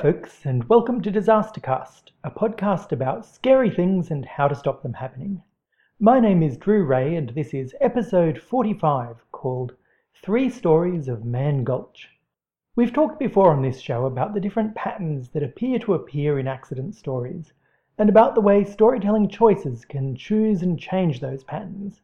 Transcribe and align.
Folks, 0.00 0.46
and 0.46 0.62
welcome 0.68 1.02
to 1.02 1.10
Disastercast, 1.10 2.12
a 2.22 2.30
podcast 2.30 2.92
about 2.92 3.26
scary 3.26 3.68
things 3.68 4.12
and 4.12 4.24
how 4.24 4.46
to 4.46 4.54
stop 4.54 4.80
them 4.80 4.92
happening. 4.92 5.42
My 5.98 6.20
name 6.20 6.40
is 6.40 6.56
Drew 6.56 6.84
Rae, 6.84 7.16
and 7.16 7.30
this 7.30 7.52
is 7.52 7.74
episode 7.80 8.38
45 8.38 9.16
called 9.32 9.74
Three 10.22 10.50
Stories 10.50 11.08
of 11.08 11.24
Mann 11.24 11.64
Gulch. 11.64 12.10
We've 12.76 12.92
talked 12.92 13.18
before 13.18 13.50
on 13.50 13.60
this 13.60 13.80
show 13.80 14.06
about 14.06 14.34
the 14.34 14.40
different 14.40 14.76
patterns 14.76 15.30
that 15.30 15.42
appear 15.42 15.80
to 15.80 15.94
appear 15.94 16.38
in 16.38 16.46
accident 16.46 16.94
stories, 16.94 17.52
and 17.98 18.08
about 18.08 18.36
the 18.36 18.40
way 18.40 18.62
storytelling 18.62 19.28
choices 19.28 19.84
can 19.84 20.14
choose 20.14 20.62
and 20.62 20.78
change 20.78 21.18
those 21.18 21.42
patterns. 21.42 22.02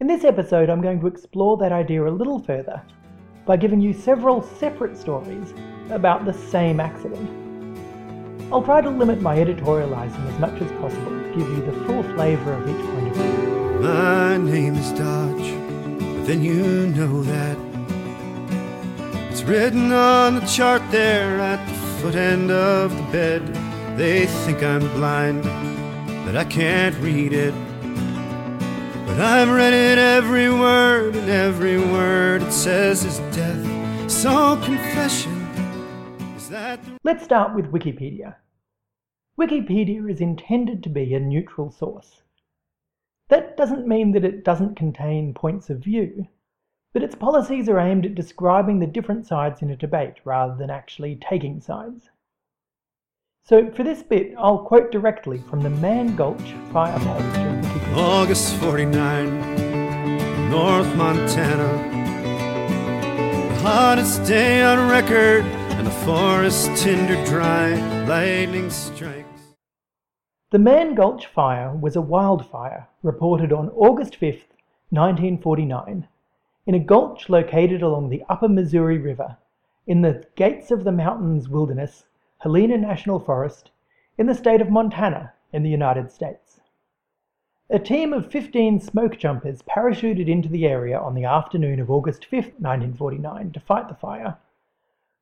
In 0.00 0.06
this 0.06 0.22
episode, 0.22 0.68
I'm 0.68 0.82
going 0.82 1.00
to 1.00 1.06
explore 1.06 1.56
that 1.56 1.72
idea 1.72 2.06
a 2.06 2.10
little 2.10 2.40
further 2.40 2.82
by 3.46 3.56
giving 3.56 3.80
you 3.80 3.92
several 3.92 4.42
separate 4.42 4.96
stories 4.96 5.54
about 5.90 6.24
the 6.24 6.32
same 6.32 6.80
accident. 6.80 7.28
I'll 8.52 8.62
try 8.62 8.80
to 8.80 8.90
limit 8.90 9.20
my 9.20 9.36
editorializing 9.36 10.26
as 10.32 10.38
much 10.38 10.60
as 10.60 10.70
possible 10.80 11.10
to 11.10 11.28
give 11.36 11.48
you 11.48 11.64
the 11.64 11.72
full 11.84 12.02
flavor 12.14 12.52
of 12.52 12.68
each 12.68 12.86
point 12.86 13.08
of 13.08 13.14
view. 13.14 13.80
My 13.80 14.36
name 14.36 14.74
is 14.74 14.90
Dodge, 14.92 15.54
but 16.16 16.26
then 16.26 16.42
you 16.42 16.88
know 16.88 17.22
that. 17.22 17.56
It's 19.30 19.42
written 19.42 19.92
on 19.92 20.34
the 20.34 20.46
chart 20.46 20.82
there 20.90 21.38
at 21.40 21.64
the 21.66 21.74
foot 22.02 22.14
end 22.16 22.50
of 22.50 22.94
the 22.96 23.02
bed. 23.12 23.96
They 23.96 24.26
think 24.26 24.62
I'm 24.62 24.86
blind, 24.94 25.44
but 26.24 26.36
I 26.36 26.44
can't 26.44 26.96
read 26.96 27.32
it. 27.32 27.54
But 29.10 29.22
I've 29.22 29.50
read 29.50 29.72
it 29.72 29.98
every 29.98 30.48
word, 30.48 31.16
and 31.16 31.28
every 31.28 31.78
word 31.78 32.42
it 32.42 32.52
says 32.52 33.04
is 33.04 33.18
death. 33.34 34.08
So 34.08 34.56
confession 34.62 35.32
is 36.36 36.48
that 36.48 36.82
the 36.84 36.96
Let's 37.02 37.24
start 37.24 37.52
with 37.52 37.72
Wikipedia. 37.72 38.36
Wikipedia 39.36 40.08
is 40.08 40.20
intended 40.20 40.84
to 40.84 40.88
be 40.88 41.12
a 41.12 41.18
neutral 41.18 41.72
source. 41.72 42.22
That 43.28 43.56
doesn't 43.56 43.88
mean 43.88 44.12
that 44.12 44.24
it 44.24 44.44
doesn't 44.44 44.76
contain 44.76 45.34
points 45.34 45.70
of 45.70 45.80
view, 45.80 46.28
but 46.92 47.02
its 47.02 47.16
policies 47.16 47.68
are 47.68 47.80
aimed 47.80 48.06
at 48.06 48.14
describing 48.14 48.78
the 48.78 48.86
different 48.86 49.26
sides 49.26 49.60
in 49.60 49.70
a 49.70 49.76
debate 49.76 50.20
rather 50.24 50.54
than 50.54 50.70
actually 50.70 51.16
taking 51.16 51.60
sides. 51.60 52.09
So 53.50 53.68
for 53.72 53.82
this 53.82 54.00
bit, 54.00 54.32
I'll 54.38 54.58
quote 54.58 54.92
directly 54.92 55.38
from 55.50 55.60
the 55.60 55.70
Mann 55.70 56.14
Gulch 56.14 56.54
fire 56.72 56.96
August 57.96 58.54
49, 58.58 60.50
North 60.52 60.94
Montana. 60.94 61.72
The 63.48 63.60
hottest 63.62 64.24
day 64.24 64.62
on 64.62 64.88
record, 64.88 65.42
and 65.74 65.84
the 65.84 65.90
forest 65.90 66.70
tinder 66.76 67.16
dry. 67.26 67.74
Lightning 68.06 68.70
strikes. 68.70 69.42
The 70.50 70.60
Mann 70.60 70.94
Gulch 70.94 71.26
fire 71.26 71.74
was 71.74 71.96
a 71.96 72.00
wildfire 72.00 72.86
reported 73.02 73.52
on 73.52 73.70
August 73.70 74.14
5, 74.14 74.44
1949, 74.90 76.06
in 76.66 76.74
a 76.76 76.78
gulch 76.78 77.28
located 77.28 77.82
along 77.82 78.10
the 78.10 78.22
upper 78.28 78.48
Missouri 78.48 78.98
River 78.98 79.38
in 79.88 80.02
the 80.02 80.24
Gates 80.36 80.70
of 80.70 80.84
the 80.84 80.92
Mountains 80.92 81.48
Wilderness, 81.48 82.04
Helena 82.42 82.78
National 82.78 83.18
Forest, 83.18 83.70
in 84.16 84.24
the 84.24 84.34
state 84.34 84.62
of 84.62 84.70
Montana 84.70 85.34
in 85.52 85.62
the 85.62 85.68
United 85.68 86.10
States. 86.10 86.62
A 87.68 87.78
team 87.78 88.14
of 88.14 88.32
15 88.32 88.80
smoke 88.80 89.18
jumpers 89.18 89.60
parachuted 89.60 90.26
into 90.26 90.48
the 90.48 90.66
area 90.66 90.98
on 90.98 91.14
the 91.14 91.26
afternoon 91.26 91.80
of 91.80 91.90
August 91.90 92.24
5, 92.24 92.32
1949, 92.58 93.52
to 93.52 93.60
fight 93.60 93.88
the 93.88 93.94
fire, 93.94 94.38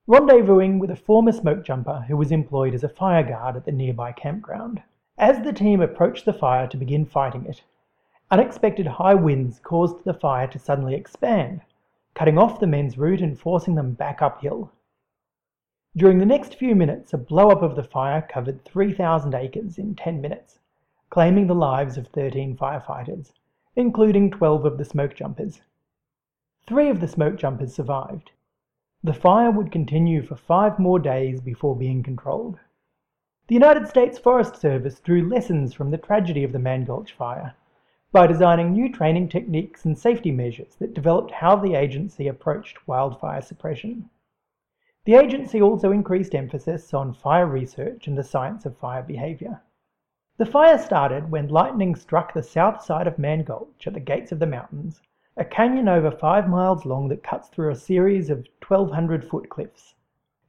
rendezvousing 0.06 0.78
with 0.78 0.92
a 0.92 0.96
former 0.96 1.32
smoke 1.32 1.64
jumper 1.64 2.04
who 2.06 2.16
was 2.16 2.30
employed 2.30 2.72
as 2.72 2.84
a 2.84 2.88
fire 2.88 3.24
guard 3.24 3.56
at 3.56 3.64
the 3.64 3.72
nearby 3.72 4.12
campground. 4.12 4.80
As 5.18 5.42
the 5.42 5.52
team 5.52 5.80
approached 5.80 6.24
the 6.24 6.32
fire 6.32 6.68
to 6.68 6.76
begin 6.76 7.04
fighting 7.04 7.46
it, 7.46 7.64
unexpected 8.30 8.86
high 8.86 9.14
winds 9.14 9.58
caused 9.58 10.04
the 10.04 10.14
fire 10.14 10.46
to 10.46 10.58
suddenly 10.60 10.94
expand, 10.94 11.62
cutting 12.14 12.38
off 12.38 12.60
the 12.60 12.68
men's 12.68 12.96
route 12.96 13.22
and 13.22 13.40
forcing 13.40 13.74
them 13.74 13.94
back 13.94 14.22
uphill. 14.22 14.70
During 15.98 16.20
the 16.20 16.26
next 16.26 16.54
few 16.54 16.76
minutes, 16.76 17.12
a 17.12 17.18
blow 17.18 17.48
up 17.48 17.60
of 17.60 17.74
the 17.74 17.82
fire 17.82 18.22
covered 18.22 18.64
3,000 18.64 19.34
acres 19.34 19.78
in 19.78 19.96
10 19.96 20.20
minutes, 20.20 20.60
claiming 21.10 21.48
the 21.48 21.56
lives 21.56 21.98
of 21.98 22.06
13 22.06 22.56
firefighters, 22.56 23.32
including 23.74 24.30
12 24.30 24.64
of 24.64 24.78
the 24.78 24.84
smoke 24.84 25.16
jumpers. 25.16 25.60
Three 26.68 26.88
of 26.88 27.00
the 27.00 27.08
smoke 27.08 27.36
jumpers 27.36 27.74
survived. 27.74 28.30
The 29.02 29.12
fire 29.12 29.50
would 29.50 29.72
continue 29.72 30.22
for 30.22 30.36
five 30.36 30.78
more 30.78 31.00
days 31.00 31.40
before 31.40 31.74
being 31.74 32.04
controlled. 32.04 32.60
The 33.48 33.56
United 33.56 33.88
States 33.88 34.20
Forest 34.20 34.54
Service 34.54 35.00
drew 35.00 35.28
lessons 35.28 35.74
from 35.74 35.90
the 35.90 35.98
tragedy 35.98 36.44
of 36.44 36.52
the 36.52 36.60
Mann 36.60 36.84
Gulch 36.84 37.12
fire 37.12 37.56
by 38.12 38.28
designing 38.28 38.70
new 38.70 38.92
training 38.92 39.30
techniques 39.30 39.84
and 39.84 39.98
safety 39.98 40.30
measures 40.30 40.76
that 40.76 40.94
developed 40.94 41.32
how 41.32 41.56
the 41.56 41.74
agency 41.74 42.28
approached 42.28 42.86
wildfire 42.86 43.42
suppression. 43.42 44.08
The 45.08 45.14
agency 45.14 45.62
also 45.62 45.90
increased 45.90 46.34
emphasis 46.34 46.92
on 46.92 47.14
fire 47.14 47.46
research 47.46 48.06
and 48.06 48.18
the 48.18 48.22
science 48.22 48.66
of 48.66 48.76
fire 48.76 49.02
behavior. 49.02 49.62
The 50.36 50.44
fire 50.44 50.76
started 50.76 51.30
when 51.30 51.48
lightning 51.48 51.94
struck 51.94 52.34
the 52.34 52.42
south 52.42 52.82
side 52.82 53.06
of 53.06 53.18
Mann 53.18 53.42
Gulch 53.42 53.86
at 53.86 53.94
the 53.94 54.00
gates 54.00 54.32
of 54.32 54.38
the 54.38 54.46
mountains, 54.46 55.00
a 55.34 55.46
canyon 55.46 55.88
over 55.88 56.10
five 56.10 56.46
miles 56.46 56.84
long 56.84 57.08
that 57.08 57.22
cuts 57.22 57.48
through 57.48 57.70
a 57.70 57.74
series 57.74 58.28
of 58.28 58.46
1,200 58.60 59.24
foot 59.24 59.48
cliffs. 59.48 59.94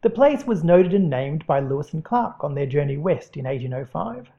The 0.01 0.09
place 0.09 0.45
was 0.45 0.61
noted 0.61 0.93
and 0.93 1.09
named 1.09 1.47
by 1.47 1.61
Lewis 1.61 1.93
and 1.93 2.03
Clark 2.03 2.43
on 2.43 2.53
their 2.53 2.67
journey 2.67 2.97
west 2.97 3.37
in 3.37 3.45
1805. 3.45 4.29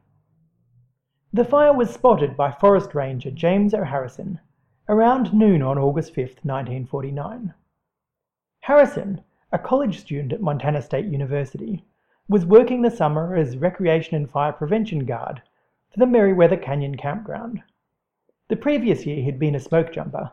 The 1.33 1.47
fire 1.47 1.73
was 1.73 1.95
spotted 1.95 2.37
by 2.37 2.53
Forest 2.53 2.95
Ranger 2.95 3.31
James 3.31 3.73
O. 3.73 3.85
Harrison 3.85 4.39
around 4.87 5.33
noon 5.33 5.63
on 5.63 5.79
August 5.79 6.15
5, 6.15 6.41
1949. 6.43 7.55
Harrison, 8.61 9.25
a 9.53 9.59
college 9.59 9.99
student 9.99 10.33
at 10.33 10.41
Montana 10.41 10.81
State 10.81 11.07
University, 11.07 11.85
was 12.29 12.47
working 12.47 12.83
the 12.83 12.91
summer 12.91 13.35
as 13.35 13.57
recreation 13.57 14.15
and 14.15 14.31
fire 14.31 14.53
prevention 14.53 15.05
guard 15.05 15.43
for 15.91 15.99
the 15.99 16.07
Meriwether 16.07 16.57
Canyon 16.57 16.97
campground. 16.97 17.61
The 18.49 18.55
previous 18.57 19.05
year 19.07 19.25
he'd 19.25 19.41
been 19.41 19.57
a 19.57 19.61
smoke 19.61 19.93
jumper, 19.93 20.31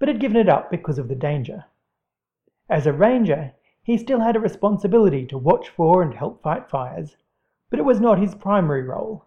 but 0.00 0.08
had 0.08 0.18
given 0.18 0.36
it 0.36 0.48
up 0.48 0.70
because 0.70 0.98
of 0.98 1.06
the 1.06 1.14
danger. 1.14 1.64
As 2.68 2.86
a 2.86 2.92
ranger, 2.92 3.52
he 3.84 3.96
still 3.96 4.18
had 4.18 4.34
a 4.34 4.40
responsibility 4.40 5.24
to 5.26 5.38
watch 5.38 5.68
for 5.68 6.02
and 6.02 6.12
help 6.12 6.42
fight 6.42 6.68
fires, 6.68 7.16
but 7.70 7.78
it 7.78 7.84
was 7.84 8.00
not 8.00 8.18
his 8.18 8.34
primary 8.34 8.82
role. 8.82 9.24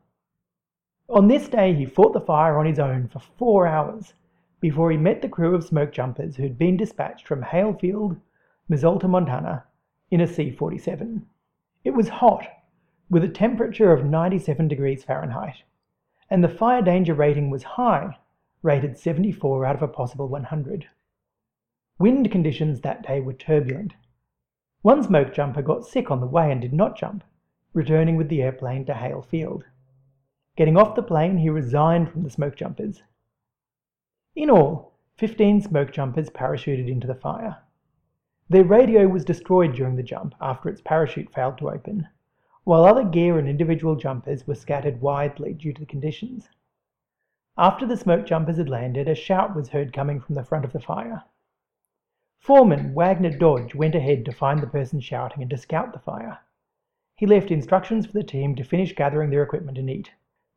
On 1.07 1.29
this 1.29 1.47
day, 1.47 1.73
he 1.73 1.85
fought 1.85 2.11
the 2.11 2.19
fire 2.19 2.59
on 2.59 2.65
his 2.65 2.77
own 2.77 3.07
for 3.07 3.19
four 3.19 3.65
hours 3.65 4.13
before 4.59 4.91
he 4.91 4.97
met 4.97 5.21
the 5.21 5.29
crew 5.29 5.55
of 5.55 5.63
smoke 5.63 5.93
jumpers 5.93 6.35
who'd 6.35 6.57
been 6.57 6.75
dispatched 6.75 7.25
from 7.25 7.41
Hale 7.41 7.73
Field, 7.73 8.17
Missoula, 8.71 9.07
Montana, 9.07 9.63
in 10.11 10.21
a 10.21 10.27
C 10.27 10.51
47. 10.51 11.25
It 11.83 11.95
was 11.95 12.07
hot, 12.07 12.47
with 13.09 13.23
a 13.23 13.27
temperature 13.27 13.91
of 13.91 14.05
97 14.05 14.67
degrees 14.67 15.03
Fahrenheit, 15.03 15.63
and 16.29 16.43
the 16.43 16.47
fire 16.47 16.83
danger 16.83 17.15
rating 17.15 17.49
was 17.49 17.63
high, 17.63 18.19
rated 18.61 18.95
74 18.95 19.65
out 19.65 19.75
of 19.75 19.81
a 19.81 19.87
possible 19.87 20.27
100. 20.27 20.87
Wind 21.97 22.29
conditions 22.29 22.81
that 22.81 23.01
day 23.01 23.19
were 23.19 23.33
turbulent. 23.33 23.95
One 24.83 25.01
smoke 25.01 25.33
jumper 25.33 25.63
got 25.63 25.83
sick 25.83 26.11
on 26.11 26.21
the 26.21 26.27
way 26.27 26.51
and 26.51 26.61
did 26.61 26.71
not 26.71 26.95
jump, 26.95 27.23
returning 27.73 28.17
with 28.17 28.29
the 28.29 28.43
airplane 28.43 28.85
to 28.85 28.93
Hale 28.93 29.23
Field. 29.23 29.63
Getting 30.55 30.77
off 30.77 30.93
the 30.93 31.01
plane, 31.01 31.37
he 31.37 31.49
resigned 31.49 32.11
from 32.11 32.21
the 32.21 32.29
smoke 32.29 32.55
jumpers. 32.55 33.01
In 34.35 34.51
all, 34.51 34.93
15 35.17 35.61
smoke 35.61 35.91
jumpers 35.91 36.29
parachuted 36.29 36.87
into 36.87 37.07
the 37.07 37.15
fire. 37.15 37.63
Their 38.51 38.63
radio 38.63 39.07
was 39.07 39.23
destroyed 39.23 39.75
during 39.75 39.95
the 39.95 40.01
jump 40.01 40.33
after 40.41 40.69
its 40.69 40.81
parachute 40.81 41.31
failed 41.31 41.59
to 41.59 41.69
open, 41.69 42.07
while 42.63 42.83
other 42.83 43.03
gear 43.03 43.37
and 43.37 43.47
individual 43.47 43.95
jumpers 43.95 44.47
were 44.47 44.55
scattered 44.55 45.01
widely 45.01 45.53
due 45.53 45.71
to 45.71 45.79
the 45.79 45.85
conditions. 45.85 46.49
After 47.59 47.85
the 47.85 47.95
smoke 47.95 48.25
jumpers 48.25 48.57
had 48.57 48.67
landed, 48.67 49.07
a 49.07 49.13
shout 49.13 49.55
was 49.55 49.69
heard 49.69 49.93
coming 49.93 50.19
from 50.19 50.33
the 50.33 50.43
front 50.43 50.65
of 50.65 50.73
the 50.73 50.79
fire. 50.79 51.25
Foreman 52.39 52.95
Wagner 52.95 53.37
Dodge 53.37 53.75
went 53.75 53.93
ahead 53.93 54.25
to 54.25 54.31
find 54.31 54.61
the 54.61 54.67
person 54.67 54.99
shouting 54.99 55.43
and 55.43 55.51
to 55.51 55.57
scout 55.57 55.93
the 55.93 55.99
fire. 55.99 56.39
He 57.15 57.27
left 57.27 57.51
instructions 57.51 58.07
for 58.07 58.13
the 58.13 58.23
team 58.23 58.55
to 58.55 58.63
finish 58.63 58.95
gathering 58.95 59.29
their 59.29 59.43
equipment 59.43 59.77
and 59.77 59.91
eat, 59.91 60.11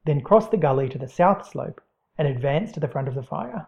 then 0.07 0.23
crossed 0.23 0.51
the 0.51 0.57
gully 0.57 0.89
to 0.89 0.99
the 0.99 1.09
south 1.09 1.47
slope 1.47 1.83
and 2.17 2.27
advanced 2.27 2.73
to 2.73 2.81
the 2.81 2.89
front 2.89 3.09
of 3.09 3.15
the 3.15 3.23
fire. 3.23 3.67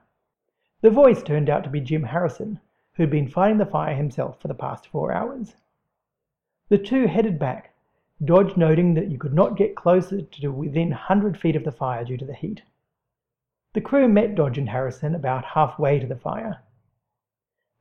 The 0.81 0.89
voice 0.91 1.23
turned 1.23 1.51
out 1.51 1.63
to 1.65 1.71
be 1.71 1.83
Jim 1.83 2.05
Harrison, 2.05 2.61
who'd 2.97 3.11
been 3.11 3.29
fighting 3.29 3.59
the 3.59 3.67
fire 3.67 3.95
himself 3.95 4.41
for 4.41 4.49
the 4.49 4.55
past 4.55 4.87
four 4.87 5.13
hours. 5.13 5.57
The 6.69 6.79
two 6.79 7.07
headed 7.07 7.39
back, 7.39 7.75
Dodge 8.25 8.57
noting 8.57 8.95
that 8.95 9.09
you 9.09 9.19
could 9.19 9.35
not 9.35 9.57
get 9.57 9.75
closer 9.75 10.23
to 10.23 10.53
within 10.53 10.91
100 10.91 11.37
feet 11.37 11.57
of 11.57 11.65
the 11.65 11.73
fire 11.73 12.05
due 12.05 12.17
to 12.17 12.25
the 12.25 12.35
heat. 12.35 12.63
The 13.73 13.81
crew 13.81 14.07
met 14.07 14.37
Dodge 14.37 14.57
and 14.57 14.69
Harrison 14.69 15.15
about 15.15 15.45
halfway 15.45 15.99
to 15.99 16.07
the 16.07 16.15
fire. 16.15 16.63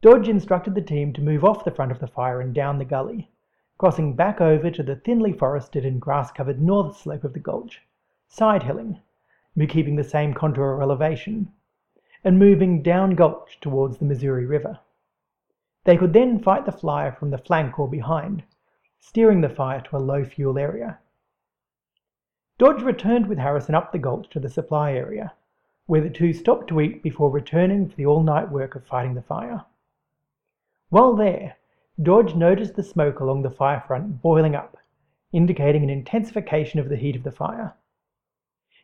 Dodge 0.02 0.28
instructed 0.28 0.74
the 0.74 0.82
team 0.82 1.14
to 1.14 1.22
move 1.22 1.46
off 1.46 1.64
the 1.64 1.72
front 1.72 1.92
of 1.92 2.00
the 2.00 2.08
fire 2.08 2.42
and 2.42 2.54
down 2.54 2.80
the 2.80 2.84
gully, 2.84 3.30
crossing 3.78 4.16
back 4.16 4.42
over 4.42 4.72
to 4.72 4.82
the 4.82 4.96
thinly 4.96 5.32
forested 5.32 5.86
and 5.86 6.02
grass 6.02 6.32
covered 6.32 6.60
north 6.60 6.98
slope 6.98 7.24
of 7.24 7.34
the 7.34 7.40
gulch, 7.40 7.84
side 8.28 8.64
hilling, 8.64 9.00
keeping 9.70 9.96
the 9.96 10.04
same 10.04 10.34
contour 10.34 10.82
elevation, 10.82 11.54
and 12.24 12.40
moving 12.40 12.82
down 12.82 13.12
gulch 13.12 13.60
towards 13.62 14.00
the 14.00 14.06
Missouri 14.06 14.48
River. 14.48 14.80
They 15.86 15.98
could 15.98 16.14
then 16.14 16.40
fight 16.40 16.66
the 16.66 16.72
flyer 16.72 17.12
from 17.12 17.32
the 17.32 17.38
flank 17.38 17.78
or 17.78 17.90
behind, 17.90 18.44
steering 19.00 19.42
the 19.42 19.50
fire 19.50 19.82
to 19.82 19.98
a 19.98 20.00
low 20.00 20.24
fuel 20.24 20.58
area. 20.58 21.00
Dodge 22.58 22.82
returned 22.82 23.28
with 23.28 23.38
Harrison 23.38 23.76
up 23.76 23.92
the 23.92 24.00
gulch 24.00 24.30
to 24.30 24.40
the 24.40 24.50
supply 24.50 24.94
area, 24.94 25.34
where 25.86 26.02
the 26.02 26.10
two 26.10 26.32
stopped 26.32 26.70
to 26.70 26.80
eat 26.80 27.04
before 27.04 27.30
returning 27.30 27.90
for 27.90 27.96
the 27.96 28.06
all 28.06 28.24
night 28.24 28.50
work 28.50 28.76
of 28.76 28.86
fighting 28.86 29.16
the 29.16 29.22
fire. 29.22 29.66
While 30.90 31.16
there, 31.16 31.58
Dodge 32.02 32.34
noticed 32.34 32.76
the 32.76 32.84
smoke 32.84 33.20
along 33.20 33.42
the 33.42 33.50
fire 33.50 33.84
front 33.86 34.22
boiling 34.22 34.56
up, 34.56 34.78
indicating 35.34 35.84
an 35.84 35.90
intensification 35.90 36.80
of 36.80 36.88
the 36.88 36.96
heat 36.96 37.16
of 37.16 37.24
the 37.24 37.32
fire. 37.32 37.76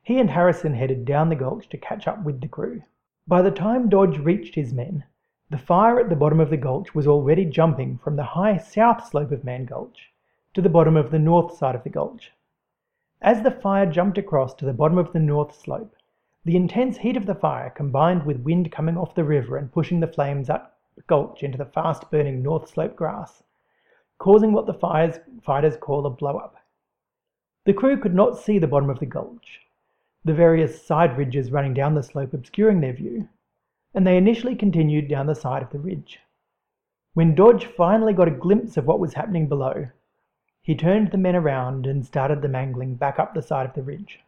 He 0.04 0.19
and 0.19 0.31
Harrison 0.31 0.74
headed 0.74 1.06
down 1.06 1.30
the 1.30 1.36
gulch 1.36 1.69
to 1.69 1.78
catch 1.78 2.07
up 2.07 2.24
with 2.24 2.42
the 2.42 2.48
crew. 2.48 2.81
By 3.28 3.42
the 3.42 3.51
time 3.51 3.88
Dodge 3.88 4.18
reached 4.18 4.56
his 4.56 4.74
men, 4.74 5.06
the 5.51 5.57
fire 5.57 6.00
at 6.00 6.10
the 6.10 6.16
bottom 6.16 6.40
of 6.40 6.51
the 6.51 6.57
gulch 6.57 6.94
was 6.94 7.07
already 7.07 7.44
jumping 7.44 7.98
from 8.04 8.16
the 8.16 8.24
high 8.24 8.56
south 8.57 9.07
slope 9.10 9.31
of 9.31 9.44
Mann 9.44 9.66
Gulch 9.66 10.12
to 10.54 10.62
the 10.62 10.69
bottom 10.69 10.96
of 10.96 11.10
the 11.10 11.18
north 11.18 11.57
side 11.57 11.74
of 11.74 11.84
the 11.84 11.90
gulch. 11.90 12.31
As 13.19 13.42
the 13.42 13.50
fire 13.50 13.88
jumped 13.88 14.19
across 14.19 14.54
to 14.56 14.66
the 14.66 14.74
bottom 14.74 15.00
of 15.00 15.12
the 15.12 15.19
north 15.19 15.56
slope, 15.56 15.96
the 16.46 16.56
intense 16.56 16.98
heat 16.98 17.18
of 17.18 17.25
the 17.25 17.34
fire 17.34 17.72
combined 17.72 18.25
with 18.25 18.44
wind 18.44 18.72
coming 18.72 18.96
off 18.96 19.16
the 19.16 19.24
river 19.24 19.57
and 19.57 19.72
pushing 19.72 20.00
the 20.00 20.07
flames 20.07 20.51
up 20.51 20.78
the 20.96 21.01
gulch 21.04 21.42
into 21.42 21.57
the 21.57 21.66
fast 21.66 22.12
burning 22.12 22.44
north 22.44 22.69
slope 22.69 22.96
grass, 22.96 23.42
causing 24.19 24.54
what 24.54 24.68
the 24.68 24.74
fires, 24.74 25.19
fighters 25.42 25.78
call 25.78 26.06
a 26.06 26.12
blow 26.12 26.38
up. 26.38 26.57
The 27.66 27.74
crew 27.74 27.98
could 27.98 28.13
not 28.13 28.38
see 28.38 28.60
the 28.60 28.68
bottom 28.68 28.90
of 28.90 29.00
the 29.00 29.06
gulch, 29.07 29.62
the 30.24 30.34
various 30.34 30.86
side 30.86 31.18
ridges 31.18 31.51
running 31.51 31.74
down 31.74 31.96
the 31.96 32.04
slope 32.04 32.34
obscuring 32.34 32.81
their 32.81 32.94
view, 32.94 33.28
and 33.94 34.06
they 34.06 34.18
initially 34.18 34.56
continued 34.56 35.07
down 35.07 35.25
the 35.25 35.36
side 35.36 35.63
of 35.63 35.71
the 35.71 35.80
ridge. 35.80 36.19
When 37.13 37.36
Dodge 37.36 37.65
finally 37.65 38.13
got 38.13 38.27
a 38.27 38.31
glimpse 38.31 38.77
of 38.77 38.86
what 38.86 39.00
was 39.00 39.15
happening 39.15 39.47
below, 39.47 39.89
he 40.62 40.75
turned 40.75 41.12
the 41.12 41.18
men 41.18 41.36
around 41.36 41.88
and 41.88 42.06
started 42.06 42.41
the 42.41 42.47
mangling 42.47 42.95
back 42.95 43.18
up 43.18 43.33
the 43.33 43.41
side 43.41 43.65
of 43.65 43.74
the 43.74 43.81
ridge. 43.81 44.19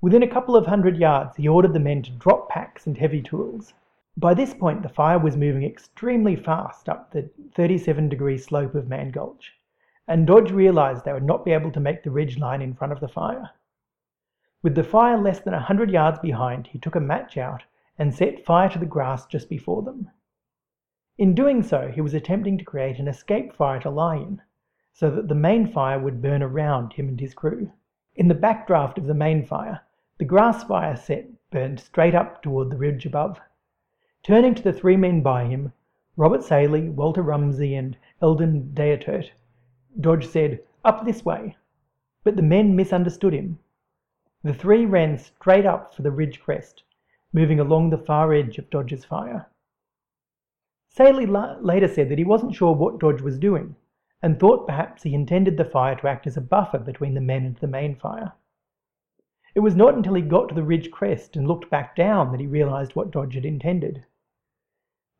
Within 0.00 0.22
a 0.22 0.28
couple 0.28 0.56
of 0.56 0.66
hundred 0.66 0.96
yards, 0.96 1.36
he 1.36 1.46
ordered 1.46 1.74
the 1.74 1.78
men 1.78 2.02
to 2.02 2.10
drop 2.12 2.48
packs 2.48 2.86
and 2.86 2.96
heavy 2.96 3.20
tools. 3.20 3.74
By 4.16 4.32
this 4.32 4.54
point, 4.54 4.82
the 4.82 4.88
fire 4.88 5.18
was 5.18 5.36
moving 5.36 5.62
extremely 5.62 6.34
fast 6.34 6.88
up 6.88 7.10
the 7.10 7.28
37 7.54 8.08
degree 8.08 8.38
slope 8.38 8.74
of 8.74 8.88
Mann 8.88 9.10
Gulch, 9.10 9.52
and 10.08 10.26
Dodge 10.26 10.50
realized 10.50 11.04
they 11.04 11.12
would 11.12 11.22
not 11.22 11.44
be 11.44 11.52
able 11.52 11.70
to 11.72 11.80
make 11.80 12.02
the 12.02 12.10
ridge 12.10 12.38
line 12.38 12.62
in 12.62 12.72
front 12.72 12.94
of 12.94 13.00
the 13.00 13.08
fire. 13.08 13.50
With 14.62 14.74
the 14.74 14.84
fire 14.84 15.18
less 15.18 15.40
than 15.40 15.52
a 15.52 15.60
hundred 15.60 15.90
yards 15.90 16.18
behind, 16.18 16.66
he 16.68 16.78
took 16.78 16.94
a 16.94 17.00
match 17.00 17.36
out 17.36 17.64
and 18.00 18.14
set 18.14 18.42
fire 18.46 18.70
to 18.70 18.78
the 18.78 18.86
grass 18.86 19.26
just 19.26 19.46
before 19.50 19.82
them. 19.82 20.10
In 21.18 21.34
doing 21.34 21.62
so, 21.62 21.88
he 21.88 22.00
was 22.00 22.14
attempting 22.14 22.56
to 22.56 22.64
create 22.64 22.98
an 22.98 23.06
escape 23.06 23.52
fire 23.52 23.78
to 23.80 23.90
lie 23.90 24.16
in, 24.16 24.40
so 24.94 25.10
that 25.10 25.28
the 25.28 25.34
main 25.34 25.66
fire 25.66 25.98
would 25.98 26.22
burn 26.22 26.42
around 26.42 26.94
him 26.94 27.08
and 27.08 27.20
his 27.20 27.34
crew. 27.34 27.70
In 28.16 28.26
the 28.26 28.34
backdraft 28.34 28.96
of 28.96 29.04
the 29.04 29.12
main 29.12 29.44
fire, 29.44 29.82
the 30.16 30.24
grass 30.24 30.64
fire 30.64 30.96
set 30.96 31.26
burned 31.50 31.78
straight 31.78 32.14
up 32.14 32.42
toward 32.42 32.70
the 32.70 32.78
ridge 32.78 33.04
above. 33.04 33.38
Turning 34.22 34.54
to 34.54 34.62
the 34.62 34.72
three 34.72 34.96
men 34.96 35.20
by 35.20 35.44
him, 35.44 35.74
Robert 36.16 36.42
Sallee, 36.42 36.88
Walter 36.88 37.22
Rumsey, 37.22 37.74
and 37.74 37.98
Eldon 38.22 38.72
Diettert, 38.72 39.30
Dodge 40.00 40.26
said, 40.26 40.60
Up 40.86 41.04
this 41.04 41.22
way. 41.22 41.54
But 42.24 42.36
the 42.36 42.42
men 42.42 42.74
misunderstood 42.74 43.34
him. 43.34 43.58
The 44.42 44.54
three 44.54 44.86
ran 44.86 45.18
straight 45.18 45.66
up 45.66 45.94
for 45.94 46.00
the 46.00 46.10
ridge 46.10 46.40
crest, 46.40 46.82
moving 47.32 47.60
along 47.60 47.90
the 47.90 47.98
far 47.98 48.32
edge 48.32 48.58
of 48.58 48.68
Dodge's 48.70 49.04
fire. 49.04 49.46
Sallee 50.88 51.26
later 51.26 51.86
said 51.86 52.08
that 52.08 52.18
he 52.18 52.24
wasn't 52.24 52.54
sure 52.54 52.74
what 52.74 52.98
Dodge 52.98 53.22
was 53.22 53.38
doing, 53.38 53.76
and 54.22 54.38
thought 54.38 54.66
perhaps 54.66 55.02
he 55.04 55.14
intended 55.14 55.56
the 55.56 55.64
fire 55.64 55.94
to 55.96 56.08
act 56.08 56.26
as 56.26 56.36
a 56.36 56.40
buffer 56.40 56.78
between 56.78 57.14
the 57.14 57.20
men 57.20 57.44
and 57.44 57.56
the 57.56 57.66
main 57.66 57.94
fire. 57.94 58.32
It 59.54 59.60
was 59.60 59.76
not 59.76 59.94
until 59.94 60.14
he 60.14 60.22
got 60.22 60.48
to 60.48 60.54
the 60.54 60.62
ridge 60.62 60.90
crest 60.90 61.36
and 61.36 61.46
looked 61.46 61.70
back 61.70 61.96
down 61.96 62.32
that 62.32 62.40
he 62.40 62.46
realized 62.46 62.94
what 62.94 63.10
Dodge 63.10 63.34
had 63.34 63.44
intended. 63.44 64.04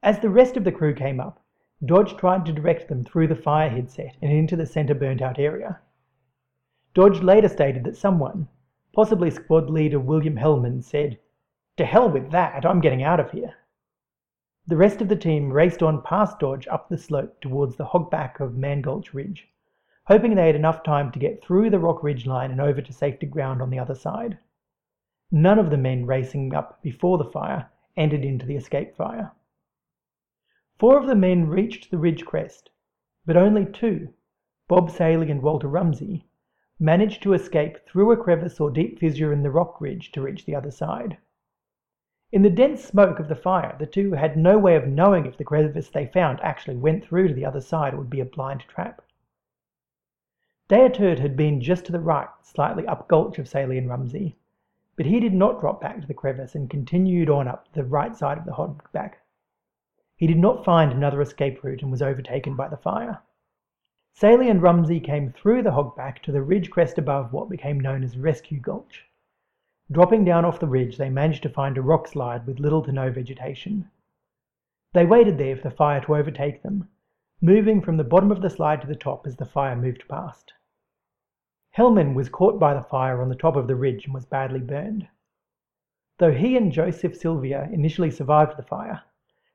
As 0.03 0.19
the 0.19 0.31
rest 0.31 0.57
of 0.57 0.65
the 0.65 0.73
crew 0.73 0.95
came 0.95 1.21
up, 1.21 1.43
Dodge 1.85 2.17
tried 2.17 2.45
to 2.47 2.53
direct 2.53 2.89
them 2.89 3.05
through 3.05 3.29
the 3.29 3.35
fire 3.35 3.71
head 3.71 3.91
set 3.91 4.17
and 4.21 4.33
into 4.33 4.57
the 4.57 4.67
center 4.67 4.95
burnt 4.95 5.23
out 5.23 5.39
area. 5.39 5.81
Dodge 6.95 7.23
later 7.23 7.49
stated 7.49 7.85
that 7.85 7.97
someone, 7.97 8.49
possibly 8.93 9.31
squad 9.31 9.71
leader 9.71 9.99
William 9.99 10.37
Hellman, 10.37 10.83
said, 10.83 11.19
To 11.81 11.87
hell 11.87 12.11
with 12.11 12.31
that, 12.31 12.67
I'm 12.67 12.83
getting 12.83 13.03
out 13.03 13.21
of 13.21 13.31
here. 13.31 13.55
The 14.67 14.77
rest 14.77 15.01
of 15.01 15.09
the 15.09 15.17
team 15.17 15.51
raced 15.51 15.83
on 15.83 16.03
past 16.03 16.39
Dodge 16.39 16.69
up 16.69 16.91
the 16.91 16.99
slope 16.99 17.41
towards 17.41 17.77
the 17.77 17.87
hogback 17.87 18.39
of 18.39 18.55
Mann 18.55 18.83
Gulch 18.83 19.15
Ridge, 19.15 19.49
hoping 20.05 20.35
they 20.35 20.49
had 20.49 20.57
enough 20.57 20.83
time 20.83 21.11
to 21.11 21.19
get 21.19 21.43
through 21.43 21.71
the 21.71 21.79
rock 21.79 22.03
ridge 22.03 22.27
line 22.27 22.51
and 22.51 22.61
over 22.61 22.83
to 22.83 22.93
safety 22.93 23.25
ground 23.25 23.63
on 23.63 23.71
the 23.71 23.79
other 23.79 23.95
side. 23.95 24.37
None 25.31 25.59
of 25.59 25.71
the 25.71 25.79
men 25.79 26.05
racing 26.05 26.53
up 26.53 26.83
before 26.83 27.17
the 27.17 27.25
fire 27.25 27.71
entered 27.97 28.27
into 28.27 28.45
the 28.45 28.57
escape 28.57 28.95
fire. 28.95 29.33
Four 30.79 30.99
of 30.99 31.07
the 31.07 31.15
men 31.15 31.49
reached 31.49 31.91
the 31.91 31.97
ridge 31.97 32.27
crest, 32.27 32.69
but 33.25 33.39
only 33.39 33.65
two, 33.65 34.13
Bob 34.69 34.91
Sallee 34.91 35.31
and 35.31 35.41
Walter 35.41 35.69
Rumsey, 35.69 36.27
managed 36.79 37.23
to 37.23 37.33
escape 37.33 37.79
through 37.87 38.13
a 38.13 38.19
crevice 38.19 38.61
or 38.61 38.71
deep 38.71 38.99
fissure 38.99 39.33
in 39.33 39.43
the 39.43 39.51
rock 39.51 39.81
ridge 39.81 40.13
to 40.13 40.21
reach 40.21 40.45
the 40.45 40.55
other 40.55 40.71
side. 40.71 41.17
In 42.33 42.43
the 42.43 42.51
dense 42.51 42.85
smoke 42.85 43.19
of 43.19 43.27
the 43.27 43.35
fire, 43.35 43.75
the 43.77 43.87
two 43.87 44.13
had 44.13 44.37
no 44.37 44.57
way 44.57 44.77
of 44.77 44.87
knowing 44.87 45.27
if 45.27 45.37
the 45.37 45.43
crevice 45.43 45.89
they 45.89 46.07
found 46.07 46.41
actually 46.43 46.77
went 46.77 47.05
through 47.05 47.27
to 47.27 47.35
the 47.35 47.45
other 47.45 47.61
side 47.61 47.93
or 47.93 47.97
would 47.97 48.11
be 48.11 48.21
a 48.21 48.25
blind 48.25 48.61
trap. 48.69 49.03
Diettert 50.69 51.19
had 51.19 51.37
been 51.37 51.61
just 51.61 51.85
to 51.87 51.93
the 51.93 51.99
right, 51.99 52.29
slightly 52.43 52.87
up 52.87 53.09
gulch 53.09 53.41
of 53.41 53.49
Sallee 53.49 53.79
and 53.79 53.89
Rumsey, 53.89 54.37
but 54.95 55.07
he 55.07 55.19
did 55.19 55.35
not 55.35 55.59
drop 55.59 55.81
back 55.81 56.01
to 56.01 56.07
the 56.07 56.15
crevice 56.15 56.55
and 56.55 56.71
continued 56.71 57.29
on 57.29 57.49
up 57.49 57.67
the 57.73 57.83
right 57.83 58.15
side 58.15 58.39
of 58.39 58.45
the 58.45 58.53
hogback. 58.53 59.15
He 60.15 60.29
did 60.29 60.39
not 60.39 60.65
find 60.65 60.93
another 60.93 61.21
escape 61.21 61.65
route 61.65 61.83
and 61.83 61.91
was 61.91 62.01
overtaken 62.01 62.55
by 62.55 62.69
the 62.69 62.77
fire. 62.77 63.23
Sallee 64.13 64.49
and 64.49 64.63
Rumsey 64.63 65.01
came 65.01 65.33
through 65.33 65.65
the 65.65 65.73
hogback 65.73 66.21
to 66.21 66.31
the 66.31 66.43
ridge 66.43 66.71
crest 66.71 66.97
above 66.97 67.33
what 67.33 67.49
became 67.49 67.81
known 67.81 68.05
as 68.05 68.17
Rescue 68.17 68.61
Gulch. 68.61 69.10
Dropping 69.93 70.25
down 70.25 70.45
off 70.45 70.61
the 70.61 70.69
ridge, 70.69 70.99
they 70.99 71.11
managed 71.11 71.43
to 71.43 71.49
find 71.49 71.77
a 71.77 71.83
rock 71.83 72.07
slide 72.07 72.47
with 72.47 72.61
little 72.61 72.81
to 72.85 72.93
no 72.93 73.11
vegetation. 73.11 73.91
They 74.93 75.05
waited 75.05 75.37
there 75.37 75.57
for 75.57 75.63
the 75.63 75.75
fire 75.75 76.01
to 76.03 76.15
overtake 76.15 76.63
them, 76.63 76.89
moving 77.41 77.81
from 77.81 77.97
the 77.97 78.05
bottom 78.05 78.31
of 78.31 78.41
the 78.41 78.51
slide 78.51 78.81
to 78.83 78.87
the 78.87 78.95
top 78.95 79.27
as 79.27 79.35
the 79.35 79.45
fire 79.45 79.75
moved 79.75 80.07
past. 80.07 80.53
Hellman 81.77 82.15
was 82.15 82.29
caught 82.29 82.61
by 82.61 82.73
the 82.73 82.85
fire 82.85 83.21
on 83.21 83.29
the 83.29 83.35
top 83.35 83.57
of 83.57 83.67
the 83.67 83.75
ridge 83.75 84.05
and 84.05 84.15
was 84.15 84.27
badly 84.27 84.61
burned. 84.61 85.09
Though 86.19 86.33
he 86.35 86.57
and 86.57 86.71
Joseph 86.71 87.17
Sylvia 87.17 87.69
initially 87.73 88.13
survived 88.13 88.57
the 88.57 88.63
fire, 88.63 89.03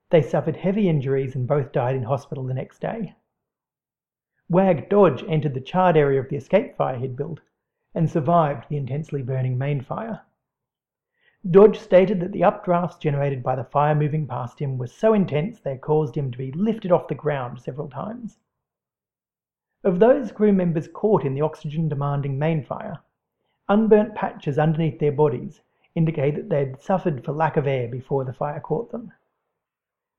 they 0.09 0.21
suffered 0.21 0.57
heavy 0.57 0.89
injuries 0.89 1.33
and 1.35 1.47
both 1.47 1.71
died 1.71 1.95
in 1.95 2.03
hospital 2.03 2.43
the 2.43 2.53
next 2.53 2.79
day. 2.79 3.15
Wag 4.49 4.89
Dodge 4.89 5.23
entered 5.29 5.53
the 5.53 5.61
charred 5.61 5.95
area 5.95 6.19
of 6.19 6.27
the 6.27 6.35
escape 6.35 6.75
fire 6.75 6.97
he'd 6.97 7.15
built 7.15 7.39
and 7.95 8.09
survived 8.09 8.65
the 8.69 8.77
intensely 8.77 9.23
burning 9.23 9.57
main 9.57 9.81
fire. 9.81 10.21
Dodge 11.49 11.79
stated 11.79 12.19
that 12.19 12.31
the 12.31 12.41
updrafts 12.41 12.99
generated 12.99 13.41
by 13.41 13.55
the 13.55 13.63
fire 13.63 13.95
moving 13.95 14.27
past 14.27 14.59
him 14.59 14.77
were 14.77 14.87
so 14.87 15.13
intense 15.13 15.59
they 15.59 15.77
caused 15.77 16.15
him 16.15 16.31
to 16.31 16.37
be 16.37 16.51
lifted 16.51 16.91
off 16.91 17.07
the 17.07 17.15
ground 17.15 17.59
several 17.59 17.89
times. 17.89 18.37
Of 19.83 19.99
those 19.99 20.31
crew 20.31 20.51
members 20.51 20.87
caught 20.87 21.23
in 21.23 21.33
the 21.33 21.41
oxygen 21.41 21.87
demanding 21.87 22.37
main 22.37 22.63
fire, 22.63 22.99
unburnt 23.69 24.13
patches 24.13 24.59
underneath 24.59 24.99
their 24.99 25.11
bodies 25.11 25.61
indicate 25.95 26.35
that 26.35 26.49
they 26.49 26.59
had 26.59 26.81
suffered 26.81 27.23
for 27.23 27.31
lack 27.31 27.55
of 27.55 27.67
air 27.67 27.87
before 27.87 28.25
the 28.25 28.33
fire 28.33 28.59
caught 28.59 28.91
them. 28.91 29.13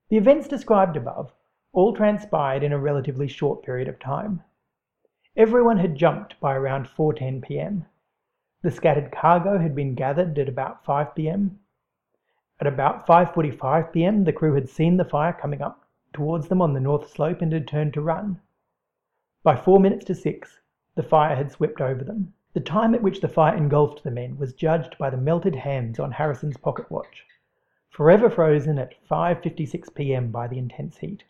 The 0.08 0.16
events 0.16 0.48
described 0.48 0.96
above 0.96 1.32
all 1.72 1.92
transpired 1.92 2.62
in 2.62 2.72
a 2.72 2.78
relatively 2.78 3.28
short 3.28 3.62
period 3.62 3.86
of 3.86 3.98
time. 3.98 4.42
Everyone 5.38 5.76
had 5.76 5.96
jumped 5.96 6.40
by 6.40 6.54
around 6.54 6.86
4:10 6.86 7.42
p.m. 7.42 7.84
The 8.62 8.70
scattered 8.70 9.12
cargo 9.12 9.58
had 9.58 9.74
been 9.74 9.94
gathered 9.94 10.38
at 10.38 10.48
about 10.48 10.82
5 10.82 11.14
p.m. 11.14 11.60
At 12.58 12.66
about 12.66 13.06
5:45 13.06 13.92
p.m. 13.92 14.24
the 14.24 14.32
crew 14.32 14.54
had 14.54 14.70
seen 14.70 14.96
the 14.96 15.04
fire 15.04 15.34
coming 15.34 15.60
up 15.60 15.84
towards 16.14 16.48
them 16.48 16.62
on 16.62 16.72
the 16.72 16.80
north 16.80 17.10
slope 17.10 17.42
and 17.42 17.52
had 17.52 17.68
turned 17.68 17.92
to 17.92 18.00
run. 18.00 18.40
By 19.42 19.56
4 19.56 19.78
minutes 19.78 20.06
to 20.06 20.14
6 20.14 20.60
the 20.94 21.02
fire 21.02 21.36
had 21.36 21.52
swept 21.52 21.82
over 21.82 22.02
them. 22.02 22.32
The 22.54 22.60
time 22.60 22.94
at 22.94 23.02
which 23.02 23.20
the 23.20 23.28
fire 23.28 23.54
engulfed 23.54 24.04
the 24.04 24.10
men 24.10 24.38
was 24.38 24.54
judged 24.54 24.96
by 24.96 25.10
the 25.10 25.18
melted 25.18 25.56
hands 25.56 26.00
on 26.00 26.12
Harrison's 26.12 26.56
pocket 26.56 26.90
watch, 26.90 27.26
forever 27.90 28.30
frozen 28.30 28.78
at 28.78 28.94
5:56 29.06 29.94
p.m. 29.94 30.30
by 30.30 30.48
the 30.48 30.56
intense 30.56 30.96
heat. 30.96 31.24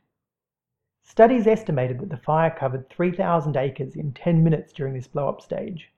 Studies 1.09 1.47
estimated 1.47 2.01
that 2.01 2.11
the 2.11 2.17
fire 2.17 2.51
covered 2.51 2.91
3,000 2.91 3.57
acres 3.57 3.95
in 3.95 4.13
10 4.13 4.43
minutes 4.43 4.73
during 4.73 4.93
this 4.93 5.07
blow 5.07 5.29
up 5.29 5.41
stage, 5.41 5.93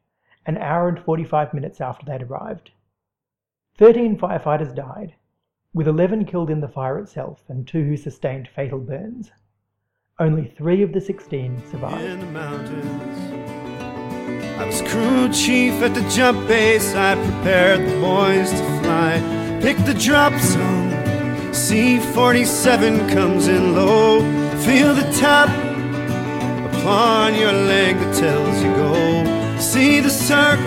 an 0.45 0.59
hour 0.59 0.87
and 0.87 1.01
45 1.01 1.55
minutes 1.55 1.81
after 1.81 2.05
they'd 2.05 2.23
arrived. 2.23 2.71
13 3.79 4.19
firefighters 4.19 4.75
died, 4.75 5.15
with 5.73 5.89
11 5.89 6.27
killed 6.27 6.51
in 6.51 6.61
the 6.61 6.69
fire 6.69 6.99
itself 6.99 7.43
and 7.49 7.67
two 7.67 7.83
who 7.85 7.97
sustained 7.97 8.51
fatal 8.55 8.79
burns. 8.79 9.31
Only 10.19 10.45
three 10.47 10.83
of 10.83 10.93
the 10.93 11.01
16 11.01 11.63
survived. 11.71 12.23
I 14.59 14.67
was 14.67 14.83
crew 14.83 15.33
chief 15.33 15.73
at 15.83 15.95
the 15.95 16.07
jump 16.11 16.47
base. 16.47 16.95
I 16.95 17.15
prepared 17.15 17.81
the 17.81 17.99
boys 18.01 18.51
to 18.51 18.81
fly. 18.83 19.59
Pick 19.63 19.79
the 19.87 19.95
drop 19.95 20.35
zone. 20.35 21.55
C 21.55 21.99
47 21.99 23.09
comes 23.09 23.49
in 23.49 23.75
low. 23.75 24.48
Feel 24.65 24.95
the 24.95 25.09
tap 25.19 25.49
upon 26.75 27.35
your 27.35 27.53
leg 27.53 27.97
that 27.97 28.15
tells 28.15 28.63
you 28.63 28.71
go. 28.75 29.59
See 29.59 30.01
the 30.01 30.11
circle 30.11 30.65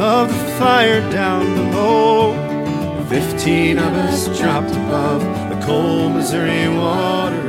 of 0.00 0.28
the 0.28 0.52
fire 0.58 1.00
down 1.10 1.54
below. 1.54 2.34
Fifteen 3.08 3.78
of 3.78 3.92
us 3.92 4.26
dropped 4.38 4.70
above 4.70 5.22
the 5.50 5.66
cold 5.66 6.12
Missouri 6.12 6.68
waters. 6.68 7.46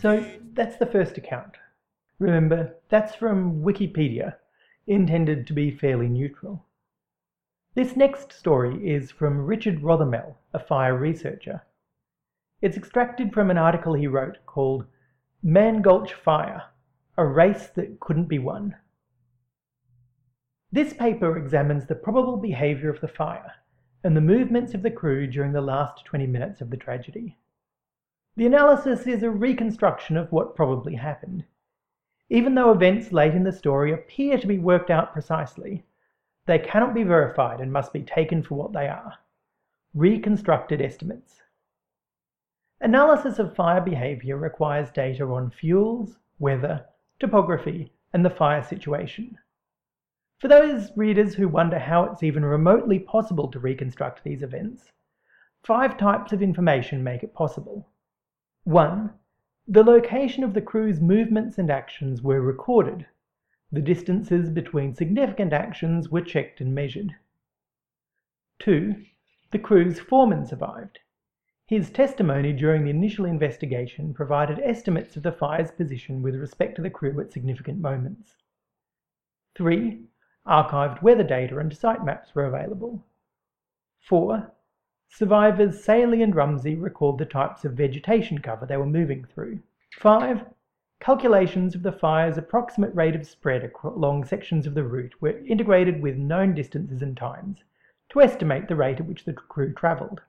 So 0.00 0.24
that's 0.54 0.76
the 0.76 0.86
first 0.86 1.18
account. 1.18 1.56
Remember, 2.18 2.76
that's 2.88 3.14
from 3.14 3.62
Wikipedia, 3.62 4.34
intended 4.86 5.46
to 5.46 5.52
be 5.52 5.70
fairly 5.70 6.08
neutral. 6.08 6.64
This 7.78 7.94
next 7.94 8.32
story 8.32 8.90
is 8.90 9.12
from 9.12 9.46
Richard 9.46 9.82
Rothermel, 9.82 10.34
a 10.52 10.58
fire 10.58 10.98
researcher. 10.98 11.62
It's 12.60 12.76
extracted 12.76 13.32
from 13.32 13.52
an 13.52 13.56
article 13.56 13.94
he 13.94 14.08
wrote 14.08 14.38
called 14.46 14.84
Mann 15.44 15.80
Gulch 15.80 16.12
Fire 16.12 16.64
A 17.16 17.24
Race 17.24 17.68
That 17.68 18.00
Couldn't 18.00 18.24
Be 18.24 18.40
Won. 18.40 18.74
This 20.72 20.92
paper 20.92 21.36
examines 21.36 21.86
the 21.86 21.94
probable 21.94 22.36
behaviour 22.36 22.90
of 22.90 23.00
the 23.00 23.06
fire 23.06 23.52
and 24.02 24.16
the 24.16 24.20
movements 24.20 24.74
of 24.74 24.82
the 24.82 24.90
crew 24.90 25.28
during 25.28 25.52
the 25.52 25.60
last 25.60 26.04
20 26.04 26.26
minutes 26.26 26.60
of 26.60 26.70
the 26.70 26.76
tragedy. 26.76 27.38
The 28.34 28.46
analysis 28.46 29.06
is 29.06 29.22
a 29.22 29.30
reconstruction 29.30 30.16
of 30.16 30.32
what 30.32 30.56
probably 30.56 30.96
happened. 30.96 31.44
Even 32.28 32.56
though 32.56 32.72
events 32.72 33.12
late 33.12 33.34
in 33.34 33.44
the 33.44 33.52
story 33.52 33.92
appear 33.92 34.36
to 34.36 34.48
be 34.48 34.58
worked 34.58 34.90
out 34.90 35.12
precisely, 35.12 35.84
they 36.48 36.58
cannot 36.58 36.94
be 36.94 37.02
verified 37.02 37.60
and 37.60 37.70
must 37.70 37.92
be 37.92 38.02
taken 38.02 38.42
for 38.42 38.54
what 38.54 38.72
they 38.72 38.88
are 38.88 39.18
reconstructed 39.94 40.80
estimates. 40.80 41.42
Analysis 42.80 43.38
of 43.38 43.54
fire 43.54 43.82
behaviour 43.82 44.36
requires 44.36 44.90
data 44.90 45.24
on 45.24 45.50
fuels, 45.50 46.18
weather, 46.38 46.86
topography, 47.18 47.92
and 48.14 48.24
the 48.24 48.30
fire 48.30 48.62
situation. 48.62 49.36
For 50.38 50.48
those 50.48 50.90
readers 50.96 51.34
who 51.34 51.48
wonder 51.48 51.78
how 51.78 52.04
it's 52.04 52.22
even 52.22 52.44
remotely 52.44 52.98
possible 52.98 53.48
to 53.48 53.58
reconstruct 53.58 54.24
these 54.24 54.42
events, 54.42 54.92
five 55.64 55.98
types 55.98 56.32
of 56.32 56.40
information 56.40 57.04
make 57.04 57.22
it 57.22 57.34
possible. 57.34 57.88
1. 58.64 59.12
The 59.66 59.84
location 59.84 60.44
of 60.44 60.54
the 60.54 60.62
crew's 60.62 61.00
movements 61.00 61.58
and 61.58 61.70
actions 61.70 62.22
were 62.22 62.40
recorded. 62.40 63.04
The 63.70 63.82
distances 63.82 64.48
between 64.48 64.94
significant 64.94 65.52
actions 65.52 66.08
were 66.08 66.22
checked 66.22 66.60
and 66.60 66.74
measured. 66.74 67.14
2. 68.60 69.04
The 69.50 69.58
crew's 69.58 70.00
foreman 70.00 70.46
survived. 70.46 71.00
His 71.66 71.90
testimony 71.90 72.54
during 72.54 72.84
the 72.84 72.90
initial 72.90 73.26
investigation 73.26 74.14
provided 74.14 74.58
estimates 74.60 75.16
of 75.18 75.22
the 75.22 75.32
fire's 75.32 75.70
position 75.70 76.22
with 76.22 76.34
respect 76.34 76.76
to 76.76 76.82
the 76.82 76.88
crew 76.88 77.20
at 77.20 77.30
significant 77.30 77.78
moments. 77.78 78.36
3. 79.54 80.02
Archived 80.46 81.02
weather 81.02 81.24
data 81.24 81.58
and 81.58 81.76
site 81.76 82.02
maps 82.02 82.34
were 82.34 82.46
available. 82.46 83.04
4. 84.00 84.50
Survivors 85.10 85.84
Sallee 85.84 86.22
and 86.22 86.34
Rumsey 86.34 86.74
recalled 86.74 87.18
the 87.18 87.26
types 87.26 87.66
of 87.66 87.74
vegetation 87.74 88.38
cover 88.38 88.64
they 88.64 88.78
were 88.78 88.86
moving 88.86 89.26
through. 89.26 89.60
5. 89.98 90.46
Calculations 91.00 91.74
of 91.74 91.82
the 91.82 91.92
fire's 91.92 92.36
approximate 92.36 92.94
rate 92.94 93.14
of 93.14 93.26
spread 93.26 93.70
along 93.84 94.24
sections 94.24 94.66
of 94.66 94.74
the 94.74 94.84
route 94.84 95.14
were 95.20 95.38
integrated 95.46 96.02
with 96.02 96.16
known 96.16 96.54
distances 96.54 97.02
and 97.02 97.16
times 97.16 97.62
to 98.08 98.20
estimate 98.20 98.68
the 98.68 98.76
rate 98.76 99.00
at 99.00 99.06
which 99.06 99.24
the 99.24 99.32
crew 99.32 99.72
travelled. 99.72 100.22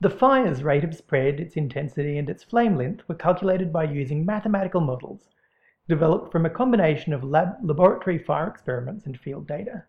The 0.00 0.10
fire's 0.10 0.62
rate 0.62 0.82
of 0.82 0.94
spread, 0.94 1.40
its 1.40 1.56
intensity, 1.56 2.18
and 2.18 2.28
its 2.30 2.42
flame 2.42 2.76
length 2.76 3.06
were 3.08 3.14
calculated 3.14 3.72
by 3.72 3.84
using 3.84 4.24
mathematical 4.24 4.80
models 4.80 5.28
developed 5.88 6.32
from 6.32 6.46
a 6.46 6.50
combination 6.50 7.12
of 7.12 7.22
lab 7.22 7.56
laboratory 7.62 8.16
fire 8.16 8.48
experiments 8.48 9.06
and 9.06 9.18
field 9.18 9.46
data. 9.46 9.84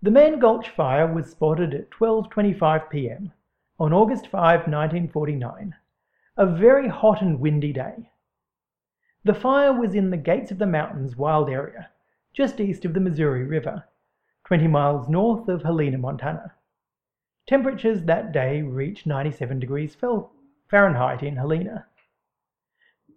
The 0.00 0.10
Mann 0.10 0.38
Gulch 0.38 0.68
fire 0.68 1.12
was 1.12 1.30
spotted 1.30 1.74
at 1.74 1.90
12:25 1.90 2.90
p.m. 2.90 3.32
on 3.78 3.92
August 3.92 4.28
5, 4.28 4.68
1949, 4.68 5.74
a 6.36 6.46
very 6.46 6.88
hot 6.88 7.22
and 7.22 7.38
windy 7.38 7.72
day. 7.72 8.10
The 9.22 9.34
fire 9.34 9.72
was 9.72 9.94
in 9.94 10.10
the 10.10 10.16
Gates 10.16 10.50
of 10.50 10.58
the 10.58 10.66
Mountains 10.66 11.16
wild 11.16 11.48
area, 11.48 11.90
just 12.32 12.60
east 12.60 12.84
of 12.84 12.92
the 12.92 13.00
Missouri 13.00 13.44
River, 13.44 13.84
20 14.46 14.66
miles 14.66 15.08
north 15.08 15.48
of 15.48 15.62
Helena, 15.62 15.96
Montana. 15.96 16.52
Temperatures 17.46 18.02
that 18.02 18.32
day 18.32 18.62
reached 18.62 19.06
97 19.06 19.60
degrees 19.60 19.96
Fahrenheit 20.68 21.22
in 21.22 21.36
Helena. 21.36 21.86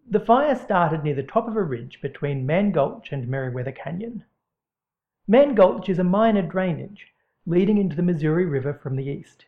The 0.08 0.20
fire 0.20 0.56
started 0.56 1.04
near 1.04 1.16
the 1.16 1.24
top 1.24 1.48
of 1.48 1.56
a 1.56 1.64
ridge 1.64 2.00
between 2.02 2.46
Mann 2.46 2.72
Gulch 2.72 3.12
and 3.12 3.28
Meriwether 3.28 3.72
Canyon. 3.72 4.24
Mann 5.28 5.56
Gulch 5.56 5.90
is 5.90 5.98
a 5.98 6.04
minor 6.04 6.44
drainage 6.44 7.08
leading 7.48 7.80
into 7.80 7.96
the 7.96 8.04
Missouri 8.04 8.46
River 8.46 8.74
from 8.76 8.96
the 8.96 9.08
east. 9.08 9.46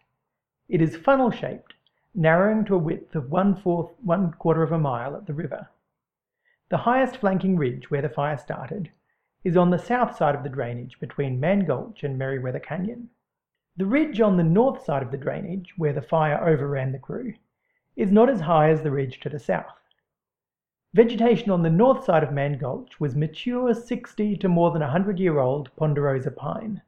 It 0.67 0.81
is 0.81 0.97
funnel 0.97 1.29
shaped, 1.29 1.75
narrowing 2.15 2.65
to 2.65 2.75
a 2.75 2.77
width 2.77 3.15
of 3.15 3.29
one, 3.29 3.55
fourth, 3.55 3.91
one 4.01 4.31
quarter 4.33 4.63
of 4.63 4.71
a 4.71 4.79
mile 4.79 5.15
at 5.15 5.25
the 5.25 5.33
river. 5.33 5.69
The 6.69 6.77
highest 6.77 7.17
flanking 7.17 7.57
ridge 7.57 7.89
where 7.89 8.01
the 8.01 8.09
fire 8.09 8.37
started 8.37 8.91
is 9.43 9.55
on 9.55 9.69
the 9.69 9.77
south 9.79 10.15
side 10.15 10.35
of 10.35 10.43
the 10.43 10.49
drainage 10.49 10.99
between 10.99 11.39
Mann 11.39 11.65
Gulch 11.65 12.03
and 12.03 12.17
Meriwether 12.17 12.59
Canyon. 12.59 13.09
The 13.77 13.85
ridge 13.85 14.19
on 14.19 14.37
the 14.37 14.43
north 14.43 14.83
side 14.83 15.01
of 15.01 15.11
the 15.11 15.17
drainage, 15.17 15.77
where 15.77 15.93
the 15.93 16.01
fire 16.01 16.45
overran 16.45 16.91
the 16.91 16.99
crew, 16.99 17.35
is 17.95 18.11
not 18.11 18.29
as 18.29 18.41
high 18.41 18.69
as 18.69 18.83
the 18.83 18.91
ridge 18.91 19.19
to 19.21 19.29
the 19.29 19.39
south. 19.39 19.79
Vegetation 20.93 21.51
on 21.51 21.61
the 21.63 21.69
north 21.69 22.03
side 22.03 22.23
of 22.23 22.33
Mann 22.33 22.57
Gulch 22.57 22.99
was 22.99 23.15
mature 23.15 23.73
60 23.73 24.35
to 24.37 24.47
more 24.49 24.71
than 24.71 24.81
100 24.81 25.19
year 25.19 25.39
old 25.39 25.73
ponderosa 25.75 26.31
pine. 26.31 26.81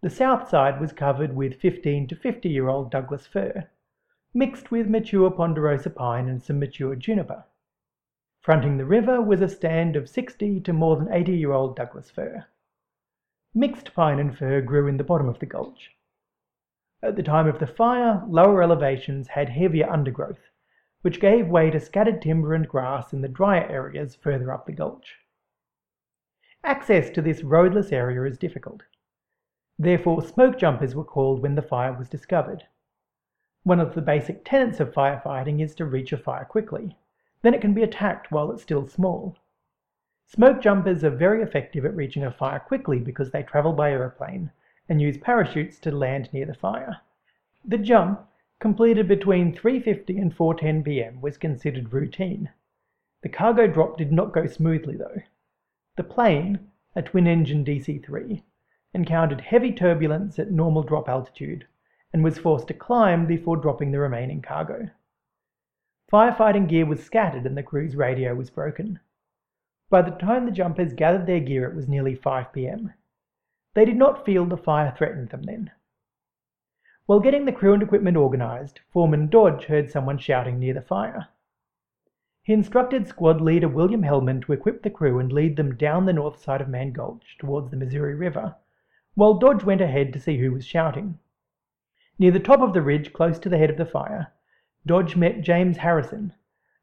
The 0.00 0.10
south 0.10 0.48
side 0.48 0.80
was 0.80 0.92
covered 0.92 1.34
with 1.34 1.60
15 1.60 2.06
to 2.08 2.16
50 2.16 2.48
year 2.48 2.68
old 2.68 2.90
Douglas 2.90 3.26
fir, 3.26 3.68
mixed 4.36 4.70
with 4.70 4.86
mature 4.86 5.30
ponderosa 5.30 5.88
pine 5.88 6.28
and 6.28 6.42
some 6.42 6.58
mature 6.58 6.94
juniper. 6.94 7.42
Fronting 8.42 8.76
the 8.76 8.84
river 8.84 9.22
was 9.22 9.40
a 9.40 9.48
stand 9.48 9.96
of 9.96 10.10
60 10.10 10.60
to 10.60 10.74
more 10.74 10.96
than 10.96 11.10
80 11.10 11.32
year 11.32 11.52
old 11.52 11.74
Douglas 11.74 12.10
fir. 12.10 12.44
Mixed 13.54 13.94
pine 13.94 14.18
and 14.18 14.36
fir 14.36 14.60
grew 14.60 14.88
in 14.88 14.98
the 14.98 15.04
bottom 15.04 15.26
of 15.26 15.38
the 15.38 15.46
gulch. 15.46 15.92
At 17.02 17.16
the 17.16 17.22
time 17.22 17.46
of 17.46 17.60
the 17.60 17.66
fire, 17.66 18.22
lower 18.28 18.62
elevations 18.62 19.28
had 19.28 19.48
heavier 19.48 19.88
undergrowth, 19.88 20.50
which 21.00 21.18
gave 21.18 21.48
way 21.48 21.70
to 21.70 21.80
scattered 21.80 22.20
timber 22.20 22.52
and 22.52 22.68
grass 22.68 23.14
in 23.14 23.22
the 23.22 23.28
drier 23.28 23.66
areas 23.70 24.14
further 24.16 24.52
up 24.52 24.66
the 24.66 24.72
gulch. 24.72 25.16
Access 26.62 27.08
to 27.08 27.22
this 27.22 27.42
roadless 27.42 27.90
area 27.90 28.22
is 28.24 28.36
difficult. 28.36 28.82
Therefore, 29.78 30.20
smoke 30.20 30.58
jumpers 30.58 30.94
were 30.94 31.04
called 31.04 31.40
when 31.40 31.54
the 31.54 31.62
fire 31.62 31.94
was 31.94 32.10
discovered. 32.10 32.64
One 33.66 33.80
of 33.80 33.96
the 33.96 34.00
basic 34.00 34.44
tenets 34.44 34.78
of 34.78 34.94
firefighting 34.94 35.60
is 35.60 35.74
to 35.74 35.84
reach 35.84 36.12
a 36.12 36.16
fire 36.16 36.44
quickly. 36.44 36.96
Then 37.42 37.52
it 37.52 37.60
can 37.60 37.74
be 37.74 37.82
attacked 37.82 38.30
while 38.30 38.52
it's 38.52 38.62
still 38.62 38.86
small. 38.86 39.34
Smoke 40.24 40.60
jumpers 40.60 41.02
are 41.02 41.10
very 41.10 41.42
effective 41.42 41.84
at 41.84 41.96
reaching 41.96 42.22
a 42.22 42.30
fire 42.30 42.60
quickly 42.60 43.00
because 43.00 43.32
they 43.32 43.42
travel 43.42 43.72
by 43.72 43.90
aeroplane 43.90 44.52
and 44.88 45.02
use 45.02 45.18
parachutes 45.18 45.80
to 45.80 45.90
land 45.90 46.32
near 46.32 46.46
the 46.46 46.54
fire. 46.54 46.98
The 47.64 47.76
jump, 47.76 48.28
completed 48.60 49.08
between 49.08 49.52
3.50 49.52 50.10
and 50.22 50.32
4.10 50.32 50.84
pm, 50.84 51.20
was 51.20 51.36
considered 51.36 51.92
routine. 51.92 52.50
The 53.22 53.30
cargo 53.30 53.66
drop 53.66 53.98
did 53.98 54.12
not 54.12 54.32
go 54.32 54.46
smoothly 54.46 54.96
though. 54.96 55.22
The 55.96 56.04
plane, 56.04 56.70
a 56.94 57.02
twin-engine 57.02 57.64
DC-3, 57.64 58.44
encountered 58.94 59.40
heavy 59.40 59.72
turbulence 59.72 60.38
at 60.38 60.52
normal 60.52 60.84
drop 60.84 61.08
altitude 61.08 61.66
and 62.16 62.24
was 62.24 62.38
forced 62.38 62.66
to 62.66 62.72
climb 62.72 63.26
before 63.26 63.58
dropping 63.58 63.92
the 63.92 63.98
remaining 63.98 64.40
cargo. 64.40 64.88
Firefighting 66.10 66.66
gear 66.66 66.86
was 66.86 67.04
scattered 67.04 67.44
and 67.44 67.54
the 67.54 67.62
crew's 67.62 67.94
radio 67.94 68.34
was 68.34 68.48
broken. 68.48 68.98
By 69.90 70.00
the 70.00 70.12
time 70.12 70.46
the 70.46 70.50
jumpers 70.50 70.94
gathered 70.94 71.26
their 71.26 71.40
gear, 71.40 71.68
it 71.68 71.76
was 71.76 71.86
nearly 71.86 72.14
5 72.14 72.54
pm. 72.54 72.94
They 73.74 73.84
did 73.84 73.98
not 73.98 74.24
feel 74.24 74.46
the 74.46 74.56
fire 74.56 74.94
threatened 74.96 75.28
them 75.28 75.42
then. 75.42 75.72
While 77.04 77.20
getting 77.20 77.44
the 77.44 77.52
crew 77.52 77.74
and 77.74 77.82
equipment 77.82 78.16
organized, 78.16 78.80
Foreman 78.90 79.28
Dodge 79.28 79.66
heard 79.66 79.90
someone 79.90 80.16
shouting 80.16 80.58
near 80.58 80.72
the 80.72 80.80
fire. 80.80 81.28
He 82.44 82.54
instructed 82.54 83.06
squad 83.06 83.42
leader 83.42 83.68
William 83.68 84.00
Hellman 84.00 84.40
to 84.46 84.54
equip 84.54 84.82
the 84.82 84.88
crew 84.88 85.18
and 85.18 85.30
lead 85.30 85.56
them 85.56 85.74
down 85.76 86.06
the 86.06 86.14
north 86.14 86.42
side 86.42 86.62
of 86.62 86.68
Mann 86.70 86.92
Gulch 86.92 87.36
towards 87.38 87.70
the 87.70 87.76
Missouri 87.76 88.14
River, 88.14 88.56
while 89.14 89.34
Dodge 89.34 89.64
went 89.64 89.82
ahead 89.82 90.14
to 90.14 90.20
see 90.20 90.38
who 90.38 90.52
was 90.52 90.64
shouting. 90.64 91.18
Near 92.18 92.30
the 92.30 92.40
top 92.40 92.60
of 92.60 92.72
the 92.72 92.80
ridge 92.80 93.12
close 93.12 93.38
to 93.40 93.50
the 93.50 93.58
head 93.58 93.68
of 93.68 93.76
the 93.76 93.84
fire, 93.84 94.32
Dodge 94.86 95.16
met 95.16 95.42
James 95.42 95.76
Harrison, 95.76 96.32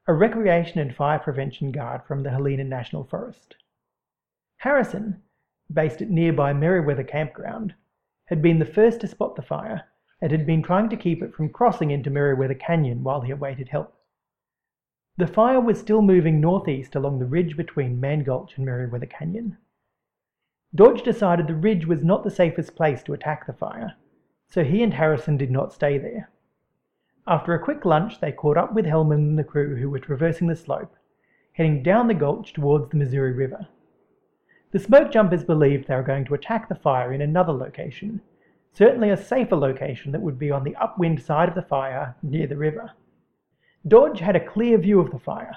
a 0.06 0.14
recreation 0.14 0.78
and 0.78 0.94
fire 0.94 1.18
prevention 1.18 1.72
guard 1.72 2.04
from 2.04 2.22
the 2.22 2.30
Helena 2.30 2.62
National 2.62 3.02
Forest. 3.02 3.56
Harrison, 4.58 5.22
based 5.72 6.00
at 6.00 6.08
nearby 6.08 6.52
Meriwether 6.52 7.02
Campground, 7.02 7.74
had 8.26 8.42
been 8.42 8.60
the 8.60 8.64
first 8.64 9.00
to 9.00 9.08
spot 9.08 9.34
the 9.34 9.42
fire 9.42 9.88
and 10.20 10.30
had 10.30 10.46
been 10.46 10.62
trying 10.62 10.88
to 10.88 10.96
keep 10.96 11.20
it 11.20 11.34
from 11.34 11.48
crossing 11.48 11.90
into 11.90 12.10
Meriwether 12.10 12.54
Canyon 12.54 13.02
while 13.02 13.22
he 13.22 13.32
awaited 13.32 13.68
help. 13.68 13.96
The 15.16 15.26
fire 15.26 15.60
was 15.60 15.80
still 15.80 16.02
moving 16.02 16.40
northeast 16.40 16.94
along 16.94 17.18
the 17.18 17.26
ridge 17.26 17.56
between 17.56 18.00
Mann 18.00 18.22
Gulch 18.22 18.56
and 18.56 18.64
Meriwether 18.64 19.06
Canyon. 19.06 19.58
Dodge 20.72 21.02
decided 21.02 21.48
the 21.48 21.54
ridge 21.54 21.86
was 21.86 22.04
not 22.04 22.22
the 22.22 22.30
safest 22.30 22.76
place 22.76 23.02
to 23.02 23.12
attack 23.14 23.46
the 23.46 23.52
fire, 23.52 23.96
so 24.54 24.62
he 24.62 24.84
and 24.84 24.94
Harrison 24.94 25.36
did 25.36 25.50
not 25.50 25.72
stay 25.72 25.98
there. 25.98 26.30
After 27.26 27.54
a 27.54 27.64
quick 27.64 27.84
lunch, 27.84 28.20
they 28.20 28.30
caught 28.30 28.56
up 28.56 28.72
with 28.72 28.84
Hellman 28.84 29.14
and 29.16 29.36
the 29.36 29.42
crew 29.42 29.74
who 29.74 29.90
were 29.90 29.98
traversing 29.98 30.46
the 30.46 30.54
slope, 30.54 30.94
heading 31.54 31.82
down 31.82 32.06
the 32.06 32.14
gulch 32.14 32.52
towards 32.52 32.88
the 32.88 32.96
Missouri 32.96 33.32
River. 33.32 33.66
The 34.70 34.78
smoke 34.78 35.10
jumpers 35.10 35.42
believed 35.42 35.88
they 35.88 35.96
were 35.96 36.04
going 36.04 36.24
to 36.26 36.34
attack 36.34 36.68
the 36.68 36.76
fire 36.76 37.12
in 37.12 37.20
another 37.20 37.52
location, 37.52 38.20
certainly 38.72 39.10
a 39.10 39.16
safer 39.16 39.56
location 39.56 40.12
that 40.12 40.22
would 40.22 40.38
be 40.38 40.52
on 40.52 40.62
the 40.62 40.76
upwind 40.76 41.20
side 41.20 41.48
of 41.48 41.56
the 41.56 41.62
fire 41.62 42.14
near 42.22 42.46
the 42.46 42.56
river. 42.56 42.92
Dodge 43.88 44.20
had 44.20 44.36
a 44.36 44.46
clear 44.46 44.78
view 44.78 45.00
of 45.00 45.10
the 45.10 45.18
fire 45.18 45.56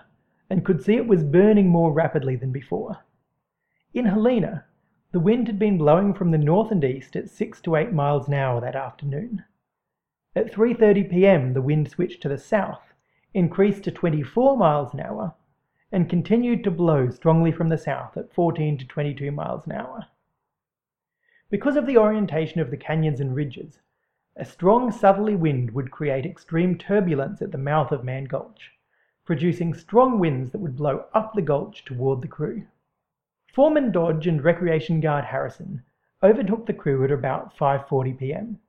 and 0.50 0.66
could 0.66 0.82
see 0.82 0.96
it 0.96 1.08
was 1.08 1.24
burning 1.24 1.70
more 1.70 1.92
rapidly 1.92 2.36
than 2.36 2.51
before. 2.51 2.98
In 3.94 4.06
Helena, 4.06 4.66
the 5.12 5.20
wind 5.20 5.48
had 5.48 5.58
been 5.58 5.78
blowing 5.78 6.14
from 6.14 6.32
the 6.32 6.38
north 6.38 6.70
and 6.70 6.84
east 6.84 7.16
at 7.16 7.30
6 7.30 7.62
to 7.62 7.76
8 7.76 7.94
miles 7.94 8.28
an 8.28 8.34
hour 8.34 8.60
that 8.60 8.76
afternoon. 8.76 9.44
At 10.36 10.52
3:30 10.52 11.10
p.m., 11.10 11.54
the 11.54 11.62
wind 11.62 11.90
switched 11.90 12.22
to 12.24 12.30
the 12.30 12.38
south, 12.38 12.94
increased 13.34 13.84
to 13.86 13.92
24 13.92 14.58
miles 14.58 14.94
an 14.94 15.00
hour, 15.00 15.34
and 15.92 16.10
continued 16.10 16.64
to 16.66 16.72
blow 16.72 17.10
strongly 17.10 17.52
from 17.52 17.70
the 17.70 17.78
south 17.78 18.18
at 18.18 18.34
14 18.34 18.78
to 18.78 18.86
22 18.86 19.32
miles 19.32 19.66
an 19.66 19.72
hour. 19.72 20.08
Because 21.50 21.78
of 21.78 21.86
the 21.86 21.98
orientation 21.98 22.60
of 22.60 22.70
the 22.70 22.78
canyons 22.78 23.22
and 23.22 23.34
ridges, 23.34 23.80
a 24.36 24.44
strong 24.44 24.92
southerly 24.92 25.36
wind 25.36 25.72
would 25.72 25.90
create 25.90 26.26
extreme 26.26 26.78
turbulence 26.78 27.42
at 27.42 27.54
the 27.54 27.58
mouth 27.58 27.94
of 27.94 28.04
Mann 28.04 28.26
Gulch, 28.26 28.74
producing 29.24 29.74
strong 29.74 30.20
winds 30.20 30.52
that 30.52 30.60
would 30.60 30.76
blow 30.76 31.06
up 31.14 31.34
the 31.34 31.42
gulch 31.42 31.86
toward 31.86 32.22
the 32.22 32.28
crew. 32.28 32.68
Foreman 33.58 33.92
Dodge 33.92 34.28
and 34.28 34.44
Recreation 34.44 35.00
Guard 35.00 35.26
Harrison 35.26 35.82
overtook 36.22 36.68
the 36.68 36.76
crew 36.76 37.04
at 37.04 37.10
about 37.10 37.58
5:40 37.58 38.20
p.m. 38.20 38.60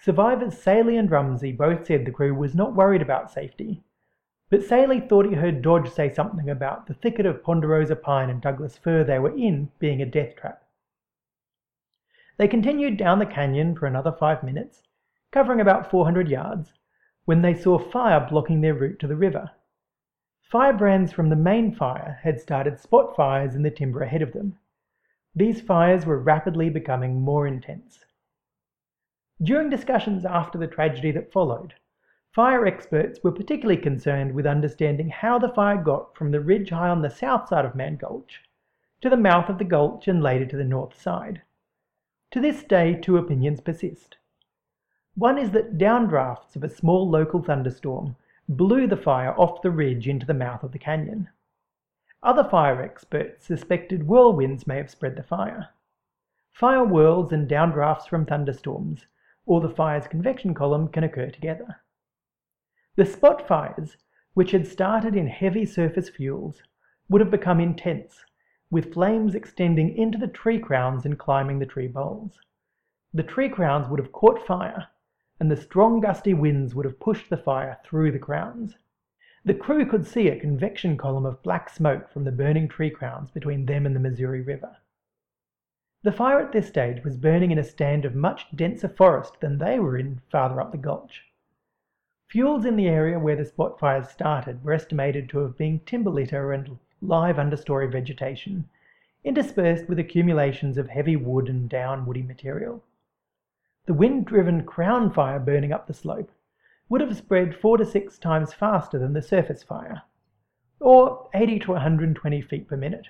Survivors 0.00 0.58
Sallee 0.58 0.96
and 0.96 1.08
Rumsey 1.08 1.52
both 1.52 1.86
said 1.86 2.04
the 2.04 2.10
crew 2.10 2.34
was 2.34 2.52
not 2.52 2.74
worried 2.74 3.00
about 3.00 3.30
safety, 3.30 3.84
but 4.50 4.64
Sallee 4.64 4.98
thought 4.98 5.26
he 5.26 5.34
heard 5.34 5.62
Dodge 5.62 5.88
say 5.88 6.10
something 6.10 6.50
about 6.50 6.88
the 6.88 6.94
thicket 6.94 7.26
of 7.26 7.44
ponderosa 7.44 7.94
pine 7.94 8.28
and 8.28 8.42
Douglas 8.42 8.76
fir 8.76 9.04
they 9.04 9.20
were 9.20 9.38
in 9.38 9.70
being 9.78 10.02
a 10.02 10.04
death 10.04 10.34
trap. 10.34 10.64
They 12.38 12.48
continued 12.48 12.96
down 12.96 13.20
the 13.20 13.24
canyon 13.24 13.76
for 13.76 13.86
another 13.86 14.10
five 14.10 14.42
minutes 14.42 14.82
covering 15.30 15.60
about 15.60 15.92
400 15.92 16.28
yards, 16.28 16.72
when 17.24 17.42
they 17.42 17.54
saw 17.54 17.78
fire 17.78 18.26
blocking 18.28 18.62
their 18.62 18.74
route 18.74 18.98
to 18.98 19.06
the 19.06 19.14
river. 19.14 19.52
Firebrands 20.48 21.12
from 21.12 21.28
the 21.28 21.36
main 21.36 21.74
fire 21.74 22.20
had 22.22 22.40
started 22.40 22.78
spot 22.78 23.14
fires 23.14 23.54
in 23.54 23.62
the 23.62 23.70
timber 23.70 24.02
ahead 24.02 24.22
of 24.22 24.32
them. 24.32 24.58
These 25.34 25.60
fires 25.60 26.06
were 26.06 26.18
rapidly 26.18 26.70
becoming 26.70 27.20
more 27.20 27.46
intense. 27.46 28.06
During 29.42 29.68
discussions 29.68 30.24
after 30.24 30.56
the 30.56 30.66
tragedy 30.66 31.10
that 31.10 31.30
followed, 31.30 31.74
fire 32.32 32.64
experts 32.64 33.22
were 33.22 33.30
particularly 33.30 33.80
concerned 33.80 34.34
with 34.34 34.46
understanding 34.46 35.10
how 35.10 35.38
the 35.38 35.50
fire 35.50 35.76
got 35.76 36.16
from 36.16 36.30
the 36.30 36.40
ridge 36.40 36.70
high 36.70 36.88
on 36.88 37.02
the 37.02 37.10
south 37.10 37.48
side 37.48 37.66
of 37.66 37.74
Mann 37.74 37.96
Gulch 37.96 38.42
to 39.02 39.10
the 39.10 39.18
mouth 39.18 39.50
of 39.50 39.58
the 39.58 39.64
gulch 39.64 40.08
and 40.08 40.22
later 40.22 40.46
to 40.46 40.56
the 40.56 40.64
north 40.64 40.98
side. 40.98 41.42
To 42.30 42.40
this 42.40 42.64
day, 42.64 42.94
two 42.94 43.18
opinions 43.18 43.60
persist. 43.60 44.16
One 45.14 45.36
is 45.36 45.50
that 45.50 45.76
downdrafts 45.76 46.56
of 46.56 46.64
a 46.64 46.70
small 46.70 47.06
local 47.06 47.42
thunderstorm 47.42 48.16
blew 48.48 48.86
the 48.86 48.96
fire 48.96 49.38
off 49.38 49.60
the 49.60 49.70
ridge 49.70 50.08
into 50.08 50.24
the 50.24 50.32
mouth 50.32 50.62
of 50.62 50.72
the 50.72 50.78
canyon. 50.78 51.28
Other 52.22 52.44
fire 52.44 52.80
experts 52.82 53.46
suspected 53.46 54.08
whirlwinds 54.08 54.66
may 54.66 54.78
have 54.78 54.90
spread 54.90 55.16
the 55.16 55.22
fire. 55.22 55.68
Fire 56.52 56.84
whirls 56.84 57.30
and 57.30 57.48
downdrafts 57.48 58.08
from 58.08 58.24
thunderstorms, 58.24 59.06
or 59.44 59.60
the 59.60 59.68
fire's 59.68 60.08
convection 60.08 60.54
column, 60.54 60.88
can 60.88 61.04
occur 61.04 61.30
together. 61.30 61.82
The 62.96 63.04
spot 63.04 63.46
fires, 63.46 63.98
which 64.34 64.52
had 64.52 64.66
started 64.66 65.14
in 65.14 65.26
heavy 65.26 65.64
surface 65.64 66.08
fuels, 66.08 66.62
would 67.08 67.20
have 67.20 67.30
become 67.30 67.60
intense, 67.60 68.24
with 68.70 68.94
flames 68.94 69.34
extending 69.34 69.94
into 69.96 70.18
the 70.18 70.26
tree 70.26 70.58
crowns 70.58 71.04
and 71.04 71.18
climbing 71.18 71.58
the 71.58 71.66
tree 71.66 71.86
boles. 71.86 72.40
The 73.12 73.22
tree 73.22 73.48
crowns 73.48 73.88
would 73.88 74.00
have 74.00 74.12
caught 74.12 74.46
fire 74.46 74.88
and 75.40 75.50
the 75.50 75.56
strong 75.56 76.00
gusty 76.00 76.34
winds 76.34 76.74
would 76.74 76.84
have 76.84 77.00
pushed 77.00 77.30
the 77.30 77.36
fire 77.36 77.78
through 77.84 78.12
the 78.12 78.18
crowns. 78.18 78.76
The 79.44 79.54
crew 79.54 79.86
could 79.86 80.06
see 80.06 80.28
a 80.28 80.38
convection 80.38 80.96
column 80.96 81.24
of 81.24 81.42
black 81.42 81.70
smoke 81.70 82.10
from 82.10 82.24
the 82.24 82.32
burning 82.32 82.68
tree 82.68 82.90
crowns 82.90 83.30
between 83.30 83.66
them 83.66 83.86
and 83.86 83.94
the 83.94 84.00
Missouri 84.00 84.42
River. 84.42 84.76
The 86.02 86.12
fire 86.12 86.40
at 86.40 86.52
this 86.52 86.68
stage 86.68 87.02
was 87.02 87.16
burning 87.16 87.50
in 87.50 87.58
a 87.58 87.64
stand 87.64 88.04
of 88.04 88.14
much 88.14 88.46
denser 88.54 88.88
forest 88.88 89.40
than 89.40 89.58
they 89.58 89.78
were 89.78 89.96
in 89.96 90.20
farther 90.30 90.60
up 90.60 90.72
the 90.72 90.78
gulch. 90.78 91.24
Fuels 92.28 92.64
in 92.64 92.76
the 92.76 92.88
area 92.88 93.18
where 93.18 93.36
the 93.36 93.44
spot 93.44 93.80
fires 93.80 94.08
started 94.08 94.62
were 94.62 94.72
estimated 94.72 95.28
to 95.30 95.38
have 95.38 95.56
been 95.56 95.80
timber 95.80 96.10
litter 96.10 96.52
and 96.52 96.78
live 97.00 97.36
understory 97.36 97.90
vegetation, 97.90 98.68
interspersed 99.24 99.88
with 99.88 99.98
accumulations 99.98 100.76
of 100.78 100.88
heavy 100.88 101.16
wood 101.16 101.48
and 101.48 101.68
down 101.68 102.04
woody 102.04 102.22
material. 102.22 102.84
The 103.88 103.94
wind-driven 103.94 104.66
crown 104.66 105.10
fire 105.10 105.40
burning 105.40 105.72
up 105.72 105.86
the 105.86 105.94
slope 105.94 106.30
would 106.90 107.00
have 107.00 107.16
spread 107.16 107.56
four 107.56 107.78
to 107.78 107.86
six 107.86 108.18
times 108.18 108.52
faster 108.52 108.98
than 108.98 109.14
the 109.14 109.22
surface 109.22 109.62
fire, 109.62 110.02
or 110.78 111.30
80 111.32 111.60
to 111.60 111.72
120 111.72 112.42
feet 112.42 112.68
per 112.68 112.76
minute. 112.76 113.06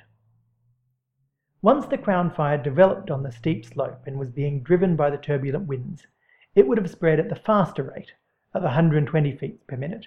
Once 1.63 1.87
the 1.87 1.99
crown 1.99 2.31
fire 2.31 2.57
developed 2.57 3.11
on 3.11 3.25
the 3.25 3.33
steep 3.33 3.65
slope 3.65 4.05
and 4.07 4.21
was 4.21 4.31
being 4.31 4.63
driven 4.63 4.95
by 4.95 5.11
the 5.11 5.19
turbulent 5.19 5.67
winds, 5.67 6.07
it 6.55 6.69
would 6.69 6.79
have 6.79 6.89
spread 6.89 7.19
at 7.19 7.29
the 7.29 7.35
faster 7.35 7.83
rate 7.83 8.13
of 8.55 8.63
120 8.63 9.37
feet 9.37 9.67
per 9.67 9.77
minute. 9.77 10.07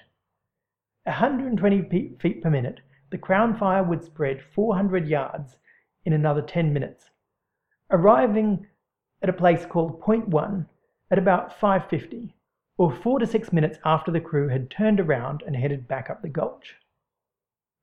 120 1.03 2.15
feet 2.17 2.41
per 2.41 2.49
minute, 2.49 2.79
the 3.09 3.17
crown 3.17 3.57
fire 3.57 3.83
would 3.83 4.05
spread 4.05 4.41
400 4.41 5.05
yards 5.05 5.57
in 6.05 6.13
another 6.13 6.41
10 6.41 6.71
minutes, 6.71 7.09
arriving 7.89 8.67
at 9.21 9.29
a 9.29 9.33
place 9.33 9.65
called 9.65 10.01
Point 10.01 10.27
One 10.27 10.67
at 11.11 11.17
about 11.17 11.59
5.50, 11.59 12.31
or 12.77 12.91
four 12.91 13.19
to 13.19 13.27
six 13.27 13.51
minutes 13.51 13.77
after 13.85 14.11
the 14.11 14.21
crew 14.21 14.47
had 14.47 14.71
turned 14.71 14.99
around 14.99 15.43
and 15.45 15.55
headed 15.55 15.87
back 15.87 16.09
up 16.09 16.21
the 16.21 16.29
gulch. 16.29 16.75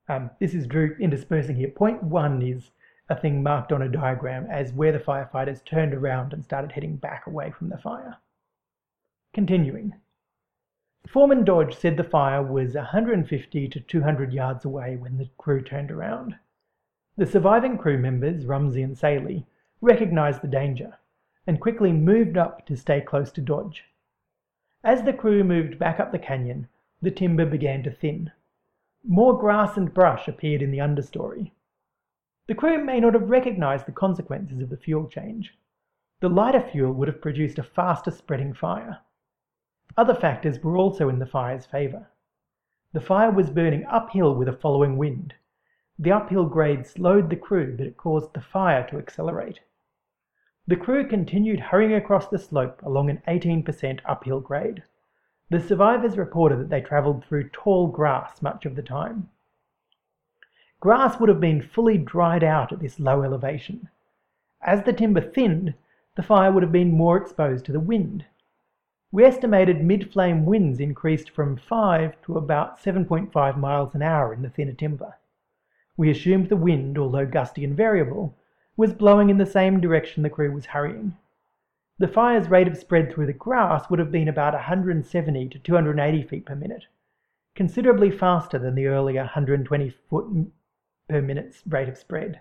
Um, 0.08 0.30
this 0.40 0.54
is 0.54 0.66
Drew 0.66 0.96
interspersing 0.98 1.56
here. 1.56 1.68
Point 1.68 2.02
one 2.02 2.40
is 2.40 2.70
a 3.10 3.14
thing 3.14 3.42
marked 3.42 3.72
on 3.72 3.82
a 3.82 3.88
diagram 3.88 4.46
as 4.50 4.72
where 4.72 4.92
the 4.92 4.98
firefighters 4.98 5.64
turned 5.64 5.94
around 5.94 6.32
and 6.32 6.42
started 6.42 6.72
heading 6.72 6.96
back 6.96 7.26
away 7.26 7.50
from 7.50 7.68
the 7.68 7.78
fire. 7.78 8.16
Continuing. 9.34 9.94
Foreman 11.06 11.44
Dodge 11.44 11.76
said 11.76 11.96
the 11.96 12.04
fire 12.04 12.42
was 12.42 12.74
150 12.74 13.68
to 13.68 13.80
200 13.80 14.32
yards 14.32 14.64
away 14.64 14.96
when 14.96 15.18
the 15.18 15.28
crew 15.38 15.62
turned 15.62 15.90
around. 15.90 16.34
The 17.16 17.26
surviving 17.26 17.78
crew 17.78 17.98
members, 17.98 18.46
Rumsey 18.46 18.82
and 18.82 18.96
Sallee, 18.96 19.46
recognized 19.80 20.42
the 20.42 20.48
danger 20.48 20.98
and 21.48 21.60
quickly 21.60 21.92
moved 21.92 22.36
up 22.36 22.66
to 22.66 22.76
stay 22.76 23.00
close 23.00 23.32
to 23.32 23.40
Dodge. 23.40 23.84
As 24.84 25.02
the 25.02 25.14
crew 25.14 25.42
moved 25.42 25.78
back 25.78 25.98
up 25.98 26.12
the 26.12 26.18
canyon, 26.18 26.68
the 27.00 27.10
timber 27.10 27.46
began 27.46 27.82
to 27.84 27.90
thin. 27.90 28.30
More 29.02 29.36
grass 29.36 29.78
and 29.78 29.94
brush 29.94 30.28
appeared 30.28 30.60
in 30.60 30.70
the 30.70 30.78
understory. 30.78 31.52
The 32.48 32.54
crew 32.54 32.84
may 32.84 33.00
not 33.00 33.14
have 33.14 33.30
recognized 33.30 33.86
the 33.86 33.92
consequences 33.92 34.60
of 34.60 34.68
the 34.68 34.76
fuel 34.76 35.08
change. 35.08 35.56
The 36.20 36.28
lighter 36.28 36.60
fuel 36.60 36.92
would 36.92 37.08
have 37.08 37.22
produced 37.22 37.58
a 37.58 37.62
faster 37.62 38.10
spreading 38.10 38.52
fire. 38.52 38.98
Other 39.96 40.14
factors 40.14 40.62
were 40.62 40.76
also 40.76 41.08
in 41.08 41.18
the 41.18 41.24
fire's 41.24 41.64
favor. 41.64 42.08
The 42.92 43.00
fire 43.00 43.30
was 43.30 43.48
burning 43.48 43.86
uphill 43.86 44.34
with 44.34 44.48
a 44.48 44.52
following 44.52 44.98
wind. 44.98 45.32
The 45.98 46.12
uphill 46.12 46.44
grade 46.44 46.86
slowed 46.86 47.30
the 47.30 47.36
crew, 47.36 47.74
but 47.74 47.86
it 47.86 47.96
caused 47.96 48.34
the 48.34 48.42
fire 48.42 48.86
to 48.90 48.98
accelerate. 48.98 49.60
The 50.68 50.76
crew 50.76 51.06
continued 51.06 51.60
hurrying 51.60 51.94
across 51.94 52.28
the 52.28 52.38
slope 52.38 52.82
along 52.82 53.08
an 53.08 53.22
18% 53.26 54.00
uphill 54.04 54.40
grade. 54.40 54.82
The 55.48 55.60
survivors 55.60 56.18
reported 56.18 56.60
that 56.60 56.68
they 56.68 56.82
travelled 56.82 57.24
through 57.24 57.48
tall 57.48 57.86
grass 57.86 58.42
much 58.42 58.66
of 58.66 58.76
the 58.76 58.82
time. 58.82 59.30
Grass 60.78 61.18
would 61.18 61.30
have 61.30 61.40
been 61.40 61.62
fully 61.62 61.96
dried 61.96 62.44
out 62.44 62.70
at 62.70 62.80
this 62.80 63.00
low 63.00 63.22
elevation. 63.22 63.88
As 64.60 64.82
the 64.82 64.92
timber 64.92 65.22
thinned, 65.22 65.72
the 66.16 66.22
fire 66.22 66.52
would 66.52 66.62
have 66.62 66.70
been 66.70 66.92
more 66.92 67.16
exposed 67.16 67.64
to 67.64 67.72
the 67.72 67.80
wind. 67.80 68.26
We 69.10 69.24
estimated 69.24 69.82
mid-flame 69.82 70.44
winds 70.44 70.80
increased 70.80 71.30
from 71.30 71.56
5 71.56 72.20
to 72.26 72.36
about 72.36 72.78
7.5 72.78 73.56
miles 73.56 73.94
an 73.94 74.02
hour 74.02 74.34
in 74.34 74.42
the 74.42 74.50
thinner 74.50 74.74
timber. 74.74 75.16
We 75.96 76.10
assumed 76.10 76.50
the 76.50 76.56
wind, 76.56 76.98
although 76.98 77.24
gusty 77.24 77.64
and 77.64 77.74
variable, 77.74 78.36
was 78.78 78.94
blowing 78.94 79.28
in 79.28 79.38
the 79.38 79.44
same 79.44 79.80
direction 79.80 80.22
the 80.22 80.30
crew 80.30 80.52
was 80.52 80.66
hurrying. 80.66 81.16
The 81.98 82.06
fire's 82.06 82.48
rate 82.48 82.68
of 82.68 82.76
spread 82.76 83.12
through 83.12 83.26
the 83.26 83.32
grass 83.32 83.90
would 83.90 83.98
have 83.98 84.12
been 84.12 84.28
about 84.28 84.54
170 84.54 85.48
to 85.48 85.58
280 85.58 86.22
feet 86.22 86.46
per 86.46 86.54
minute, 86.54 86.86
considerably 87.56 88.12
faster 88.12 88.56
than 88.56 88.76
the 88.76 88.86
earlier 88.86 89.22
120 89.22 89.90
foot 90.08 90.46
per 91.08 91.20
minute 91.20 91.60
rate 91.66 91.88
of 91.88 91.98
spread. 91.98 92.40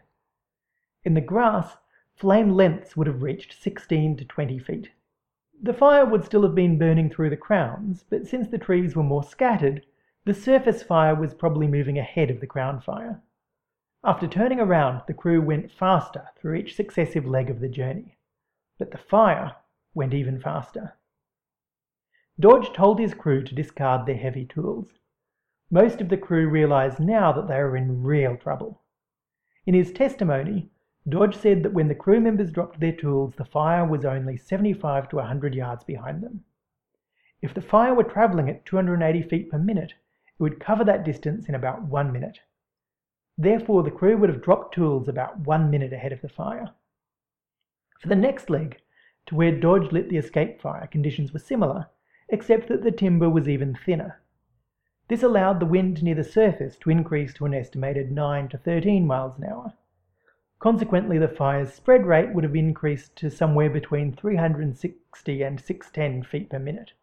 In 1.04 1.15
the 1.15 1.21
grass, 1.21 1.78
flame 2.13 2.52
lengths 2.54 2.95
would 2.95 3.08
have 3.08 3.23
reached 3.23 3.60
16 3.60 4.17
to 4.17 4.23
20 4.23 4.60
feet. 4.60 4.91
The 5.60 5.73
fire 5.73 6.06
would 6.06 6.23
still 6.23 6.43
have 6.43 6.54
been 6.54 6.78
burning 6.78 7.10
through 7.10 7.32
the 7.32 7.36
crowns, 7.36 8.06
but 8.12 8.28
since 8.28 8.47
the 8.47 8.60
trees 8.60 8.95
were 8.95 9.02
more 9.02 9.23
scattered, 9.23 9.88
the 10.26 10.36
surface 10.36 10.84
fire 10.84 11.15
was 11.15 11.34
probably 11.34 11.65
moving 11.65 11.97
ahead 11.97 12.30
of 12.30 12.41
the 12.41 12.45
crown 12.45 12.80
fire. 12.80 13.23
After 14.04 14.28
turning 14.28 14.60
around, 14.60 15.02
the 15.08 15.14
crew 15.14 15.42
went 15.42 15.72
faster 15.72 16.30
through 16.36 16.56
each 16.56 16.76
successive 16.76 17.26
leg 17.26 17.50
of 17.50 17.60
the 17.60 17.68
journey, 17.68 18.18
but 18.78 18.92
the 18.92 18.98
fire 18.98 19.56
went 19.94 20.14
even 20.14 20.40
faster. 20.40 20.94
Dodge 22.40 22.72
told 22.72 23.00
his 23.00 23.16
crew 23.16 23.44
to 23.44 23.56
discard 23.56 24.06
their 24.06 24.18
heavy 24.18 24.46
tools. 24.46 25.00
Most 25.72 26.00
of 26.00 26.10
the 26.10 26.18
crew 26.18 26.48
realized 26.48 27.00
now 27.00 27.32
that 27.32 27.48
they 27.48 27.58
were 27.58 27.76
in 27.76 28.04
real 28.04 28.38
trouble. 28.38 28.84
In 29.66 29.74
his 29.74 29.92
testimony, 29.92 30.70
Dodge 31.10 31.36
said 31.36 31.64
that 31.64 31.74
when 31.74 31.88
the 31.88 31.96
crew 31.96 32.20
members 32.20 32.52
dropped 32.52 32.80
their 32.80 32.96
tools, 32.96 33.36
the 33.36 33.46
fire 33.46 33.86
was 33.86 34.06
only 34.06 34.38
75 34.38 35.10
to 35.10 35.16
100 35.16 35.56
yards 35.56 35.84
behind 35.84 36.22
them. 36.22 36.44
If 37.42 37.54
the 37.54 37.62
fire 37.62 37.94
were 37.94 38.04
traveling 38.04 38.50
at 38.50 38.66
280 38.66 39.24
feet 39.24 39.50
per 39.50 39.58
minute, 39.58 39.92
it 39.92 40.44
would 40.44 40.60
cover 40.60 40.84
that 40.84 41.04
distance 41.04 41.50
in 41.50 41.56
about 41.56 41.82
one 41.82 42.12
minute. 42.12 42.40
Therefore, 43.38 43.84
the 43.84 43.91
crew 43.91 44.17
would 44.17 44.30
have 44.30 44.41
dropped 44.41 44.73
tools 44.73 45.08
about 45.08 45.39
one 45.41 45.69
minute 45.69 45.93
ahead 45.93 46.12
of 46.12 46.21
the 46.21 46.30
fire. 46.30 46.71
For 48.00 48.08
the 48.08 48.15
next 48.15 48.50
leg, 48.50 48.82
to 49.28 49.36
where 49.36 49.52
Dodge 49.52 49.91
lit 49.91 50.10
the 50.10 50.17
escape 50.17 50.60
fire, 50.60 50.88
conditions 50.88 51.34
were 51.34 51.39
similar, 51.39 51.88
except 52.30 52.67
that 52.67 52.84
the 52.84 52.91
timber 52.91 53.30
was 53.30 53.47
even 53.47 53.76
thinner. 53.76 54.21
This 55.08 55.23
allowed 55.23 55.60
the 55.60 55.65
wind 55.65 56.02
near 56.02 56.15
the 56.15 56.23
surface 56.23 56.78
to 56.78 56.89
increase 56.89 57.34
to 57.36 57.45
an 57.45 57.54
estimated 57.54 58.12
9 58.12 58.50
to 58.50 58.58
13 58.58 59.06
miles 59.06 59.38
an 59.38 59.45
hour. 59.45 59.73
Consequently, 60.60 61.19
the 61.19 61.28
fire's 61.28 61.73
spread 61.73 62.06
rate 62.06 62.34
would 62.34 62.43
have 62.43 62.56
increased 62.56 63.15
to 63.17 63.30
somewhere 63.30 63.69
between 63.69 64.15
360 64.15 65.41
and 65.43 65.60
610 65.60 66.23
feet 66.23 66.50
per 66.50 66.58
minute. 66.60 66.93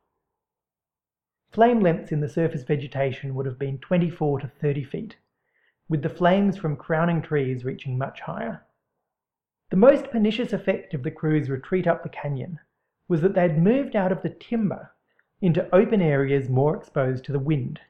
Flame 1.50 1.80
lengths 1.80 2.10
in 2.10 2.20
the 2.20 2.28
surface 2.28 2.64
vegetation 2.64 3.34
would 3.36 3.46
have 3.46 3.58
been 3.58 3.78
24 3.78 4.40
to 4.40 4.48
30 4.48 4.84
feet, 4.84 5.16
with 5.94 6.02
the 6.02 6.08
flames 6.08 6.56
from 6.56 6.74
crowning 6.74 7.22
trees 7.22 7.64
reaching 7.64 7.96
much 7.96 8.20
higher. 8.20 8.60
The 9.70 9.76
most 9.76 10.10
pernicious 10.10 10.52
effect 10.52 10.92
of 10.92 11.04
the 11.04 11.10
crew's 11.12 11.48
retreat 11.48 11.86
up 11.86 12.02
the 12.02 12.08
canyon 12.08 12.58
was 13.06 13.20
that 13.20 13.34
they 13.36 13.42
had 13.42 13.62
moved 13.62 13.94
out 13.94 14.10
of 14.10 14.20
the 14.20 14.30
timber 14.30 14.90
into 15.40 15.72
open 15.72 16.02
areas 16.02 16.48
more 16.48 16.76
exposed 16.76 17.24
to 17.26 17.32
the 17.32 17.38
wind. 17.38 17.80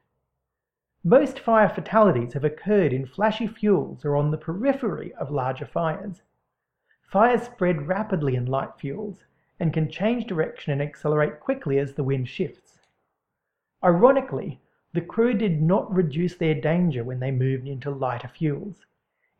Most 1.02 1.40
fire 1.40 1.70
fatalities 1.70 2.34
have 2.34 2.44
occurred 2.44 2.92
in 2.92 3.06
flashy 3.06 3.46
fuels 3.46 4.04
or 4.04 4.16
on 4.16 4.30
the 4.30 4.36
periphery 4.36 5.14
of 5.14 5.30
larger 5.30 5.64
fires. 5.64 6.20
Fires 7.10 7.44
spread 7.44 7.88
rapidly 7.88 8.36
in 8.36 8.44
light 8.44 8.76
fuels 8.78 9.24
and 9.58 9.72
can 9.72 9.90
change 9.90 10.26
direction 10.26 10.74
and 10.74 10.82
accelerate 10.82 11.40
quickly 11.40 11.78
as 11.78 11.94
the 11.94 12.04
wind 12.04 12.28
shifts. 12.28 12.80
Ironically, 13.82 14.60
the 14.94 15.00
crew 15.00 15.34
did 15.34 15.60
not 15.60 15.92
reduce 15.92 16.36
their 16.36 16.54
danger 16.54 17.02
when 17.02 17.18
they 17.18 17.32
moved 17.32 17.66
into 17.66 17.90
lighter 17.90 18.28
fuels. 18.28 18.86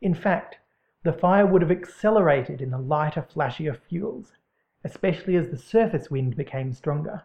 In 0.02 0.12
fact, 0.12 0.58
the 1.04 1.12
fire 1.12 1.46
would 1.46 1.62
have 1.62 1.70
accelerated 1.70 2.60
in 2.60 2.70
the 2.70 2.78
lighter, 2.78 3.22
flashier 3.22 3.76
fuels, 3.76 4.32
especially 4.82 5.36
as 5.36 5.50
the 5.50 5.56
surface 5.56 6.10
wind 6.10 6.36
became 6.36 6.72
stronger. 6.72 7.22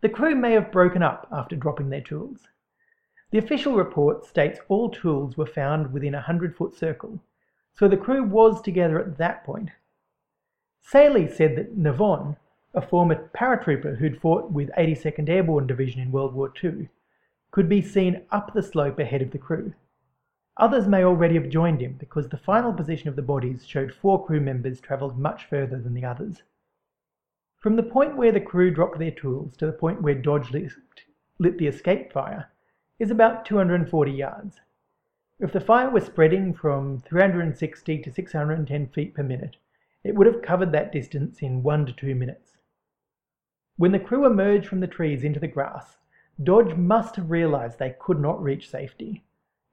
The 0.00 0.08
crew 0.08 0.34
may 0.34 0.54
have 0.54 0.72
broken 0.72 1.00
up 1.00 1.28
after 1.30 1.54
dropping 1.54 1.90
their 1.90 2.00
tools. 2.00 2.48
The 3.30 3.38
official 3.38 3.76
report 3.76 4.24
states 4.24 4.58
all 4.68 4.90
tools 4.90 5.36
were 5.36 5.46
found 5.46 5.92
within 5.92 6.14
a 6.14 6.26
100 6.26 6.56
foot 6.56 6.74
circle, 6.74 7.20
so 7.72 7.86
the 7.86 7.96
crew 7.96 8.24
was 8.24 8.60
together 8.60 8.98
at 8.98 9.16
that 9.18 9.44
point. 9.44 9.70
Sallee 10.80 11.28
said 11.28 11.54
that 11.54 11.78
Navon, 11.78 12.36
a 12.74 12.82
former 12.82 13.30
paratrooper 13.32 13.96
who'd 13.98 14.20
fought 14.20 14.50
with 14.50 14.70
82nd 14.76 15.28
Airborne 15.28 15.68
Division 15.68 16.00
in 16.00 16.10
World 16.10 16.34
War 16.34 16.52
II, 16.62 16.88
could 17.56 17.70
be 17.70 17.80
seen 17.80 18.20
up 18.30 18.52
the 18.52 18.62
slope 18.62 18.98
ahead 18.98 19.22
of 19.22 19.30
the 19.30 19.38
crew. 19.38 19.72
Others 20.58 20.86
may 20.86 21.02
already 21.02 21.36
have 21.36 21.48
joined 21.48 21.80
him 21.80 21.96
because 21.98 22.28
the 22.28 22.36
final 22.36 22.70
position 22.70 23.08
of 23.08 23.16
the 23.16 23.22
bodies 23.22 23.66
showed 23.66 23.94
four 23.94 24.26
crew 24.26 24.42
members 24.42 24.78
travelled 24.78 25.18
much 25.18 25.46
further 25.46 25.80
than 25.80 25.94
the 25.94 26.04
others. 26.04 26.42
From 27.56 27.76
the 27.76 27.82
point 27.82 28.14
where 28.14 28.30
the 28.30 28.42
crew 28.42 28.70
dropped 28.70 28.98
their 28.98 29.10
tools 29.10 29.56
to 29.56 29.64
the 29.64 29.72
point 29.72 30.02
where 30.02 30.14
Dodge 30.14 30.50
lit, 30.52 31.56
the 31.56 31.66
escape 31.66 32.12
fire, 32.12 32.50
is 32.98 33.10
about 33.10 33.46
240 33.46 34.12
yards. 34.12 34.60
If 35.40 35.50
the 35.50 35.58
fire 35.58 35.88
was 35.88 36.04
spreading 36.04 36.52
from 36.52 37.00
360 37.00 38.02
to 38.02 38.12
610 38.12 38.88
feet 38.88 39.14
per 39.14 39.22
minute, 39.22 39.56
it 40.04 40.14
would 40.14 40.26
have 40.26 40.42
covered 40.42 40.72
that 40.72 40.92
distance 40.92 41.40
in 41.40 41.62
one 41.62 41.86
to 41.86 41.94
two 41.94 42.14
minutes. 42.14 42.58
When 43.76 43.92
the 43.92 43.98
crew 43.98 44.26
emerged 44.26 44.68
from 44.68 44.80
the 44.80 44.86
trees 44.86 45.24
into 45.24 45.40
the 45.40 45.48
grass, 45.48 45.96
Dodge 46.42 46.76
must 46.76 47.16
have 47.16 47.30
realized 47.30 47.78
they 47.78 47.96
could 47.98 48.20
not 48.20 48.42
reach 48.42 48.70
safety, 48.70 49.24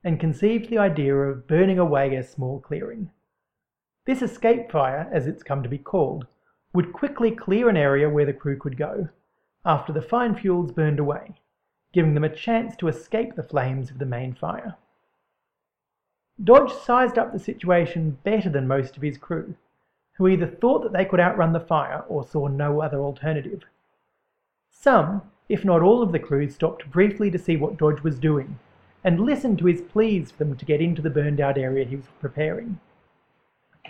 and 0.03 0.19
conceived 0.19 0.69
the 0.69 0.77
idea 0.77 1.15
of 1.15 1.47
burning 1.47 1.79
away 1.79 2.15
a 2.15 2.23
small 2.23 2.59
clearing. 2.59 3.11
This 4.05 4.21
escape 4.21 4.71
fire, 4.71 5.09
as 5.11 5.27
it's 5.27 5.43
come 5.43 5.63
to 5.63 5.69
be 5.69 5.77
called, 5.77 6.27
would 6.73 6.93
quickly 6.93 7.31
clear 7.31 7.69
an 7.69 7.77
area 7.77 8.09
where 8.09 8.25
the 8.25 8.33
crew 8.33 8.57
could 8.57 8.77
go, 8.77 9.09
after 9.65 9.93
the 9.93 10.01
fine 10.01 10.35
fuels 10.35 10.71
burned 10.71 10.99
away, 10.99 11.35
giving 11.93 12.13
them 12.13 12.23
a 12.23 12.35
chance 12.35 12.75
to 12.77 12.87
escape 12.87 13.35
the 13.35 13.43
flames 13.43 13.91
of 13.91 13.99
the 13.99 14.05
main 14.05 14.33
fire. 14.33 14.75
Dodge 16.43 16.73
sized 16.73 17.17
up 17.17 17.31
the 17.31 17.39
situation 17.39 18.17
better 18.23 18.49
than 18.49 18.67
most 18.67 18.97
of 18.97 19.03
his 19.03 19.17
crew, 19.17 19.55
who 20.13 20.27
either 20.27 20.47
thought 20.47 20.81
that 20.83 20.93
they 20.93 21.05
could 21.05 21.19
outrun 21.19 21.53
the 21.53 21.59
fire 21.59 22.03
or 22.07 22.25
saw 22.25 22.47
no 22.47 22.81
other 22.81 22.99
alternative. 22.99 23.63
Some, 24.69 25.21
if 25.53 25.63
not 25.63 25.83
all 25.83 26.01
of 26.01 26.11
the 26.11 26.17
crew, 26.17 26.49
stopped 26.49 26.89
briefly 26.89 27.29
to 27.29 27.37
see 27.37 27.55
what 27.55 27.77
Dodge 27.77 28.01
was 28.01 28.17
doing 28.17 28.57
and 29.03 29.19
listened 29.19 29.59
to 29.59 29.67
his 29.67 29.81
pleas 29.81 30.31
for 30.31 30.45
them 30.45 30.55
to 30.57 30.65
get 30.65 30.81
into 30.81 30.99
the 30.99 31.11
burned 31.11 31.39
out 31.39 31.59
area 31.59 31.85
he 31.85 31.95
was 31.95 32.07
preparing. 32.19 32.79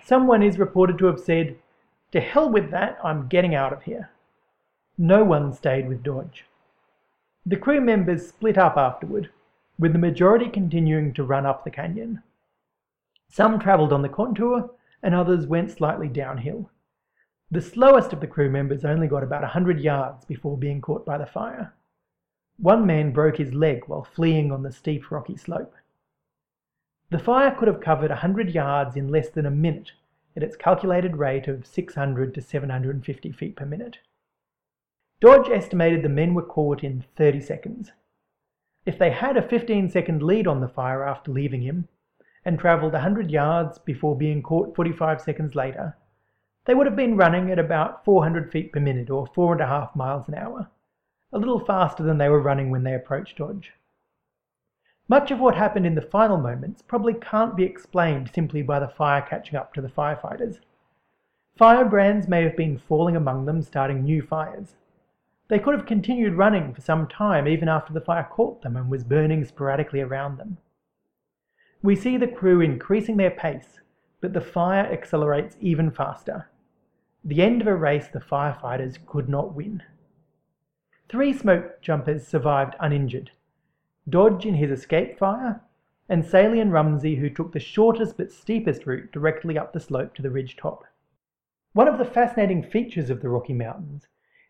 Someone 0.04 0.43
is 0.43 0.60
reported 0.60 0.97
to 0.97 1.06
have 1.06 1.21
said, 1.21 1.56
To 2.12 2.19
hell 2.19 2.49
with 2.49 2.69
that, 2.71 2.97
I'm 3.02 3.30
getting 3.30 3.56
out 3.56 3.71
of 3.71 3.84
here. 3.84 4.10
No 4.97 5.23
one 5.23 5.54
stayed 5.54 5.88
with 5.88 6.04
Dodge. 6.04 6.43
The 7.45 7.56
crew 7.56 7.80
members 7.80 8.28
split 8.28 8.58
up 8.58 8.76
afterward, 8.76 9.30
with 9.80 9.93
the 9.93 9.99
majority 9.99 10.49
continuing 10.49 11.13
to 11.13 11.23
run 11.23 11.45
up 11.45 11.63
the 11.63 11.71
canyon. 11.71 12.21
Some 13.30 13.58
travelled 13.58 13.93
on 13.93 14.02
the 14.02 14.10
contour, 14.10 14.69
and 15.02 15.15
others 15.15 15.47
went 15.47 15.71
slightly 15.71 16.10
downhill. 16.10 16.69
The 17.54 17.62
slowest 17.62 18.12
of 18.13 18.20
the 18.20 18.26
crew 18.26 18.50
members 18.50 18.84
only 18.84 19.08
got 19.08 19.22
about 19.22 19.44
a 19.44 19.54
hundred 19.54 19.80
yards 19.80 20.26
before 20.26 20.58
being 20.58 20.82
caught 20.82 21.06
by 21.06 21.20
the 21.20 21.28
fire. 21.28 21.72
One 22.58 22.84
man 22.88 23.12
broke 23.12 23.38
his 23.38 23.54
leg 23.54 23.84
while 23.86 24.04
fleeing 24.04 24.52
on 24.52 24.63
the 24.63 24.72
steep 24.72 25.12
rocky 25.12 25.38
slope. 25.38 25.76
The 27.12 27.20
fire 27.20 27.52
could 27.52 27.68
have 27.68 27.80
covered 27.80 28.10
a 28.10 28.16
hundred 28.16 28.56
yards 28.56 28.96
in 28.96 29.10
less 29.10 29.30
than 29.30 29.46
a 29.46 29.52
minute 29.52 29.92
at 30.36 30.42
its 30.42 30.56
calculated 30.56 31.18
rate 31.18 31.48
of 31.48 31.68
600 31.68 32.34
to 32.34 32.42
750 32.42 33.32
feet 33.32 33.56
per 33.56 33.68
minute. 33.68 34.00
Dodge 35.20 35.48
estimated 35.48 36.02
the 36.02 36.10
men 36.10 36.34
were 36.34 36.42
caught 36.42 36.84
in 36.84 37.06
30 37.16 37.39
seconds. 37.39 37.92
If 38.88 38.98
they 38.98 39.12
had 39.12 39.38
a 39.38 39.48
15 39.48 39.92
second 39.92 40.24
lead 40.24 40.48
on 40.48 40.60
the 40.60 40.68
fire 40.68 41.04
after 41.04 41.32
leaving 41.32 41.62
him, 41.62 41.88
and 42.44 42.58
travelled 42.58 42.94
100 42.94 43.30
yards 43.30 43.78
before 43.78 44.18
being 44.18 44.42
caught 44.42 44.76
45 44.76 45.22
seconds 45.22 45.54
later, 45.54 45.96
they 46.65 46.73
would 46.73 46.88
have 46.88 46.95
been 46.95 47.17
running 47.17 47.52
at 47.52 47.60
about 47.60 48.06
400 48.06 48.52
feet 48.52 48.71
per 48.71 48.80
minute 48.80 49.10
or 49.10 49.28
4.5 49.28 49.95
miles 49.95 50.28
an 50.28 50.36
hour, 50.36 50.69
a 51.32 51.38
little 51.38 51.60
faster 51.60 52.04
than 52.04 52.17
they 52.17 52.30
were 52.30 52.41
running 52.41 52.69
when 52.69 52.84
they 52.84 52.93
approached 52.93 53.38
Dodge. 53.38 53.73
Much 55.10 55.32
of 55.32 55.39
what 55.39 55.56
happened 55.56 55.86
in 55.86 55.95
the 55.95 56.02
final 56.02 56.38
moments 56.38 56.82
probably 56.82 57.13
can't 57.13 57.58
be 57.58 57.65
explained 57.65 58.32
simply 58.34 58.62
by 58.62 58.80
the 58.80 58.88
fire 58.88 59.21
catching 59.21 59.58
up 59.58 59.73
to 59.73 59.82
the 59.82 59.89
firefighters. 59.89 60.60
Firebrands 61.58 62.28
may 62.28 62.43
have 62.43 62.56
been 62.56 62.78
falling 62.78 63.15
among 63.15 63.45
them, 63.45 63.62
starting 63.62 64.04
new 64.04 64.21
fires. 64.21 64.76
They 65.49 65.60
could 65.60 65.76
have 65.76 65.86
continued 65.86 66.34
running 66.36 66.73
for 66.73 66.82
some 66.82 67.08
time 67.08 67.47
even 67.47 67.67
after 67.67 67.91
the 67.91 68.02
fire 68.02 68.28
caught 68.32 68.62
them 68.62 68.78
and 68.78 68.89
was 68.89 69.04
burning 69.04 69.43
sporadically 69.43 69.99
around 69.99 70.38
them. 70.38 70.58
We 71.84 71.97
see 71.97 72.15
the 72.15 72.28
crew 72.28 72.62
increasing 72.62 73.17
their 73.17 73.30
pace, 73.30 73.82
but 74.21 74.32
the 74.32 74.41
fire 74.41 74.86
accelerates 74.86 75.58
even 75.60 75.91
faster. 75.91 76.47
The 77.26 77.42
end 77.42 77.62
of 77.62 77.68
a 77.68 77.76
race 77.76 78.08
the 78.08 78.20
firefighters 78.20 78.98
could 79.06 79.30
not 79.30 79.54
win. 79.54 79.82
Three 81.08 81.32
smoke 81.32 81.82
jumpers 81.82 82.28
survived 82.28 82.76
uninjured 82.80 83.32
Dodge 84.10 84.46
in 84.46 84.56
his 84.56 84.70
escape 84.70 85.18
fire, 85.18 85.62
and 86.10 86.26
Sallee 86.26 86.60
and 86.60 86.74
Rumsey, 86.74 87.16
who 87.16 87.30
took 87.30 87.54
the 87.54 87.60
shortest 87.60 88.18
but 88.18 88.34
steepest 88.34 88.86
route 88.86 89.14
directly 89.14 89.58
up 89.58 89.72
the 89.72 89.80
slope 89.80 90.14
to 90.16 90.22
the 90.22 90.30
ridge 90.30 90.58
top. 90.58 90.84
One 91.72 91.88
of 91.88 91.98
the 91.98 92.04
fascinating 92.04 92.62
features 92.62 93.10
of 93.10 93.22
the 93.22 93.30
Rocky 93.30 93.54
Mountains 93.54 94.08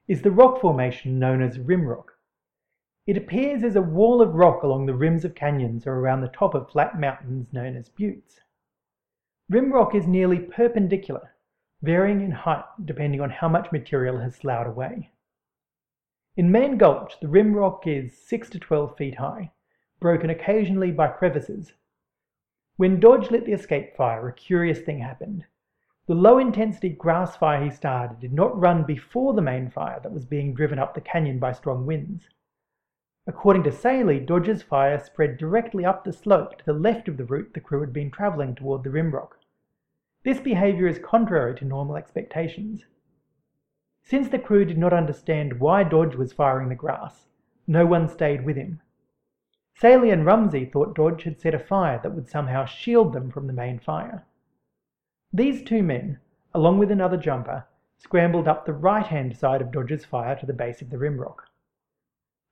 is 0.07 0.23
the 0.23 0.31
rock 0.31 0.59
formation 0.59 1.19
known 1.19 1.43
as 1.43 1.59
rim 1.59 1.85
rock. 1.85 2.17
It 3.05 3.17
appears 3.17 3.63
as 3.63 3.75
a 3.75 3.81
wall 3.83 4.21
of 4.21 4.33
rock 4.33 4.63
along 4.63 4.87
the 4.87 4.95
rims 4.95 5.23
of 5.23 5.35
canyons 5.35 5.85
or 5.85 5.93
around 5.93 6.21
the 6.21 6.27
top 6.29 6.55
of 6.55 6.71
flat 6.71 6.99
mountains 6.99 7.53
known 7.53 7.75
as 7.75 7.89
buttes. 7.89 8.39
Rim 9.49 9.71
rock 9.71 9.93
is 9.93 10.07
nearly 10.07 10.39
perpendicular, 10.39 11.32
varying 11.83 12.21
in 12.21 12.31
height 12.31 12.63
depending 12.85 13.19
on 13.19 13.29
how 13.29 13.49
much 13.49 13.71
material 13.71 14.17
has 14.19 14.35
sloughed 14.35 14.67
away. 14.67 15.11
In 16.37 16.49
Mann 16.49 16.77
Gulch, 16.77 17.19
the 17.19 17.27
rim 17.27 17.53
rock 17.53 17.85
is 17.85 18.17
6 18.25 18.49
to 18.51 18.59
12 18.59 18.97
feet 18.97 19.15
high, 19.17 19.51
broken 19.99 20.29
occasionally 20.29 20.91
by 20.91 21.09
crevices. 21.09 21.73
When 22.77 22.99
Dodge 22.99 23.29
lit 23.29 23.45
the 23.45 23.51
escape 23.51 23.95
fire, 23.95 24.27
a 24.27 24.33
curious 24.33 24.79
thing 24.79 24.99
happened. 24.99 25.45
The 26.07 26.15
low 26.15 26.37
intensity 26.39 26.89
grass 26.89 27.35
fire 27.35 27.63
he 27.63 27.69
started 27.69 28.19
did 28.19 28.33
not 28.33 28.59
run 28.59 28.83
before 28.83 29.33
the 29.33 29.41
main 29.41 29.69
fire 29.69 29.99
that 30.01 30.11
was 30.11 30.25
being 30.25 30.53
driven 30.53 30.79
up 30.79 30.95
the 30.95 31.01
canyon 31.01 31.37
by 31.37 31.51
strong 31.51 31.85
winds. 31.85 32.29
According 33.27 33.63
to 33.63 33.71
Sallee, 33.71 34.19
Dodge's 34.19 34.63
fire 34.63 34.99
spread 34.99 35.37
directly 35.37 35.85
up 35.85 36.03
the 36.03 36.13
slope 36.13 36.57
to 36.57 36.65
the 36.65 36.73
left 36.73 37.07
of 37.07 37.17
the 37.17 37.25
route 37.25 37.53
the 37.53 37.61
crew 37.61 37.81
had 37.81 37.93
been 37.93 38.09
traveling 38.09 38.55
toward 38.55 38.83
the 38.83 38.89
rim 38.89 39.11
rock. 39.13 39.37
This 40.23 40.39
behavior 40.39 40.87
is 40.87 40.99
contrary 40.99 41.53
to 41.55 41.65
normal 41.65 41.97
expectations. 41.97 42.85
Since 44.03 44.29
the 44.29 44.39
crew 44.39 44.63
did 44.63 44.77
not 44.77 44.93
understand 44.93 45.59
why 45.59 45.83
Dodge 45.83 46.15
was 46.15 46.31
firing 46.31 46.69
the 46.69 46.75
grass, 46.75 47.27
no 47.67 47.85
one 47.85 48.07
stayed 48.07 48.45
with 48.45 48.55
him. 48.55 48.81
Sallee 49.75 50.11
and 50.11 50.25
Rumsey 50.25 50.65
thought 50.65 50.95
Dodge 50.95 51.23
had 51.23 51.41
set 51.41 51.53
a 51.53 51.59
fire 51.59 51.99
that 52.01 52.13
would 52.13 52.29
somehow 52.29 52.63
shield 52.63 53.11
them 53.11 53.31
from 53.31 53.47
the 53.47 53.53
main 53.53 53.79
fire. 53.79 54.23
These 55.33 55.63
two 55.63 55.83
men, 55.83 56.19
along 56.53 56.77
with 56.77 56.91
another 56.91 57.17
jumper, 57.17 57.65
scrambled 57.97 58.47
up 58.47 58.65
the 58.65 58.73
right-hand 58.73 59.35
side 59.35 59.61
of 59.61 59.71
Dodge's 59.71 60.05
fire 60.05 60.35
to 60.37 60.45
the 60.45 60.53
base 60.53 60.81
of 60.81 60.89
the 60.89 60.97
rim 60.97 61.19
rock. 61.19 61.49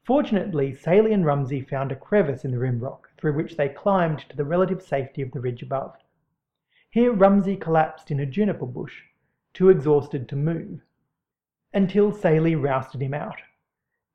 Fortunately, 0.03 0.73
Sallee 0.73 1.13
and 1.13 1.25
Rumsey 1.25 1.61
found 1.61 1.91
a 1.91 1.95
crevice 1.95 2.43
in 2.43 2.51
the 2.51 2.59
rim 2.59 2.79
rock 2.79 3.09
through 3.17 3.33
which 3.33 3.55
they 3.55 3.69
climbed 3.69 4.27
to 4.29 4.35
the 4.35 4.45
relative 4.45 4.81
safety 4.81 5.21
of 5.21 5.31
the 5.31 5.39
ridge 5.39 5.61
above. 5.61 5.95
Here 6.91 7.13
Rumsey 7.13 7.55
collapsed 7.55 8.11
in 8.11 8.19
a 8.19 8.25
juniper 8.25 8.65
bush, 8.65 9.03
too 9.53 9.69
exhausted 9.69 10.27
to 10.27 10.35
move, 10.35 10.81
until 11.73 12.11
Sallee 12.11 12.55
rousted 12.55 13.01
him 13.01 13.13
out. 13.13 13.41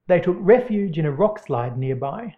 They 0.08 0.20
took 0.20 0.36
refuge 0.38 0.98
in 0.98 1.06
a 1.06 1.10
rock 1.10 1.38
slide 1.38 1.78
nearby. 1.78 2.36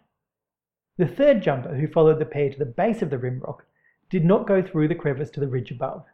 The 0.96 1.09
third 1.09 1.42
jumper, 1.42 1.74
who 1.74 1.88
followed 1.88 2.20
the 2.20 2.24
pair 2.24 2.51
to 2.51 2.59
the 2.59 2.64
base 2.64 3.03
of 3.03 3.11
the 3.11 3.18
rim 3.18 3.40
rock, 3.40 3.66
did 4.11 4.24
not 4.24 4.46
go 4.46 4.62
through 4.62 4.87
the 4.87 4.94
crevice 4.94 5.31
to 5.31 5.40
the 5.40 5.48
ridge 5.48 5.72
above. 5.72 6.07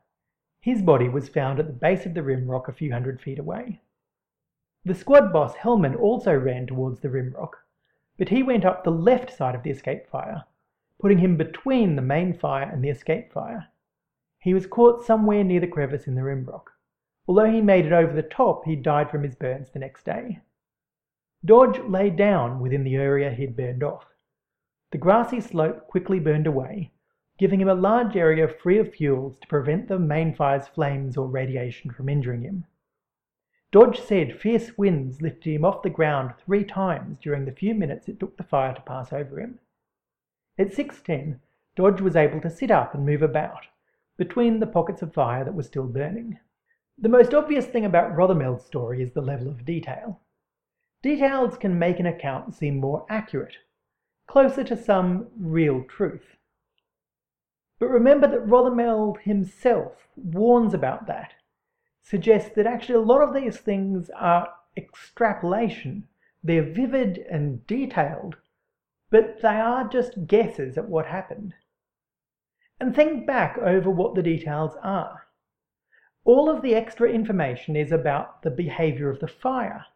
His 0.58 0.80
body 0.80 1.10
was 1.10 1.28
found 1.28 1.60
at 1.60 1.66
the 1.66 1.74
base 1.74 2.06
of 2.06 2.14
the 2.14 2.22
rim 2.22 2.50
rock 2.50 2.66
a 2.66 2.72
few 2.72 2.92
hundred 2.92 3.20
feet 3.20 3.38
away. 3.38 3.82
The 4.86 4.94
squad 4.94 5.34
boss, 5.34 5.54
Hellman, 5.56 5.94
also 5.94 6.34
ran 6.34 6.66
towards 6.66 7.00
the 7.00 7.10
rim 7.10 7.34
rock, 7.36 7.58
but 8.16 8.30
he 8.30 8.42
went 8.42 8.64
up 8.64 8.84
the 8.84 8.90
left 8.90 9.30
side 9.30 9.54
of 9.54 9.62
the 9.62 9.70
escape 9.70 10.08
fire, 10.08 10.44
putting 10.98 11.18
him 11.18 11.36
between 11.36 11.94
the 11.94 12.00
main 12.00 12.32
fire 12.32 12.70
and 12.70 12.82
the 12.82 12.88
escape 12.88 13.30
fire. 13.30 13.68
He 14.44 14.52
was 14.52 14.66
caught 14.66 15.02
somewhere 15.02 15.42
near 15.42 15.60
the 15.60 15.66
crevice 15.66 16.06
in 16.06 16.16
the 16.16 16.22
rim 16.22 16.44
rock. 16.44 16.72
Although 17.26 17.50
he 17.50 17.62
made 17.62 17.86
it 17.86 17.92
over 17.94 18.12
the 18.12 18.22
top, 18.22 18.66
he 18.66 18.76
died 18.76 19.10
from 19.10 19.22
his 19.22 19.34
burns 19.34 19.70
the 19.70 19.78
next 19.78 20.04
day. 20.04 20.40
Dodge 21.42 21.78
lay 21.78 22.10
down 22.10 22.60
within 22.60 22.84
the 22.84 22.94
area 22.94 23.30
he'd 23.30 23.56
burned 23.56 23.82
off. 23.82 24.04
The 24.92 24.98
grassy 24.98 25.40
slope 25.40 25.88
quickly 25.88 26.20
burned 26.20 26.46
away, 26.46 26.90
giving 27.38 27.58
him 27.58 27.70
a 27.70 27.74
large 27.74 28.16
area 28.16 28.46
free 28.46 28.76
of 28.76 28.92
fuels 28.92 29.38
to 29.38 29.46
prevent 29.46 29.88
the 29.88 29.98
main 29.98 30.34
fire's 30.34 30.68
flames 30.68 31.16
or 31.16 31.26
radiation 31.26 31.90
from 31.90 32.10
injuring 32.10 32.42
him. 32.42 32.66
Dodge 33.72 33.98
said 33.98 34.38
fierce 34.38 34.76
winds 34.76 35.22
lifted 35.22 35.54
him 35.54 35.64
off 35.64 35.80
the 35.80 35.88
ground 35.88 36.34
three 36.44 36.64
times 36.64 37.18
during 37.18 37.46
the 37.46 37.52
few 37.52 37.74
minutes 37.74 38.10
it 38.10 38.20
took 38.20 38.36
the 38.36 38.44
fire 38.44 38.74
to 38.74 38.82
pass 38.82 39.10
over 39.10 39.40
him. 39.40 39.58
At 40.58 40.72
6.10, 40.72 41.38
Dodge 41.76 42.02
was 42.02 42.14
able 42.14 42.42
to 42.42 42.50
sit 42.50 42.70
up 42.70 42.94
and 42.94 43.06
move 43.06 43.22
about, 43.22 43.68
between 44.16 44.60
the 44.60 44.66
pockets 44.66 45.02
of 45.02 45.12
fire 45.12 45.44
that 45.44 45.54
were 45.54 45.62
still 45.62 45.86
burning. 45.86 46.38
The 46.96 47.08
most 47.08 47.34
obvious 47.34 47.66
thing 47.66 47.84
about 47.84 48.14
Rothermel's 48.14 48.64
story 48.64 49.02
is 49.02 49.12
the 49.12 49.20
level 49.20 49.48
of 49.48 49.64
detail. 49.64 50.20
Details 51.02 51.58
can 51.58 51.78
make 51.78 51.98
an 51.98 52.06
account 52.06 52.54
seem 52.54 52.78
more 52.78 53.04
accurate, 53.08 53.58
closer 54.26 54.62
to 54.64 54.76
some 54.76 55.28
real 55.38 55.82
truth. 55.84 56.36
But 57.78 57.88
remember 57.88 58.28
that 58.28 58.46
Rothermel 58.46 59.20
himself 59.20 60.06
warns 60.16 60.72
about 60.72 61.06
that, 61.08 61.34
suggests 62.02 62.54
that 62.54 62.66
actually 62.66 62.94
a 62.94 63.00
lot 63.00 63.22
of 63.22 63.34
these 63.34 63.58
things 63.58 64.08
are 64.10 64.48
extrapolation. 64.76 66.06
They're 66.42 66.62
vivid 66.62 67.18
and 67.30 67.66
detailed, 67.66 68.36
but 69.10 69.40
they 69.42 69.48
are 69.48 69.88
just 69.88 70.26
guesses 70.26 70.78
at 70.78 70.88
what 70.88 71.06
happened. 71.06 71.54
And 72.84 72.94
think 72.94 73.26
back 73.26 73.56
over 73.56 73.88
what 73.88 74.14
the 74.14 74.22
details 74.22 74.76
are. 74.82 75.26
All 76.26 76.50
of 76.50 76.60
the 76.60 76.74
extra 76.74 77.08
information 77.08 77.76
is 77.76 77.90
about 77.90 78.42
the 78.42 78.50
behavior 78.50 79.08
of 79.08 79.20
the 79.20 79.26
fire 79.26 79.86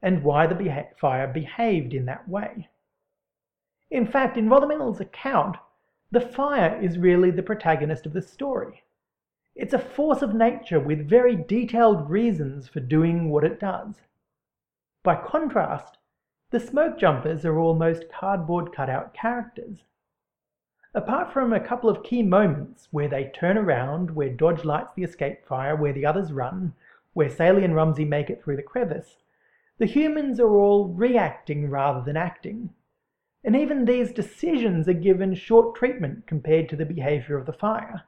and 0.00 0.24
why 0.24 0.46
the 0.46 0.54
beha- 0.54 0.88
fire 0.98 1.26
behaved 1.30 1.92
in 1.92 2.06
that 2.06 2.26
way. 2.26 2.70
In 3.90 4.06
fact, 4.06 4.38
in 4.38 4.48
Rothermel's 4.48 4.98
account, 4.98 5.58
the 6.10 6.22
fire 6.22 6.80
is 6.80 6.96
really 6.96 7.30
the 7.30 7.42
protagonist 7.42 8.06
of 8.06 8.14
the 8.14 8.22
story. 8.22 8.82
It's 9.54 9.74
a 9.74 9.78
force 9.78 10.22
of 10.22 10.32
nature 10.32 10.80
with 10.80 11.06
very 11.06 11.36
detailed 11.36 12.08
reasons 12.08 12.66
for 12.66 12.80
doing 12.80 13.28
what 13.28 13.44
it 13.44 13.60
does. 13.60 13.96
By 15.02 15.16
contrast, 15.16 15.98
the 16.48 16.60
smoke 16.60 16.98
jumpers 16.98 17.44
are 17.44 17.58
almost 17.58 18.10
cardboard 18.10 18.72
cutout 18.72 19.12
characters. 19.12 19.84
Apart 20.94 21.32
from 21.32 21.52
a 21.52 21.60
couple 21.60 21.90
of 21.90 22.02
key 22.02 22.22
moments 22.22 22.88
where 22.90 23.08
they 23.08 23.30
turn 23.34 23.58
around, 23.58 24.10
where 24.10 24.30
Dodge 24.30 24.64
lights 24.64 24.92
the 24.96 25.02
escape 25.02 25.46
fire, 25.46 25.76
where 25.76 25.92
the 25.92 26.06
others 26.06 26.32
run, 26.32 26.72
where 27.12 27.28
Sallee 27.28 27.64
and 27.64 27.74
Rumsey 27.74 28.04
make 28.04 28.30
it 28.30 28.42
through 28.42 28.56
the 28.56 28.62
crevice, 28.62 29.16
the 29.78 29.86
humans 29.86 30.40
are 30.40 30.56
all 30.56 30.88
reacting 30.88 31.68
rather 31.68 32.02
than 32.04 32.16
acting. 32.16 32.70
And 33.44 33.54
even 33.54 33.84
these 33.84 34.12
decisions 34.12 34.88
are 34.88 34.94
given 34.94 35.34
short 35.34 35.76
treatment 35.76 36.26
compared 36.26 36.68
to 36.70 36.76
the 36.76 36.86
behavior 36.86 37.38
of 37.38 37.46
the 37.46 37.52
fire. 37.52 38.04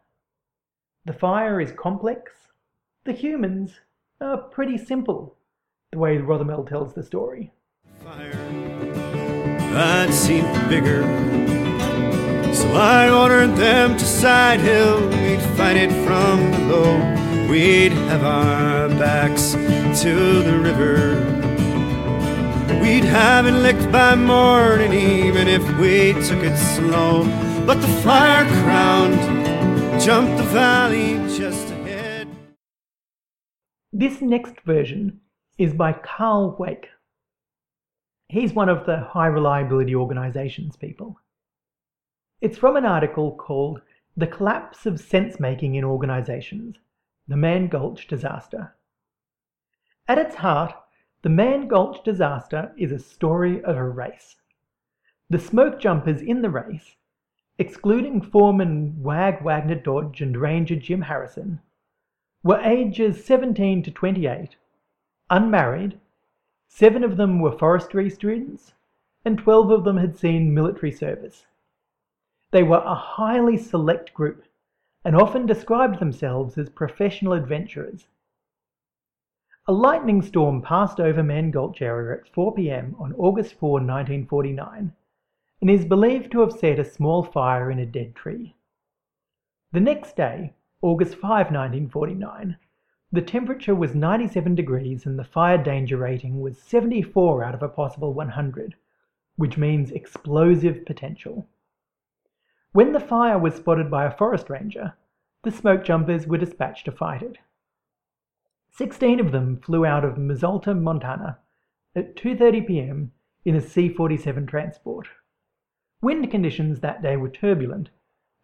The 1.04 1.12
fire 1.12 1.60
is 1.60 1.72
complex, 1.72 2.32
the 3.04 3.12
humans 3.12 3.80
are 4.20 4.36
pretty 4.36 4.76
simple, 4.76 5.36
the 5.92 5.98
way 5.98 6.18
Rothermel 6.18 6.68
tells 6.68 6.94
the 6.94 7.02
story. 7.02 7.52
Fire 8.02 8.32
seemed 10.12 10.68
bigger. 10.68 11.39
So 12.60 12.72
I 12.74 13.08
ordered 13.08 13.56
them 13.56 13.96
to 13.96 14.04
Side 14.04 14.60
Hill. 14.60 15.08
We'd 15.08 15.40
fight 15.56 15.78
it 15.78 15.90
from 16.04 16.50
below. 16.50 16.92
We'd 17.48 17.92
have 17.92 18.22
our 18.22 18.88
backs 18.90 19.52
to 20.02 20.42
the 20.42 20.58
river. 20.58 21.16
We'd 22.82 23.04
have 23.04 23.46
it 23.46 23.52
licked 23.52 23.90
by 23.90 24.14
morning, 24.14 24.92
even 24.92 25.48
if 25.48 25.62
we 25.78 26.12
took 26.28 26.44
it 26.44 26.56
slow. 26.58 27.24
But 27.64 27.80
the 27.80 27.88
fire 28.04 28.44
crowned 28.62 29.98
jumped 29.98 30.36
the 30.36 30.44
valley 30.44 31.14
just 31.34 31.70
ahead. 31.70 32.28
This 33.90 34.20
next 34.20 34.60
version 34.66 35.20
is 35.56 35.72
by 35.72 35.94
Karl 35.94 36.58
Weick. 36.60 36.84
He's 38.28 38.52
one 38.52 38.68
of 38.68 38.84
the 38.84 38.98
high 38.98 39.28
reliability 39.28 39.94
organizations 39.94 40.76
people. 40.76 41.18
It's 42.40 42.56
from 42.56 42.74
an 42.76 42.86
article 42.86 43.36
called 43.36 43.82
The 44.16 44.26
Collapse 44.26 44.86
of 44.86 44.98
Sense 44.98 45.38
Making 45.38 45.74
in 45.74 45.84
Organizations 45.84 46.78
The 47.28 47.36
Mann 47.36 47.68
Gulch 47.68 48.06
Disaster. 48.06 48.74
At 50.08 50.16
its 50.16 50.36
heart, 50.36 50.72
the 51.20 51.28
Mann 51.28 51.68
Gulch 51.68 52.02
disaster 52.02 52.72
is 52.78 52.92
a 52.92 52.98
story 52.98 53.62
of 53.62 53.76
a 53.76 53.86
race. 53.86 54.36
The 55.28 55.38
smoke 55.38 55.78
jumpers 55.80 56.22
in 56.22 56.40
the 56.40 56.48
race, 56.48 56.96
excluding 57.58 58.22
Foreman 58.22 59.02
Wag 59.02 59.42
Wagner 59.42 59.74
Dodge 59.74 60.22
and 60.22 60.34
Ranger 60.34 60.76
Jim 60.76 61.02
Harrison, 61.02 61.60
were 62.42 62.62
ages 62.62 63.22
17 63.22 63.82
to 63.82 63.90
28, 63.90 64.56
unmarried, 65.28 66.00
seven 66.68 67.04
of 67.04 67.18
them 67.18 67.38
were 67.38 67.58
forestry 67.58 68.08
students, 68.08 68.72
and 69.26 69.36
12 69.36 69.70
of 69.70 69.84
them 69.84 69.98
had 69.98 70.16
seen 70.16 70.54
military 70.54 70.90
service. 70.90 71.44
They 72.52 72.64
were 72.64 72.82
a 72.84 72.94
highly 72.94 73.56
select 73.56 74.12
group 74.12 74.44
and 75.04 75.14
often 75.14 75.46
described 75.46 76.00
themselves 76.00 76.58
as 76.58 76.68
professional 76.68 77.32
adventurers. 77.32 78.08
A 79.68 79.72
lightning 79.72 80.20
storm 80.20 80.60
passed 80.60 80.98
over 80.98 81.22
Mann 81.22 81.52
Gulch 81.52 81.80
area 81.80 82.18
at 82.18 82.28
4 82.28 82.52
pm 82.54 82.96
on 82.98 83.14
August 83.14 83.54
4, 83.54 83.74
1949, 83.74 84.92
and 85.60 85.70
is 85.70 85.84
believed 85.84 86.32
to 86.32 86.40
have 86.40 86.52
set 86.52 86.80
a 86.80 86.84
small 86.84 87.22
fire 87.22 87.70
in 87.70 87.78
a 87.78 87.86
dead 87.86 88.16
tree. 88.16 88.56
The 89.70 89.78
next 89.78 90.16
day, 90.16 90.54
August 90.82 91.14
5, 91.14 91.22
1949, 91.52 92.56
the 93.12 93.22
temperature 93.22 93.76
was 93.76 93.94
97 93.94 94.56
degrees 94.56 95.06
and 95.06 95.16
the 95.16 95.24
fire 95.24 95.62
danger 95.62 95.98
rating 95.98 96.40
was 96.40 96.58
74 96.58 97.44
out 97.44 97.54
of 97.54 97.62
a 97.62 97.68
possible 97.68 98.12
100, 98.12 98.74
which 99.36 99.56
means 99.56 99.92
explosive 99.92 100.84
potential. 100.84 101.46
When 102.72 102.92
the 102.92 103.00
fire 103.00 103.36
was 103.36 103.56
spotted 103.56 103.90
by 103.90 104.04
a 104.04 104.12
forest 104.16 104.48
ranger, 104.48 104.94
the 105.42 105.50
smoke 105.50 105.82
jumpers 105.82 106.28
were 106.28 106.38
dispatched 106.38 106.84
to 106.84 106.92
fight 106.92 107.20
it. 107.20 107.38
Sixteen 108.70 109.18
of 109.18 109.32
them 109.32 109.56
flew 109.56 109.84
out 109.84 110.04
of 110.04 110.16
Missoula, 110.16 110.76
Montana 110.76 111.38
at 111.96 112.14
2:30 112.14 112.68
p.m. 112.68 113.12
in 113.44 113.56
a 113.56 113.60
C-47 113.60 114.46
transport. 114.46 115.08
Wind 116.00 116.30
conditions 116.30 116.78
that 116.78 117.02
day 117.02 117.16
were 117.16 117.28
turbulent, 117.28 117.90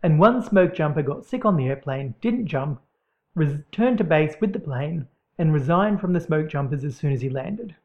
and 0.03 0.19
one 0.19 0.43
smoke 0.43 0.75
jumper 0.75 1.03
got 1.03 1.25
sick 1.25 1.45
on 1.45 1.57
the 1.57 1.69
airplane, 1.69 2.17
didn't 2.21 2.49
jump, 2.49 2.83
returned 3.37 3.99
to 3.99 4.03
base 4.03 4.35
with 4.41 4.53
the 4.53 4.59
plane, 4.59 5.07
and 5.39 5.53
resigned 5.53 6.01
from 6.01 6.13
the 6.15 6.21
smoke 6.21 6.49
jumpers 6.49 6.83
as 6.83 6.97
soon 6.97 7.13
as 7.13 7.21
he 7.21 7.31
landed. 7.31 7.77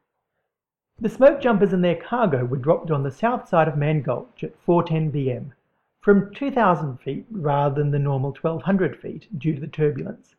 The 0.98 1.08
smoke 1.08 1.40
jumpers 1.40 1.72
and 1.72 1.84
their 1.84 1.94
cargo 1.94 2.44
were 2.44 2.56
dropped 2.56 2.90
on 2.90 3.04
the 3.04 3.12
south 3.12 3.48
side 3.48 3.68
of 3.68 3.78
Mann 3.78 4.02
Gulch 4.02 4.42
at 4.42 4.60
4:10 4.66 5.12
p.m 5.12 5.54
from 6.02 6.34
2,000 6.34 6.98
feet 6.98 7.24
rather 7.30 7.76
than 7.76 7.92
the 7.92 7.98
normal 7.98 8.32
1,200 8.32 9.00
feet 9.00 9.38
due 9.38 9.54
to 9.54 9.60
the 9.60 9.68
turbulence. 9.68 10.34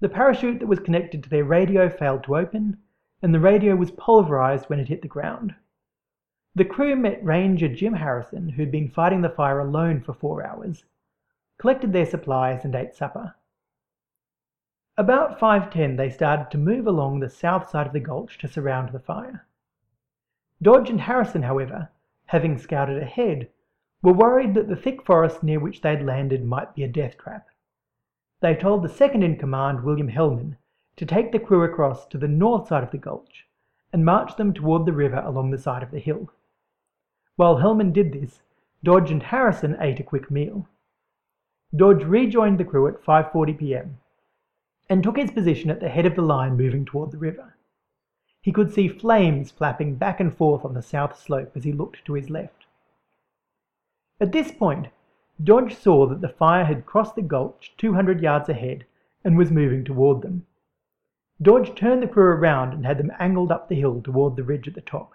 The 0.00 0.10
parachute 0.10 0.60
that 0.60 0.66
was 0.66 0.78
connected 0.78 1.24
to 1.24 1.30
their 1.30 1.44
radio 1.44 1.88
failed 1.88 2.22
to 2.24 2.36
open, 2.36 2.76
and 3.22 3.34
the 3.34 3.40
radio 3.40 3.74
was 3.74 3.90
pulverized 3.90 4.66
when 4.68 4.78
it 4.78 4.88
hit 4.88 5.00
the 5.00 5.08
ground. 5.08 5.54
The 6.54 6.66
crew 6.66 6.94
met 6.96 7.24
Ranger 7.24 7.68
Jim 7.68 7.94
Harrison, 7.94 8.50
who'd 8.50 8.70
been 8.70 8.90
fighting 8.90 9.22
the 9.22 9.30
fire 9.30 9.58
alone 9.58 10.02
for 10.02 10.12
four 10.12 10.46
hours, 10.46 10.84
collected 11.56 11.92
their 11.94 12.06
supplies, 12.06 12.64
and 12.64 12.74
ate 12.74 12.94
supper. 12.94 13.34
About 14.98 15.38
5:10 15.38 15.96
they 15.96 16.10
started 16.10 16.50
to 16.50 16.58
move 16.58 16.86
along 16.86 17.20
the 17.20 17.30
south 17.30 17.70
side 17.70 17.86
of 17.86 17.92
the 17.94 18.00
gulch 18.00 18.36
to 18.38 18.48
surround 18.48 18.90
the 18.90 18.98
fire. 18.98 19.46
Dodge 20.60 20.90
and 20.90 21.00
Harrison, 21.00 21.42
however, 21.42 21.88
having 22.26 22.58
scouted 22.58 23.02
ahead, 23.02 23.48
were 24.02 24.12
worried 24.12 24.54
that 24.54 24.68
the 24.68 24.76
thick 24.76 25.04
forest 25.04 25.42
near 25.42 25.58
which 25.58 25.80
they 25.80 25.90
had 25.90 26.04
landed 26.04 26.44
might 26.44 26.74
be 26.74 26.84
a 26.84 26.88
death 26.88 27.18
trap. 27.18 27.48
They 28.40 28.54
told 28.54 28.82
the 28.82 28.88
second 28.88 29.24
in 29.24 29.36
command, 29.36 29.82
William 29.82 30.08
Hellman, 30.08 30.56
to 30.96 31.06
take 31.06 31.32
the 31.32 31.40
crew 31.40 31.62
across 31.62 32.06
to 32.06 32.18
the 32.18 32.28
north 32.28 32.68
side 32.68 32.84
of 32.84 32.90
the 32.90 32.98
gulch 32.98 33.46
and 33.92 34.04
march 34.04 34.36
them 34.36 34.52
toward 34.52 34.84
the 34.86 34.92
river 34.92 35.22
along 35.24 35.50
the 35.50 35.58
side 35.58 35.82
of 35.82 35.90
the 35.90 35.98
hill. 35.98 36.30
While 37.36 37.58
Hellman 37.58 37.92
did 37.92 38.12
this, 38.12 38.42
Dodge 38.84 39.10
and 39.10 39.22
Harrison 39.22 39.76
ate 39.80 39.98
a 39.98 40.04
quick 40.04 40.30
meal. 40.30 40.68
Dodge 41.74 42.04
rejoined 42.04 42.58
the 42.58 42.64
crew 42.64 42.86
at 42.86 43.02
5:40 43.02 43.58
p.m. 43.58 43.98
and 44.88 45.02
took 45.02 45.16
his 45.16 45.30
position 45.30 45.70
at 45.70 45.80
the 45.80 45.88
head 45.88 46.06
of 46.06 46.14
the 46.14 46.22
line 46.22 46.56
moving 46.56 46.84
toward 46.84 47.10
the 47.10 47.18
river. 47.18 47.54
He 48.40 48.52
could 48.52 48.72
see 48.72 48.88
flames 48.88 49.50
flapping 49.50 49.96
back 49.96 50.20
and 50.20 50.36
forth 50.36 50.64
on 50.64 50.74
the 50.74 50.82
south 50.82 51.18
slope 51.18 51.52
as 51.56 51.64
he 51.64 51.72
looked 51.72 52.04
to 52.04 52.14
his 52.14 52.30
left. 52.30 52.57
At 54.20 54.32
this 54.32 54.50
point, 54.50 54.88
Dodge 55.40 55.76
saw 55.76 56.06
that 56.06 56.20
the 56.20 56.28
fire 56.28 56.64
had 56.64 56.86
crossed 56.86 57.14
the 57.14 57.22
gulch 57.22 57.74
200 57.76 58.20
yards 58.20 58.48
ahead 58.48 58.84
and 59.22 59.38
was 59.38 59.52
moving 59.52 59.84
toward 59.84 60.22
them. 60.22 60.44
Dodge 61.40 61.72
turned 61.76 62.02
the 62.02 62.08
crew 62.08 62.24
around 62.24 62.72
and 62.72 62.84
had 62.84 62.98
them 62.98 63.12
angled 63.20 63.52
up 63.52 63.68
the 63.68 63.76
hill 63.76 64.02
toward 64.02 64.34
the 64.34 64.42
ridge 64.42 64.66
at 64.66 64.74
the 64.74 64.80
top. 64.80 65.12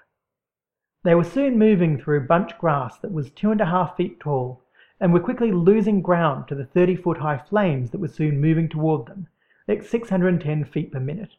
They 1.03 1.15
were 1.15 1.25
soon 1.25 1.59
moving 1.59 1.97
through 1.97 2.27
bunch 2.27 2.57
grass 2.57 2.97
that 2.99 3.11
was 3.11 3.29
two 3.29 3.51
and 3.51 3.59
a 3.59 3.65
half 3.65 3.97
feet 3.97 4.21
tall 4.21 4.61
and 5.01 5.11
were 5.11 5.19
quickly 5.19 5.51
losing 5.51 6.01
ground 6.01 6.47
to 6.47 6.55
the 6.55 6.65
30 6.65 6.95
foot 6.95 7.17
high 7.17 7.39
flames 7.39 7.91
that 7.91 7.99
were 7.99 8.07
soon 8.07 8.39
moving 8.39 8.69
toward 8.69 9.07
them 9.07 9.27
at 9.67 9.83
610 9.83 10.63
feet 10.63 10.93
per 10.93 11.01
minute. 11.01 11.35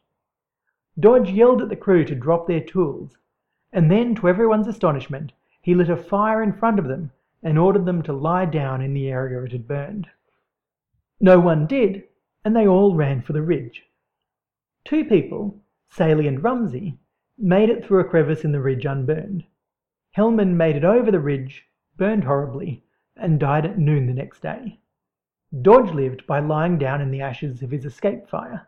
Dodge 0.99 1.31
yelled 1.31 1.63
at 1.63 1.69
the 1.69 1.75
crew 1.75 2.05
to 2.05 2.13
drop 2.13 2.45
their 2.45 2.61
tools, 2.61 3.17
and 3.73 3.89
then, 3.89 4.13
to 4.13 4.29
everyone's 4.29 4.67
astonishment, 4.67 5.33
he 5.63 5.73
lit 5.73 5.89
a 5.89 5.97
fire 5.97 6.43
in 6.43 6.53
front 6.53 6.77
of 6.77 6.87
them 6.87 7.09
and 7.43 7.59
ordered 7.59 7.85
them 7.85 8.01
to 8.03 8.13
lie 8.13 8.45
down 8.45 8.81
in 8.81 8.93
the 8.93 9.09
area 9.09 9.41
it 9.43 9.51
had 9.51 9.67
burned. 9.67 10.07
No 11.19 11.39
one 11.39 11.67
did, 11.67 12.03
and 12.43 12.55
they 12.55 12.67
all 12.67 12.95
ran 12.95 13.21
for 13.21 13.33
the 13.33 13.41
ridge. 13.41 13.83
Two 14.83 15.05
people, 15.05 15.59
Sallee 15.89 16.27
and 16.27 16.43
Rumsey, 16.43 16.97
made 17.37 17.69
it 17.69 17.85
through 17.85 17.99
a 17.99 18.03
crevice 18.03 18.43
in 18.43 18.51
the 18.51 18.61
ridge 18.61 18.85
unburned. 18.85 19.45
Hellman 20.15 20.55
made 20.55 20.75
it 20.75 20.85
over 20.85 21.11
the 21.11 21.19
ridge, 21.19 21.65
burned 21.97 22.23
horribly, 22.23 22.83
and 23.15 23.39
died 23.39 23.65
at 23.65 23.77
noon 23.77 24.07
the 24.07 24.13
next 24.13 24.41
day. 24.41 24.79
Dodge 25.61 25.93
lived 25.93 26.25
by 26.27 26.39
lying 26.39 26.77
down 26.77 27.01
in 27.01 27.11
the 27.11 27.21
ashes 27.21 27.61
of 27.61 27.71
his 27.71 27.85
escape 27.85 28.27
fire. 28.27 28.67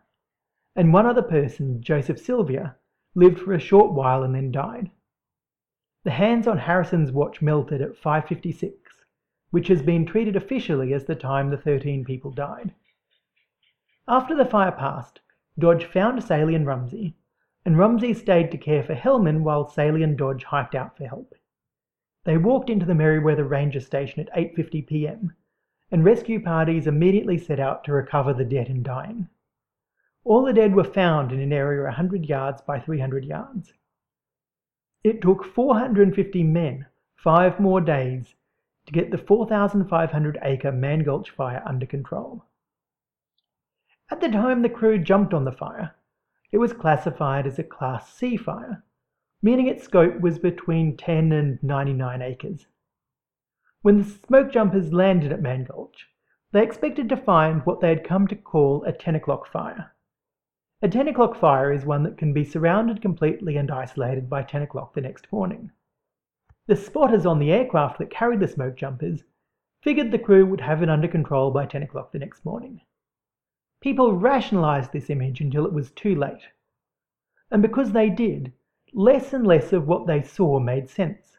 And 0.74 0.92
one 0.92 1.06
other 1.06 1.22
person, 1.22 1.82
Joseph 1.82 2.18
Sylvia, 2.18 2.76
lived 3.14 3.40
for 3.40 3.52
a 3.52 3.58
short 3.58 3.92
while 3.92 4.22
and 4.22 4.34
then 4.34 4.52
died. 4.52 4.90
The 6.04 6.10
hands 6.12 6.46
on 6.46 6.58
Harrison's 6.58 7.10
watch 7.10 7.42
melted 7.42 7.82
at 7.82 8.00
5.56, 8.00 8.72
which 9.50 9.68
has 9.68 9.82
been 9.82 10.06
treated 10.06 10.36
officially 10.36 10.92
as 10.92 11.06
the 11.06 11.16
time 11.16 11.50
the 11.50 11.56
13 11.56 12.04
people 12.04 12.30
died. 12.30 12.72
After 14.06 14.34
the 14.34 14.44
fire 14.44 14.72
passed, 14.72 15.20
Dodge 15.58 15.84
found 15.84 16.22
Sallee 16.22 16.54
and 16.54 16.66
Rumsey, 16.66 17.16
and 17.64 17.76
Rumsey 17.76 18.14
stayed 18.14 18.50
to 18.52 18.58
care 18.58 18.82
for 18.82 18.94
Hellman 18.94 19.42
while 19.42 19.68
Sallee 19.68 20.04
and 20.04 20.16
Dodge 20.16 20.44
hiked 20.44 20.74
out 20.74 20.96
for 20.96 21.04
help. 21.06 21.34
They 22.24 22.38
walked 22.38 22.70
into 22.70 22.86
the 22.86 22.94
Meriwether 22.94 23.44
Ranger 23.44 23.80
Station 23.80 24.20
at 24.20 24.32
8.50 24.34 24.86
p.m., 24.86 25.34
and 25.90 26.04
rescue 26.04 26.40
parties 26.40 26.86
immediately 26.86 27.38
set 27.38 27.58
out 27.58 27.82
to 27.84 27.92
recover 27.92 28.32
the 28.32 28.44
dead 28.44 28.68
and 28.68 28.84
dying. 28.84 29.28
All 30.24 30.44
the 30.44 30.52
dead 30.52 30.74
were 30.74 30.84
found 30.84 31.32
in 31.32 31.40
an 31.40 31.52
area 31.52 31.82
100 31.82 32.26
yards 32.26 32.62
by 32.62 32.78
300 32.78 33.24
yards. 33.24 33.72
It 35.04 35.22
took 35.22 35.44
450 35.44 36.42
men 36.42 36.86
five 37.16 37.60
more 37.60 37.80
days 37.80 38.34
to 38.86 38.92
get 38.92 39.10
the 39.10 39.18
4,500 39.18 40.38
acre 40.42 40.72
Mann 40.72 41.04
Gulch 41.04 41.30
fire 41.30 41.62
under 41.64 41.86
control. 41.86 42.44
At 44.10 44.20
the 44.20 44.28
time 44.28 44.62
the 44.62 44.68
crew 44.68 44.98
jumped 44.98 45.34
on 45.34 45.44
the 45.44 45.52
fire, 45.52 45.94
it 46.50 46.58
was 46.58 46.72
classified 46.72 47.46
as 47.46 47.58
a 47.58 47.64
Class 47.64 48.12
C 48.12 48.36
fire, 48.36 48.82
meaning 49.42 49.66
its 49.66 49.84
scope 49.84 50.20
was 50.20 50.38
between 50.38 50.96
10 50.96 51.32
and 51.32 51.62
99 51.62 52.22
acres. 52.22 52.66
When 53.82 53.98
the 53.98 54.04
smoke 54.04 54.50
jumpers 54.50 54.92
landed 54.92 55.30
at 55.30 55.42
Mann 55.42 55.64
Gulch, 55.64 56.08
they 56.52 56.62
expected 56.62 57.08
to 57.10 57.16
find 57.16 57.64
what 57.64 57.80
they 57.80 57.90
had 57.90 58.02
come 58.02 58.26
to 58.28 58.36
call 58.36 58.82
a 58.84 58.92
10 58.92 59.14
o'clock 59.14 59.46
fire. 59.46 59.92
A 60.80 60.88
10 60.88 61.08
o'clock 61.08 61.34
fire 61.34 61.72
is 61.72 61.84
one 61.84 62.04
that 62.04 62.16
can 62.16 62.32
be 62.32 62.44
surrounded 62.44 63.02
completely 63.02 63.56
and 63.56 63.68
isolated 63.68 64.30
by 64.30 64.44
10 64.44 64.62
o'clock 64.62 64.94
the 64.94 65.00
next 65.00 65.26
morning. 65.32 65.72
The 66.68 66.76
spotters 66.76 67.26
on 67.26 67.40
the 67.40 67.50
aircraft 67.50 67.98
that 67.98 68.10
carried 68.10 68.38
the 68.38 68.46
smoke 68.46 68.76
jumpers 68.76 69.24
figured 69.82 70.12
the 70.12 70.20
crew 70.20 70.46
would 70.46 70.60
have 70.60 70.80
it 70.80 70.88
under 70.88 71.08
control 71.08 71.50
by 71.50 71.66
10 71.66 71.82
o'clock 71.82 72.12
the 72.12 72.20
next 72.20 72.44
morning. 72.44 72.82
People 73.80 74.14
rationalized 74.14 74.92
this 74.92 75.10
image 75.10 75.40
until 75.40 75.66
it 75.66 75.72
was 75.72 75.90
too 75.90 76.14
late. 76.14 76.46
And 77.50 77.60
because 77.60 77.90
they 77.90 78.08
did, 78.08 78.52
less 78.92 79.32
and 79.32 79.44
less 79.44 79.72
of 79.72 79.88
what 79.88 80.06
they 80.06 80.22
saw 80.22 80.60
made 80.60 80.88
sense. 80.88 81.38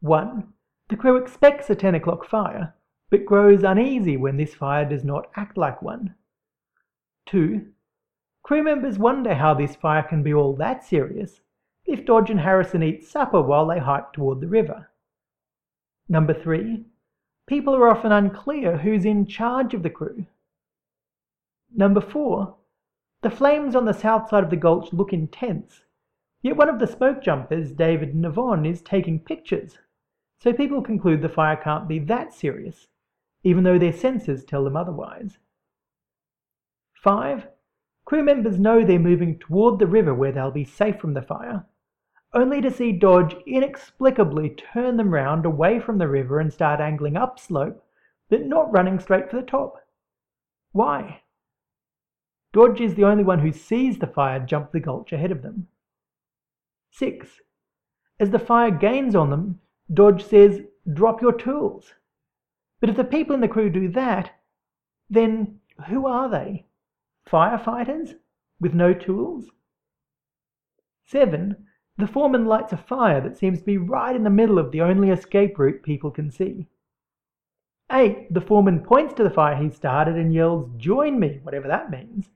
1. 0.00 0.54
The 0.88 0.96
crew 0.96 1.18
expects 1.18 1.68
a 1.68 1.74
10 1.74 1.96
o'clock 1.96 2.24
fire, 2.24 2.74
but 3.10 3.26
grows 3.26 3.62
uneasy 3.62 4.16
when 4.16 4.38
this 4.38 4.54
fire 4.54 4.86
does 4.86 5.04
not 5.04 5.30
act 5.36 5.58
like 5.58 5.82
one. 5.82 6.14
2. 7.26 7.73
Crew 8.44 8.62
members 8.62 8.98
wonder 8.98 9.34
how 9.34 9.54
this 9.54 9.74
fire 9.74 10.02
can 10.02 10.22
be 10.22 10.32
all 10.32 10.54
that 10.54 10.84
serious 10.84 11.40
if 11.86 12.04
Dodge 12.04 12.28
and 12.28 12.40
Harrison 12.40 12.82
eat 12.82 13.02
supper 13.02 13.40
while 13.40 13.66
they 13.66 13.78
hike 13.78 14.12
toward 14.12 14.42
the 14.42 14.46
river. 14.46 14.90
Number 16.10 16.34
3. 16.34 16.84
People 17.46 17.74
are 17.74 17.88
often 17.88 18.12
unclear 18.12 18.76
who's 18.76 19.06
in 19.06 19.24
charge 19.24 19.72
of 19.72 19.82
the 19.82 19.88
crew. 19.88 20.26
Number 21.74 22.02
4. 22.02 22.54
The 23.22 23.30
flames 23.30 23.74
on 23.74 23.86
the 23.86 23.94
south 23.94 24.28
side 24.28 24.44
of 24.44 24.50
the 24.50 24.56
gulch 24.56 24.92
look 24.92 25.14
intense, 25.14 25.84
yet 26.42 26.58
one 26.58 26.68
of 26.68 26.78
the 26.78 26.86
smoke 26.86 27.22
jumpers, 27.22 27.72
David 27.72 28.14
Navon, 28.14 28.68
is 28.68 28.82
taking 28.82 29.20
pictures, 29.20 29.78
so 30.38 30.52
people 30.52 30.82
conclude 30.82 31.22
the 31.22 31.30
fire 31.30 31.56
can't 31.56 31.88
be 31.88 31.98
that 32.00 32.34
serious, 32.34 32.88
even 33.42 33.64
though 33.64 33.78
their 33.78 33.92
senses 33.92 34.44
tell 34.44 34.64
them 34.64 34.76
otherwise. 34.76 35.38
5. 37.02 37.48
Crew 38.04 38.22
members 38.22 38.58
know 38.58 38.84
they're 38.84 38.98
moving 38.98 39.38
toward 39.38 39.78
the 39.78 39.86
river 39.86 40.14
where 40.14 40.32
they'll 40.32 40.50
be 40.50 40.64
safe 40.64 40.98
from 40.98 41.14
the 41.14 41.22
fire, 41.22 41.64
only 42.34 42.60
to 42.60 42.70
see 42.70 42.92
Dodge 42.92 43.34
inexplicably 43.46 44.50
turn 44.50 44.96
them 44.96 45.14
round 45.14 45.46
away 45.46 45.80
from 45.80 45.98
the 45.98 46.08
river 46.08 46.40
and 46.40 46.52
start 46.52 46.80
angling 46.80 47.16
upslope, 47.16 47.82
but 48.28 48.44
not 48.44 48.72
running 48.72 48.98
straight 48.98 49.30
for 49.30 49.36
the 49.36 49.42
top. 49.42 49.76
Why? 50.72 51.22
Dodge 52.52 52.80
is 52.80 52.94
the 52.94 53.04
only 53.04 53.24
one 53.24 53.38
who 53.38 53.52
sees 53.52 53.98
the 53.98 54.06
fire 54.06 54.40
jump 54.40 54.72
the 54.72 54.80
gulch 54.80 55.12
ahead 55.12 55.30
of 55.30 55.42
them. 55.42 55.68
6. 56.90 57.40
As 58.20 58.30
the 58.30 58.38
fire 58.38 58.70
gains 58.70 59.14
on 59.14 59.30
them, 59.30 59.60
Dodge 59.92 60.24
says, 60.24 60.62
Drop 60.92 61.22
your 61.22 61.32
tools. 61.32 61.94
But 62.80 62.90
if 62.90 62.96
the 62.96 63.04
people 63.04 63.34
in 63.34 63.40
the 63.40 63.48
crew 63.48 63.70
do 63.70 63.88
that, 63.88 64.30
then 65.08 65.60
who 65.88 66.06
are 66.06 66.28
they? 66.28 66.66
Firefighters? 67.28 68.14
With 68.60 68.74
no 68.74 68.94
tools? 68.94 69.50
7. 71.06 71.66
The 71.96 72.06
foreman 72.06 72.46
lights 72.46 72.72
a 72.72 72.76
fire 72.76 73.20
that 73.20 73.36
seems 73.36 73.60
to 73.60 73.64
be 73.64 73.78
right 73.78 74.16
in 74.16 74.24
the 74.24 74.30
middle 74.30 74.58
of 74.58 74.72
the 74.72 74.80
only 74.80 75.10
escape 75.10 75.58
route 75.58 75.82
people 75.82 76.10
can 76.10 76.30
see. 76.30 76.66
8. 77.92 78.32
The 78.32 78.40
foreman 78.40 78.80
points 78.80 79.14
to 79.14 79.22
the 79.22 79.30
fire 79.30 79.56
he 79.56 79.70
started 79.70 80.16
and 80.16 80.32
yells, 80.34 80.70
Join 80.76 81.20
me, 81.20 81.40
whatever 81.42 81.68
that 81.68 81.90
means. 81.90 82.30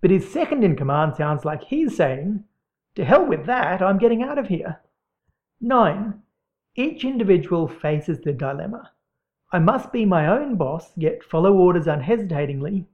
But 0.00 0.10
his 0.10 0.30
second 0.30 0.64
in 0.64 0.76
command 0.76 1.14
sounds 1.14 1.44
like 1.44 1.64
he's 1.64 1.96
saying, 1.96 2.44
To 2.96 3.04
hell 3.04 3.24
with 3.24 3.46
that, 3.46 3.80
I'm 3.80 3.98
getting 3.98 4.22
out 4.22 4.38
of 4.38 4.48
here. 4.48 4.80
9. 5.60 6.20
Each 6.74 7.04
individual 7.04 7.68
faces 7.68 8.20
the 8.20 8.32
dilemma. 8.32 8.90
I 9.52 9.60
must 9.60 9.92
be 9.92 10.04
my 10.04 10.26
own 10.26 10.56
boss, 10.56 10.92
yet 10.96 11.22
follow 11.22 11.52
orders 11.52 11.86
unhesitatingly, 11.86 12.88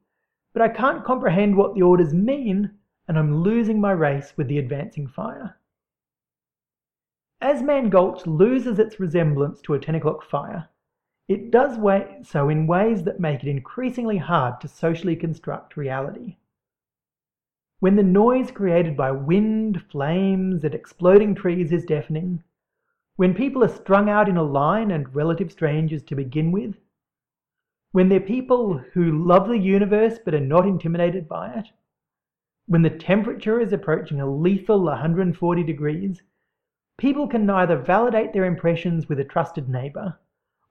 but 0.53 0.63
I 0.63 0.69
can't 0.69 1.05
comprehend 1.05 1.57
what 1.57 1.75
the 1.75 1.83
orders 1.83 2.13
mean, 2.13 2.71
and 3.07 3.19
I'm 3.19 3.43
losing 3.43 3.81
my 3.81 3.93
race 3.93 4.33
with 4.37 4.49
the 4.49 4.59
advancing 4.59 5.07
fire. 5.07 5.57
As 7.41 7.63
Mann 7.63 7.89
Gulch 7.89 8.27
loses 8.27 8.79
its 8.79 9.01
resemblance 9.01 9.61
to 9.63 9.75
a 9.75 9.79
10 9.79 9.95
o'clock 9.95 10.23
fire, 10.23 10.69
it 11.29 11.51
does 11.51 11.79
so 12.29 12.49
in 12.49 12.67
ways 12.67 13.05
that 13.05 13.21
make 13.21 13.43
it 13.43 13.49
increasingly 13.49 14.17
hard 14.17 14.61
to 14.61 14.69
socially 14.69 15.15
construct 15.15 15.77
reality. 15.77 16.37
When 17.79 17.97
the 17.97 18.03
noise 18.03 18.51
created 18.51 18.97
by 18.97 19.13
wind, 19.13 19.83
flames, 19.91 20.65
and 20.65 20.75
exploding 20.75 21.35
trees 21.35 21.73
is 21.73 21.85
deafening, 21.85 22.43
when 23.17 23.33
people 23.33 23.63
are 23.65 23.69
strung 23.69 24.09
out 24.09 24.29
in 24.29 24.37
a 24.37 24.43
line 24.43 24.91
and 24.91 25.15
relative 25.15 25.53
strangers 25.53 26.03
to 26.03 26.15
begin 26.15 26.53
with, 26.53 26.75
when 27.93 28.09
they're 28.09 28.21
people 28.21 28.79
who 28.95 29.27
love 29.27 29.49
the 29.49 29.59
universe 29.59 30.19
but 30.25 30.35
are 30.35 30.41
not 30.41 30.67
intimidated 30.67 31.29
by 31.29 31.53
it, 31.55 31.67
when 32.67 32.83
the 32.83 32.91
temperature 32.91 33.61
is 33.61 33.73
approaching 33.73 34.21
a 34.21 34.31
lethal 34.31 34.83
140 34.85 35.63
degrees, 35.65 36.23
people 36.99 37.27
can 37.27 37.45
neither 37.45 37.77
validate 37.77 38.33
their 38.33 38.45
impressions 38.45 39.09
with 39.09 39.19
a 39.19 39.25
trusted 39.25 39.69
neighbor 39.69 40.19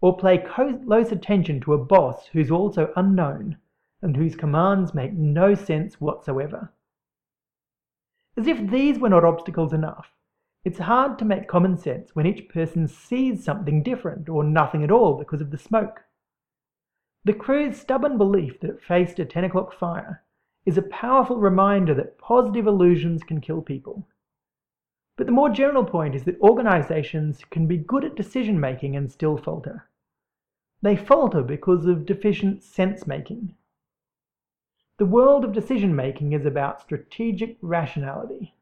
or 0.01 0.17
pay 0.17 0.38
close 0.38 1.11
attention 1.11 1.59
to 1.59 1.74
a 1.74 1.86
boss 1.86 2.28
who's 2.28 2.51
also 2.51 2.93
unknown 2.95 3.57
and 4.01 4.15
whose 4.15 4.36
commands 4.36 4.93
make 4.93 5.11
no 5.11 5.53
sense 5.53 5.99
whatsoever. 5.99 6.72
As 8.38 8.47
if 8.47 8.70
these 8.70 8.97
were 8.97 9.09
not 9.09 9.26
obstacles 9.26 9.74
enough, 9.74 10.13
it's 10.63 10.80
hard 10.80 11.20
to 11.20 11.26
make 11.26 11.49
common 11.49 11.78
sense 11.78 12.15
when 12.15 12.26
each 12.26 12.47
person 12.47 12.88
sees 12.88 13.43
something 13.43 13.84
different 13.84 14.30
or 14.30 14.43
nothing 14.43 14.84
at 14.84 14.91
all 14.91 15.17
because 15.17 15.41
of 15.41 15.51
the 15.51 15.57
smoke. 15.57 16.05
The 17.30 17.36
crew's 17.36 17.80
stubborn 17.80 18.17
belief 18.17 18.59
that 18.59 18.71
it 18.71 18.82
faced 18.82 19.19
a 19.19 19.23
10 19.23 19.43
o'clock 19.43 19.71
fire 19.71 20.23
is 20.65 20.80
a 20.80 20.82
powerful 20.82 21.38
reminder 21.38 21.93
that 21.93 22.17
positive 22.17 22.65
illusions 22.65 23.21
can 23.21 23.39
kill 23.39 23.61
people. 23.61 24.07
But 25.15 25.27
the 25.27 25.32
more 25.32 25.51
general 25.51 25.86
point 25.86 26.15
is 26.15 26.23
that 26.23 26.41
organizations 26.41 27.43
can 27.51 27.67
be 27.67 27.77
good 27.77 28.03
at 28.03 28.15
decision 28.15 28.59
making 28.59 28.95
and 28.95 29.11
still 29.11 29.38
falter. 29.38 29.88
They 30.82 30.95
falter 30.95 31.43
because 31.43 31.86
of 31.86 32.07
deficient 32.07 32.63
sense 32.63 33.05
making. 33.05 33.53
The 34.97 35.05
world 35.05 35.45
of 35.45 35.53
decision 35.53 35.95
making 35.95 36.34
is 36.34 36.47
about 36.47 36.82
strategic 36.82 37.59
rationality. 37.61 38.55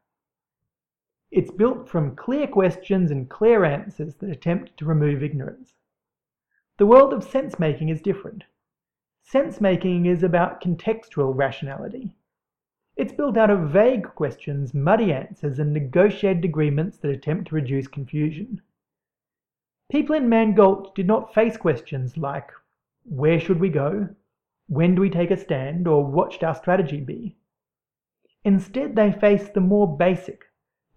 It's 1.30 1.50
built 1.50 1.88
from 1.88 2.16
clear 2.16 2.46
questions 2.46 3.10
and 3.10 3.30
clear 3.30 3.64
answers 3.64 4.16
that 4.16 4.28
attempt 4.28 4.76
to 4.76 4.84
remove 4.84 5.22
ignorance. 5.22 5.72
The 6.76 6.84
world 6.84 7.14
of 7.14 7.24
sense 7.24 7.58
making 7.58 7.88
is 7.88 8.02
different. 8.02 8.44
Sense 9.30 9.60
making 9.60 10.06
is 10.06 10.22
about 10.22 10.62
contextual 10.62 11.36
rationality. 11.36 12.16
It's 12.96 13.12
built 13.12 13.36
out 13.36 13.50
of 13.50 13.68
vague 13.68 14.04
questions, 14.14 14.72
muddy 14.72 15.12
answers, 15.12 15.58
and 15.58 15.70
negotiated 15.70 16.46
agreements 16.46 16.96
that 16.96 17.10
attempt 17.10 17.48
to 17.48 17.54
reduce 17.54 17.88
confusion. 17.88 18.62
People 19.90 20.14
in 20.14 20.30
Mann 20.30 20.56
did 20.94 21.06
not 21.06 21.34
face 21.34 21.58
questions 21.58 22.16
like 22.16 22.50
where 23.04 23.38
should 23.38 23.60
we 23.60 23.68
go, 23.68 24.08
when 24.66 24.94
do 24.94 25.02
we 25.02 25.10
take 25.10 25.30
a 25.30 25.36
stand, 25.36 25.86
or 25.86 26.02
what 26.06 26.32
should 26.32 26.44
our 26.44 26.54
strategy 26.54 27.02
be? 27.02 27.36
Instead, 28.44 28.96
they 28.96 29.12
faced 29.12 29.52
the 29.52 29.60
more 29.60 29.94
basic, 29.94 30.46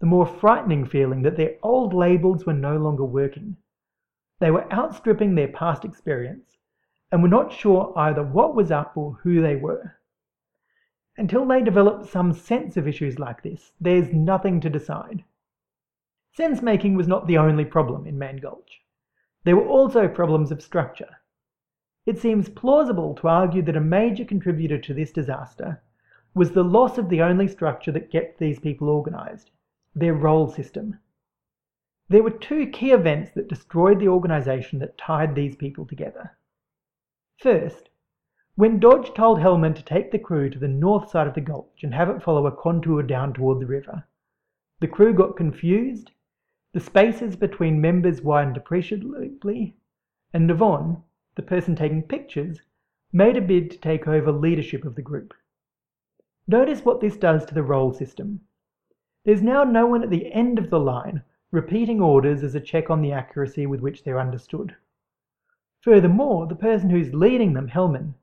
the 0.00 0.06
more 0.06 0.24
frightening 0.24 0.86
feeling 0.86 1.20
that 1.20 1.36
their 1.36 1.56
old 1.62 1.92
labels 1.92 2.46
were 2.46 2.54
no 2.54 2.78
longer 2.78 3.04
working. 3.04 3.58
They 4.40 4.50
were 4.50 4.72
outstripping 4.72 5.34
their 5.34 5.48
past 5.48 5.84
experience 5.84 6.56
and 7.12 7.22
were 7.22 7.28
not 7.28 7.52
sure 7.52 7.92
either 7.94 8.22
what 8.22 8.54
was 8.54 8.70
up 8.70 8.96
or 8.96 9.18
who 9.22 9.42
they 9.42 9.54
were. 9.54 9.98
Until 11.18 11.46
they 11.46 11.62
develop 11.62 12.06
some 12.06 12.32
sense 12.32 12.78
of 12.78 12.88
issues 12.88 13.18
like 13.18 13.42
this, 13.42 13.72
there's 13.78 14.14
nothing 14.14 14.60
to 14.62 14.70
decide. 14.70 15.22
Sense 16.32 16.62
making 16.62 16.94
was 16.94 17.06
not 17.06 17.26
the 17.26 17.36
only 17.36 17.66
problem 17.66 18.06
in 18.06 18.18
Mann 18.18 18.38
Gulch. 18.38 18.80
There 19.44 19.56
were 19.56 19.68
also 19.68 20.08
problems 20.08 20.50
of 20.50 20.62
structure. 20.62 21.18
It 22.06 22.18
seems 22.18 22.48
plausible 22.48 23.14
to 23.16 23.28
argue 23.28 23.60
that 23.62 23.76
a 23.76 23.80
major 23.80 24.24
contributor 24.24 24.78
to 24.78 24.94
this 24.94 25.12
disaster 25.12 25.82
was 26.34 26.52
the 26.52 26.64
loss 26.64 26.96
of 26.96 27.10
the 27.10 27.20
only 27.20 27.46
structure 27.46 27.92
that 27.92 28.10
kept 28.10 28.38
these 28.38 28.58
people 28.58 28.88
organized 28.88 29.50
their 29.94 30.14
role 30.14 30.48
system. 30.48 30.98
There 32.08 32.22
were 32.22 32.30
two 32.30 32.68
key 32.68 32.92
events 32.92 33.32
that 33.32 33.48
destroyed 33.48 34.00
the 34.00 34.08
organization 34.08 34.78
that 34.78 34.96
tied 34.96 35.34
these 35.34 35.54
people 35.54 35.84
together. 35.84 36.38
First, 37.38 37.88
when 38.54 38.78
Dodge 38.78 39.14
told 39.14 39.38
Hellman 39.38 39.74
to 39.74 39.84
take 39.84 40.10
the 40.10 40.18
crew 40.18 40.50
to 40.50 40.58
the 40.58 40.68
north 40.68 41.10
side 41.10 41.26
of 41.26 41.34
the 41.34 41.40
gulch 41.40 41.82
and 41.82 41.94
have 41.94 42.08
it 42.08 42.22
follow 42.22 42.46
a 42.46 42.52
contour 42.52 43.02
down 43.02 43.32
toward 43.32 43.60
the 43.60 43.66
river, 43.66 44.04
the 44.80 44.88
crew 44.88 45.14
got 45.14 45.36
confused, 45.36 46.10
the 46.72 46.80
spaces 46.80 47.36
between 47.36 47.80
members 47.80 48.22
widened 48.22 48.56
appreciably, 48.56 49.76
and 50.32 50.48
Navon, 50.48 51.02
the 51.34 51.42
person 51.42 51.74
taking 51.74 52.02
pictures, 52.02 52.60
made 53.12 53.36
a 53.36 53.40
bid 53.40 53.70
to 53.70 53.78
take 53.78 54.06
over 54.06 54.32
leadership 54.32 54.84
of 54.84 54.94
the 54.94 55.02
group. 55.02 55.34
Notice 56.46 56.84
what 56.84 57.00
this 57.00 57.16
does 57.16 57.44
to 57.46 57.54
the 57.54 57.62
role 57.62 57.92
system. 57.92 58.40
There's 59.24 59.42
now 59.42 59.64
no 59.64 59.86
one 59.86 60.02
at 60.02 60.10
the 60.10 60.32
end 60.32 60.58
of 60.58 60.70
the 60.70 60.80
line 60.80 61.22
repeating 61.50 62.00
orders 62.00 62.42
as 62.42 62.54
a 62.54 62.60
check 62.60 62.90
on 62.90 63.02
the 63.02 63.12
accuracy 63.12 63.66
with 63.66 63.80
which 63.80 64.02
they're 64.02 64.18
understood. 64.18 64.74
Furthermore, 65.82 66.46
the 66.46 66.54
person 66.54 66.90
who's 66.90 67.12
leading 67.12 67.54
them, 67.54 67.68
Hellman, 67.68 68.14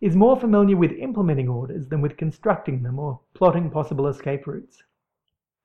is 0.00 0.14
more 0.14 0.38
familiar 0.38 0.76
with 0.76 0.92
implementing 0.92 1.48
orders 1.48 1.88
than 1.88 2.00
with 2.00 2.16
constructing 2.16 2.84
them 2.84 3.00
or 3.00 3.20
plotting 3.34 3.68
possible 3.68 4.06
escape 4.06 4.46
routes. 4.46 4.84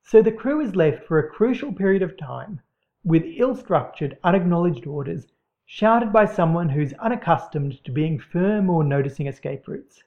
So 0.02 0.22
the 0.22 0.32
crew 0.32 0.60
is 0.60 0.74
left 0.74 1.04
for 1.04 1.18
a 1.18 1.30
crucial 1.30 1.72
period 1.72 2.02
of 2.02 2.16
time 2.16 2.60
with 3.04 3.22
ill 3.24 3.54
structured, 3.54 4.18
unacknowledged 4.24 4.88
orders 4.88 5.28
shouted 5.64 6.12
by 6.12 6.24
someone 6.24 6.68
who's 6.68 6.92
unaccustomed 6.94 7.84
to 7.84 7.92
being 7.92 8.18
firm 8.18 8.68
or 8.68 8.82
noticing 8.82 9.28
escape 9.28 9.68
routes. 9.68 10.02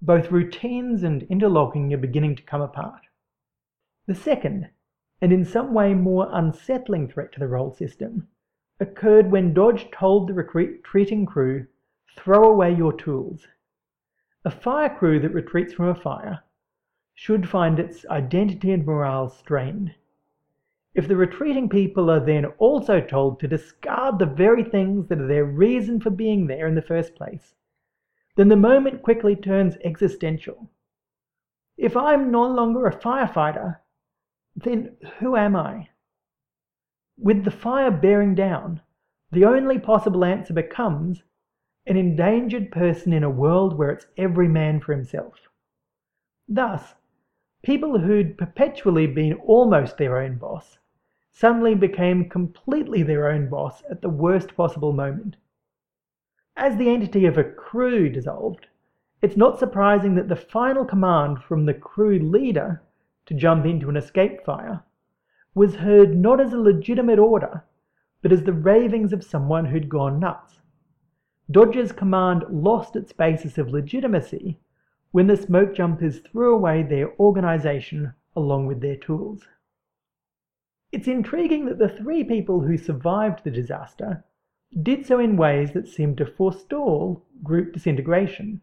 Both 0.00 0.30
routines 0.30 1.02
and 1.02 1.24
interlocking 1.24 1.92
are 1.92 1.98
beginning 1.98 2.36
to 2.36 2.42
come 2.44 2.60
apart. 2.60 3.02
The 4.06 4.14
second, 4.14 4.68
and 5.20 5.32
in 5.32 5.44
some 5.44 5.74
way 5.74 5.94
more 5.94 6.28
unsettling 6.30 7.08
threat 7.08 7.32
to 7.32 7.40
the 7.40 7.48
role 7.48 7.72
system, 7.72 8.28
occurred 8.84 9.30
when 9.30 9.54
Dodge 9.54 9.90
told 9.90 10.28
the 10.28 10.34
retreating 10.34 11.26
crew, 11.26 11.66
throw 12.16 12.44
away 12.44 12.72
your 12.72 12.92
tools. 12.92 13.48
A 14.44 14.50
fire 14.50 14.94
crew 14.94 15.18
that 15.20 15.34
retreats 15.34 15.72
from 15.72 15.88
a 15.88 15.94
fire 15.94 16.44
should 17.14 17.48
find 17.48 17.78
its 17.78 18.04
identity 18.06 18.70
and 18.72 18.84
morale 18.84 19.28
strained. 19.28 19.94
If 20.94 21.08
the 21.08 21.16
retreating 21.16 21.68
people 21.68 22.10
are 22.10 22.20
then 22.20 22.46
also 22.58 23.00
told 23.00 23.40
to 23.40 23.48
discard 23.48 24.18
the 24.18 24.26
very 24.26 24.62
things 24.62 25.08
that 25.08 25.20
are 25.20 25.26
their 25.26 25.44
reason 25.44 26.00
for 26.00 26.10
being 26.10 26.46
there 26.46 26.68
in 26.68 26.74
the 26.74 26.82
first 26.82 27.14
place, 27.14 27.54
then 28.36 28.48
the 28.48 28.56
moment 28.56 29.02
quickly 29.02 29.34
turns 29.34 29.76
existential. 29.84 30.70
If 31.76 31.96
I'm 31.96 32.30
no 32.30 32.46
longer 32.46 32.86
a 32.86 32.94
firefighter, 32.94 33.78
then 34.54 34.96
who 35.18 35.36
am 35.36 35.56
I? 35.56 35.88
With 37.16 37.44
the 37.44 37.50
fire 37.50 37.90
bearing 37.90 38.34
down, 38.34 38.80
the 39.30 39.44
only 39.44 39.78
possible 39.78 40.24
answer 40.24 40.52
becomes 40.52 41.22
an 41.86 41.96
endangered 41.96 42.72
person 42.72 43.12
in 43.12 43.22
a 43.22 43.30
world 43.30 43.78
where 43.78 43.90
it's 43.90 44.06
every 44.16 44.48
man 44.48 44.80
for 44.80 44.92
himself. 44.92 45.48
Thus, 46.48 46.94
people 47.62 47.98
who'd 47.98 48.36
perpetually 48.36 49.06
been 49.06 49.34
almost 49.34 49.96
their 49.96 50.18
own 50.18 50.38
boss 50.38 50.78
suddenly 51.30 51.74
became 51.74 52.28
completely 52.28 53.02
their 53.02 53.28
own 53.28 53.48
boss 53.48 53.82
at 53.90 54.02
the 54.02 54.08
worst 54.08 54.56
possible 54.56 54.92
moment. 54.92 55.36
As 56.56 56.76
the 56.76 56.88
entity 56.88 57.26
of 57.26 57.38
a 57.38 57.44
crew 57.44 58.08
dissolved, 58.08 58.66
it's 59.22 59.36
not 59.36 59.58
surprising 59.58 60.14
that 60.16 60.28
the 60.28 60.36
final 60.36 60.84
command 60.84 61.42
from 61.42 61.64
the 61.64 61.74
crew 61.74 62.18
leader 62.18 62.82
to 63.26 63.34
jump 63.34 63.66
into 63.66 63.88
an 63.88 63.96
escape 63.96 64.44
fire 64.44 64.82
was 65.54 65.76
heard 65.76 66.16
not 66.16 66.40
as 66.40 66.52
a 66.52 66.58
legitimate 66.58 67.18
order, 67.18 67.64
but 68.22 68.32
as 68.32 68.42
the 68.42 68.52
ravings 68.52 69.12
of 69.12 69.22
someone 69.22 69.66
who'd 69.66 69.88
gone 69.88 70.18
nuts. 70.18 70.60
Dodge's 71.50 71.92
command 71.92 72.44
lost 72.48 72.96
its 72.96 73.12
basis 73.12 73.58
of 73.58 73.70
legitimacy 73.70 74.58
when 75.12 75.26
the 75.26 75.36
smoke 75.36 75.74
jumpers 75.74 76.18
threw 76.20 76.54
away 76.54 76.82
their 76.82 77.14
organization 77.20 78.14
along 78.34 78.66
with 78.66 78.80
their 78.80 78.96
tools. 78.96 79.46
It's 80.90 81.06
intriguing 81.06 81.66
that 81.66 81.78
the 81.78 81.88
three 81.88 82.24
people 82.24 82.60
who 82.60 82.76
survived 82.76 83.44
the 83.44 83.50
disaster 83.50 84.24
did 84.82 85.06
so 85.06 85.20
in 85.20 85.36
ways 85.36 85.72
that 85.72 85.86
seemed 85.86 86.16
to 86.18 86.26
forestall 86.26 87.24
group 87.42 87.72
disintegration. 87.72 88.60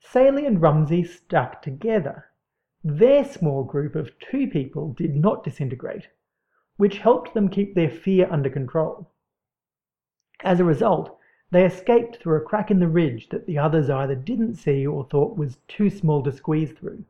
Sallee 0.00 0.46
and 0.46 0.62
Rumsey 0.62 1.04
stuck 1.04 1.60
together. 1.60 2.27
Their 2.90 3.22
small 3.22 3.64
group 3.64 3.94
of 3.94 4.18
two 4.18 4.46
people 4.48 4.94
did 4.94 5.14
not 5.14 5.44
disintegrate, 5.44 6.08
which 6.78 7.00
helped 7.00 7.34
them 7.34 7.50
keep 7.50 7.74
their 7.74 7.90
fear 7.90 8.26
under 8.30 8.48
control. 8.48 9.10
As 10.42 10.58
a 10.58 10.64
result, 10.64 11.18
they 11.50 11.66
escaped 11.66 12.16
through 12.16 12.38
a 12.38 12.40
crack 12.40 12.70
in 12.70 12.78
the 12.78 12.88
ridge 12.88 13.28
that 13.28 13.44
the 13.44 13.58
others 13.58 13.90
either 13.90 14.14
didn't 14.14 14.54
see 14.54 14.86
or 14.86 15.04
thought 15.04 15.36
was 15.36 15.58
too 15.68 15.90
small 15.90 16.22
to 16.22 16.32
squeeze 16.32 16.72
through. 16.72 17.04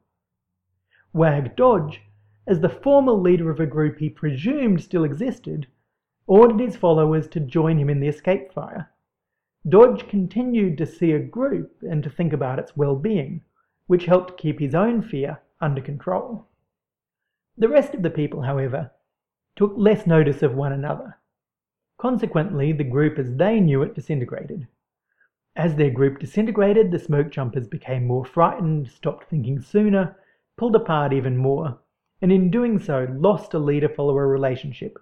Wag 1.13 1.55
Dodge, 1.55 2.03
as 2.45 2.59
the 2.59 2.69
formal 2.69 3.21
leader 3.21 3.49
of 3.49 3.61
a 3.61 3.65
group 3.65 3.99
he 3.99 4.11
presumed 4.11 4.83
still 4.83 5.05
existed, 5.05 5.69
ordered 6.27 6.59
his 6.59 6.77
followers 6.77 7.29
to 7.29 7.39
join 7.39 7.79
him 7.79 7.89
in 7.89 8.01
the 8.01 8.09
escape 8.09 8.53
fire. 8.53 8.91
Dodge 9.69 10.09
continued 10.09 10.77
to 10.79 10.87
see 10.87 11.13
a 11.13 11.21
group 11.21 11.77
and 11.83 12.03
to 12.03 12.11
think 12.11 12.33
about 12.33 12.59
its 12.59 12.77
well 12.77 12.97
being, 12.97 13.43
which 13.87 14.07
helped 14.07 14.39
keep 14.39 14.59
his 14.59 14.75
own 14.75 15.03
fear 15.03 15.41
under 15.61 15.81
control. 15.81 16.47
The 17.57 17.69
rest 17.69 17.95
of 17.95 18.03
the 18.03 18.11
people, 18.11 18.43
however, 18.43 18.93
took 19.57 19.73
less 19.77 20.07
notice 20.07 20.43
of 20.43 20.55
one 20.55 20.73
another. 20.73 21.19
Consequently, 21.99 22.73
the 22.73 22.85
group 22.85 23.19
as 23.19 23.35
they 23.35 23.59
knew 23.59 23.83
it 23.83 23.95
disintegrated. 23.95 24.69
As 25.57 25.75
their 25.75 25.91
group 25.91 26.21
disintegrated, 26.21 26.93
the 26.93 27.01
smoke 27.01 27.31
jumpers 27.31 27.67
became 27.67 28.07
more 28.07 28.25
frightened, 28.25 28.89
stopped 28.89 29.25
thinking 29.25 29.61
sooner, 29.61 30.17
pulled 30.57 30.77
apart 30.77 31.13
even 31.13 31.37
more, 31.37 31.81
and 32.23 32.31
in 32.31 32.51
doing 32.51 32.79
so 32.79 33.09
lost 33.11 33.55
a 33.55 33.59
leader 33.59 33.89
follower 33.89 34.29
relationship, 34.29 34.97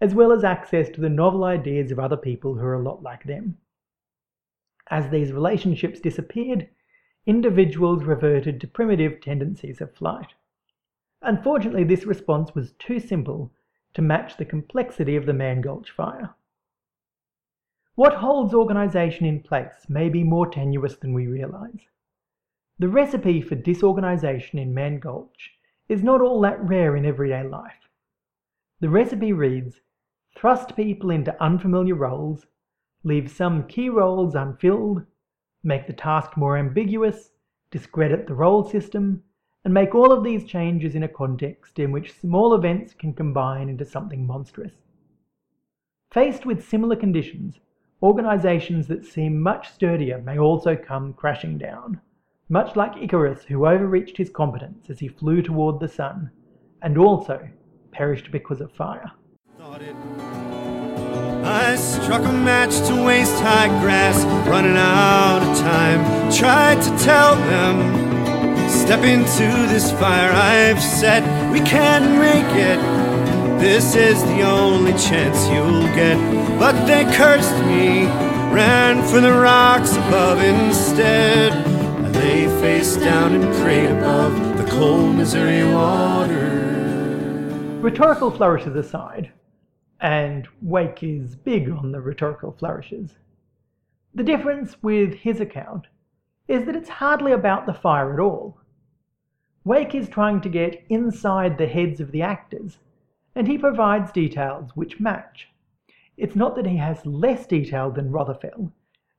as 0.00 0.14
well 0.14 0.30
as 0.30 0.44
access 0.44 0.88
to 0.90 1.00
the 1.00 1.08
novel 1.08 1.42
ideas 1.42 1.90
of 1.90 1.98
other 1.98 2.16
people 2.16 2.54
who 2.54 2.64
are 2.64 2.74
a 2.74 2.82
lot 2.82 3.02
like 3.02 3.24
them. 3.24 3.58
As 4.88 5.10
these 5.10 5.32
relationships 5.32 5.98
disappeared, 5.98 6.68
individuals 7.26 8.04
reverted 8.04 8.60
to 8.60 8.68
primitive 8.68 9.20
tendencies 9.20 9.80
of 9.80 9.94
flight. 9.94 10.34
Unfortunately, 11.22 11.84
this 11.84 12.06
response 12.06 12.54
was 12.54 12.72
too 12.78 13.00
simple 13.00 13.52
to 13.94 14.02
match 14.02 14.36
the 14.36 14.44
complexity 14.44 15.16
of 15.16 15.26
the 15.26 15.32
Mann 15.32 15.60
Gulch 15.60 15.90
fire. 15.90 16.34
What 17.96 18.14
holds 18.14 18.54
organisation 18.54 19.26
in 19.26 19.40
place 19.40 19.88
may 19.88 20.08
be 20.08 20.22
more 20.22 20.46
tenuous 20.46 20.96
than 20.96 21.14
we 21.14 21.26
realise. 21.26 21.88
The 22.78 22.88
recipe 22.88 23.40
for 23.40 23.54
disorganisation 23.54 24.58
in 24.58 24.74
Mann 24.74 24.98
Gulch 24.98 25.52
is 25.88 26.02
not 26.02 26.20
all 26.20 26.40
that 26.42 26.62
rare 26.62 26.94
in 26.94 27.06
everyday 27.06 27.42
life. 27.42 27.88
The 28.80 28.90
recipe 28.90 29.32
reads 29.32 29.80
thrust 30.36 30.76
people 30.76 31.10
into 31.10 31.42
unfamiliar 31.42 31.94
roles, 31.94 32.44
leave 33.02 33.30
some 33.30 33.66
key 33.66 33.88
roles 33.88 34.34
unfilled, 34.34 35.06
make 35.66 35.86
the 35.86 35.92
task 35.92 36.36
more 36.36 36.56
ambiguous, 36.56 37.32
discredit 37.70 38.26
the 38.26 38.34
role 38.34 38.64
system, 38.64 39.22
and 39.64 39.74
make 39.74 39.94
all 39.94 40.12
of 40.12 40.22
these 40.22 40.44
changes 40.44 40.94
in 40.94 41.02
a 41.02 41.08
context 41.08 41.78
in 41.80 41.90
which 41.90 42.18
small 42.18 42.54
events 42.54 42.94
can 42.94 43.12
combine 43.12 43.68
into 43.68 43.84
something 43.84 44.24
monstrous. 44.24 44.74
Faced 46.12 46.46
with 46.46 46.66
similar 46.66 46.94
conditions, 46.94 47.58
organizations 48.00 48.86
that 48.86 49.04
seem 49.04 49.40
much 49.40 49.72
sturdier 49.72 50.18
may 50.18 50.38
also 50.38 50.76
come 50.76 51.12
crashing 51.12 51.58
down, 51.58 52.00
much 52.48 52.76
like 52.76 53.02
Icarus, 53.02 53.42
who 53.42 53.66
overreached 53.66 54.16
his 54.16 54.30
competence 54.30 54.88
as 54.88 55.00
he 55.00 55.08
flew 55.08 55.42
toward 55.42 55.80
the 55.80 55.88
sun, 55.88 56.30
and 56.80 56.96
also 56.96 57.48
perished 57.90 58.30
because 58.30 58.60
of 58.60 58.70
fire. 58.70 59.10
I 61.46 61.76
struck 61.76 62.24
a 62.24 62.32
match 62.32 62.74
to 62.88 63.04
waist 63.04 63.38
high 63.40 63.68
grass, 63.80 64.24
running 64.48 64.76
out 64.76 65.42
of 65.42 65.58
time. 65.58 66.00
Tried 66.32 66.82
to 66.82 67.04
tell 67.04 67.36
them 67.36 68.06
Step 68.68 69.04
into 69.04 69.42
this 69.68 69.90
fire 69.92 70.32
I've 70.32 70.82
set. 70.82 71.22
We 71.52 71.60
can't 71.60 72.18
make 72.18 72.52
it. 72.56 72.78
This 73.60 73.94
is 73.94 74.22
the 74.24 74.42
only 74.42 74.92
chance 74.92 75.48
you'll 75.48 75.82
get. 75.94 76.16
But 76.58 76.84
they 76.84 77.04
cursed 77.14 77.58
me, 77.66 78.04
ran 78.52 79.04
for 79.08 79.20
the 79.20 79.32
rocks 79.32 79.92
above 79.96 80.40
instead. 80.40 81.52
I 81.52 82.08
lay 82.10 82.46
face 82.60 82.96
down 82.96 83.34
and 83.34 83.54
prayed 83.62 83.90
above 83.90 84.56
the 84.56 84.64
cold 84.70 85.14
Missouri 85.14 85.64
water. 85.64 86.50
Rhetorical 87.80 88.32
flourishes 88.32 88.74
aside, 88.74 89.32
and 90.00 90.46
Weick 90.64 91.02
is 91.02 91.36
big 91.36 91.70
on 91.70 91.92
the 91.92 92.00
rhetorical 92.00 92.52
flourishes. 92.52 93.18
The 94.14 94.22
difference 94.22 94.82
with 94.82 95.14
his 95.14 95.40
account 95.40 95.86
is 96.48 96.64
that 96.66 96.76
it's 96.76 96.88
hardly 96.88 97.32
about 97.32 97.66
the 97.66 97.74
fire 97.74 98.12
at 98.12 98.20
all. 98.20 98.58
Weick 99.66 99.94
is 99.94 100.08
trying 100.08 100.40
to 100.42 100.48
get 100.48 100.84
inside 100.88 101.58
the 101.58 101.66
heads 101.66 102.00
of 102.00 102.12
the 102.12 102.22
actors, 102.22 102.78
and 103.34 103.48
he 103.48 103.58
provides 103.58 104.12
details 104.12 104.70
which 104.74 105.00
match. 105.00 105.48
It's 106.16 106.36
not 106.36 106.54
that 106.56 106.66
he 106.66 106.76
has 106.76 107.04
less 107.04 107.46
detail 107.46 107.90
than 107.90 108.10
Rothermel, 108.10 108.72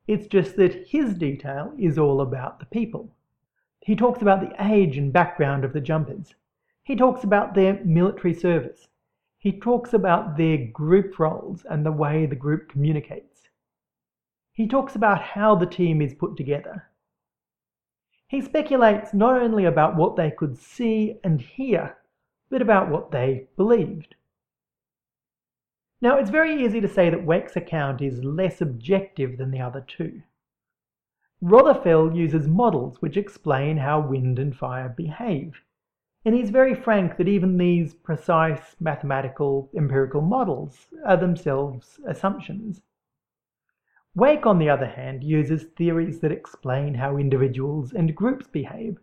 it's 0.08 0.26
just 0.26 0.56
that 0.56 0.88
his 0.88 1.12
detail 1.14 1.74
is 1.78 1.98
all 1.98 2.22
about 2.22 2.60
the 2.60 2.66
people. 2.66 3.14
He 3.82 3.94
talks 3.94 4.22
about 4.22 4.40
the 4.40 4.54
age 4.58 4.96
and 4.96 5.12
background 5.12 5.64
of 5.64 5.74
the 5.74 5.82
jumpers. 5.82 6.34
He 6.82 6.96
talks 6.96 7.24
about 7.24 7.54
their 7.54 7.84
military 7.84 8.32
service. 8.32 8.88
He 9.38 9.52
talks 9.52 9.94
about 9.94 10.36
their 10.36 10.58
group 10.58 11.18
roles 11.18 11.64
and 11.64 11.86
the 11.86 11.92
way 11.92 12.26
the 12.26 12.36
group 12.36 12.68
communicates. 12.68 13.48
He 14.52 14.66
talks 14.66 14.96
about 14.96 15.22
how 15.22 15.54
the 15.54 15.66
team 15.66 16.02
is 16.02 16.14
put 16.14 16.36
together. 16.36 16.88
He 18.26 18.40
speculates 18.42 19.14
not 19.14 19.40
only 19.40 19.64
about 19.64 19.96
what 19.96 20.16
they 20.16 20.30
could 20.30 20.58
see 20.58 21.20
and 21.22 21.40
hear, 21.40 21.96
but 22.50 22.60
about 22.60 22.90
what 22.90 23.12
they 23.12 23.46
believed. 23.56 24.16
Now, 26.00 26.18
it's 26.18 26.30
very 26.30 26.64
easy 26.64 26.80
to 26.80 26.88
say 26.88 27.08
that 27.08 27.24
Weick's 27.24 27.56
account 27.56 28.02
is 28.02 28.24
less 28.24 28.60
objective 28.60 29.38
than 29.38 29.50
the 29.50 29.60
other 29.60 29.80
two. 29.80 30.22
Rothermel 31.42 32.16
uses 32.16 32.48
models 32.48 33.00
which 33.00 33.16
explain 33.16 33.76
how 33.76 34.00
wind 34.00 34.38
and 34.38 34.56
fire 34.56 34.88
behave, 34.88 35.62
and 36.28 36.36
he's 36.36 36.50
very 36.50 36.74
frank 36.74 37.16
that 37.16 37.26
even 37.26 37.56
these 37.56 37.94
precise 37.94 38.76
mathematical 38.80 39.70
empirical 39.74 40.20
models 40.20 40.86
are 41.06 41.16
themselves 41.16 41.98
assumptions. 42.06 42.82
Weick, 44.14 44.44
on 44.44 44.58
the 44.58 44.68
other 44.68 44.88
hand, 44.88 45.24
uses 45.24 45.62
theories 45.62 46.20
that 46.20 46.30
explain 46.30 46.92
how 46.92 47.16
individuals 47.16 47.94
and 47.94 48.14
groups 48.14 48.46
behave. 48.46 48.98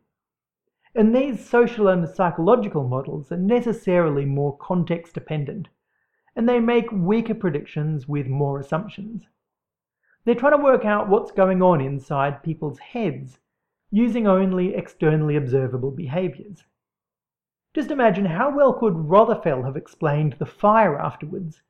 And 0.94 1.16
these 1.16 1.44
social 1.44 1.88
and 1.88 2.08
psychological 2.08 2.88
models 2.88 3.32
are 3.32 3.38
necessarily 3.38 4.26
more 4.26 4.56
context 4.60 5.16
dependent, 5.16 5.68
and 6.36 6.48
they 6.48 6.60
make 6.60 6.92
weaker 6.92 7.34
predictions 7.34 8.08
with 8.08 8.28
more 8.28 8.60
assumptions. 8.60 9.24
They're 10.26 10.36
trying 10.36 10.60
to 10.60 10.64
work 10.64 10.86
out 10.86 11.10
what's 11.10 11.32
going 11.32 11.64
on 11.64 11.82
inside 11.82 12.44
people's 12.44 12.78
heads 12.78 13.40
using 13.90 14.28
only 14.28 14.76
externally 14.76 15.36
observable 15.36 15.90
behaviors. 15.90 16.66
Just 17.76 17.92
imagine 17.92 18.24
how 18.24 18.56
well 18.56 18.72
could 18.72 18.94
Rothermel 18.94 19.66
have 19.66 19.76
explained 19.76 20.38
the 20.40 20.46
fire 20.46 20.98
afterwards 20.98 21.62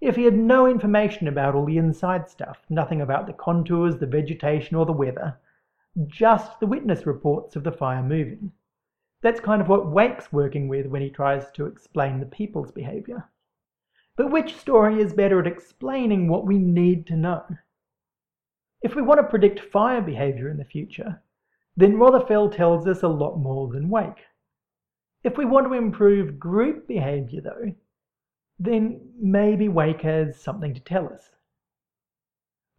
if 0.00 0.16
he 0.16 0.24
had 0.24 0.34
no 0.34 0.66
information 0.66 1.28
about 1.28 1.54
all 1.54 1.64
the 1.64 1.78
inside 1.78 2.28
stuff, 2.28 2.66
nothing 2.68 3.00
about 3.00 3.28
the 3.28 3.34
contours, 3.34 3.96
the 3.96 4.06
vegetation, 4.08 4.76
or 4.76 4.84
the 4.84 4.90
weather, 4.90 5.38
just 6.08 6.58
the 6.58 6.66
witness 6.66 7.06
reports 7.06 7.54
of 7.54 7.62
the 7.62 7.70
fire 7.70 8.02
moving. 8.02 8.50
That's 9.22 9.38
kind 9.38 9.62
of 9.62 9.68
what 9.68 9.92
Weick's 9.92 10.32
working 10.32 10.66
with 10.66 10.86
when 10.86 11.02
he 11.02 11.08
tries 11.08 11.52
to 11.52 11.66
explain 11.66 12.18
the 12.18 12.26
people's 12.26 12.72
behavior. 12.72 13.30
But 14.16 14.32
which 14.32 14.56
story 14.56 15.00
is 15.00 15.12
better 15.12 15.38
at 15.38 15.46
explaining 15.46 16.26
what 16.26 16.46
we 16.46 16.58
need 16.58 17.06
to 17.06 17.16
know? 17.16 17.44
If 18.82 18.96
we 18.96 19.02
want 19.02 19.20
to 19.20 19.28
predict 19.28 19.60
fire 19.60 20.02
behavior 20.02 20.48
in 20.48 20.56
the 20.56 20.64
future, 20.64 21.22
then 21.76 21.94
Rothermel 21.94 22.52
tells 22.52 22.88
us 22.88 23.04
a 23.04 23.08
lot 23.08 23.36
more 23.36 23.68
than 23.68 23.88
Weick. 23.88 24.16
If 25.24 25.36
we 25.36 25.44
want 25.44 25.66
to 25.66 25.72
improve 25.72 26.38
group 26.38 26.86
behavior, 26.86 27.40
though, 27.40 27.74
then 28.58 29.00
maybe 29.18 29.66
Weick 29.68 30.02
has 30.02 30.38
something 30.38 30.74
to 30.74 30.80
tell 30.80 31.12
us. 31.12 31.30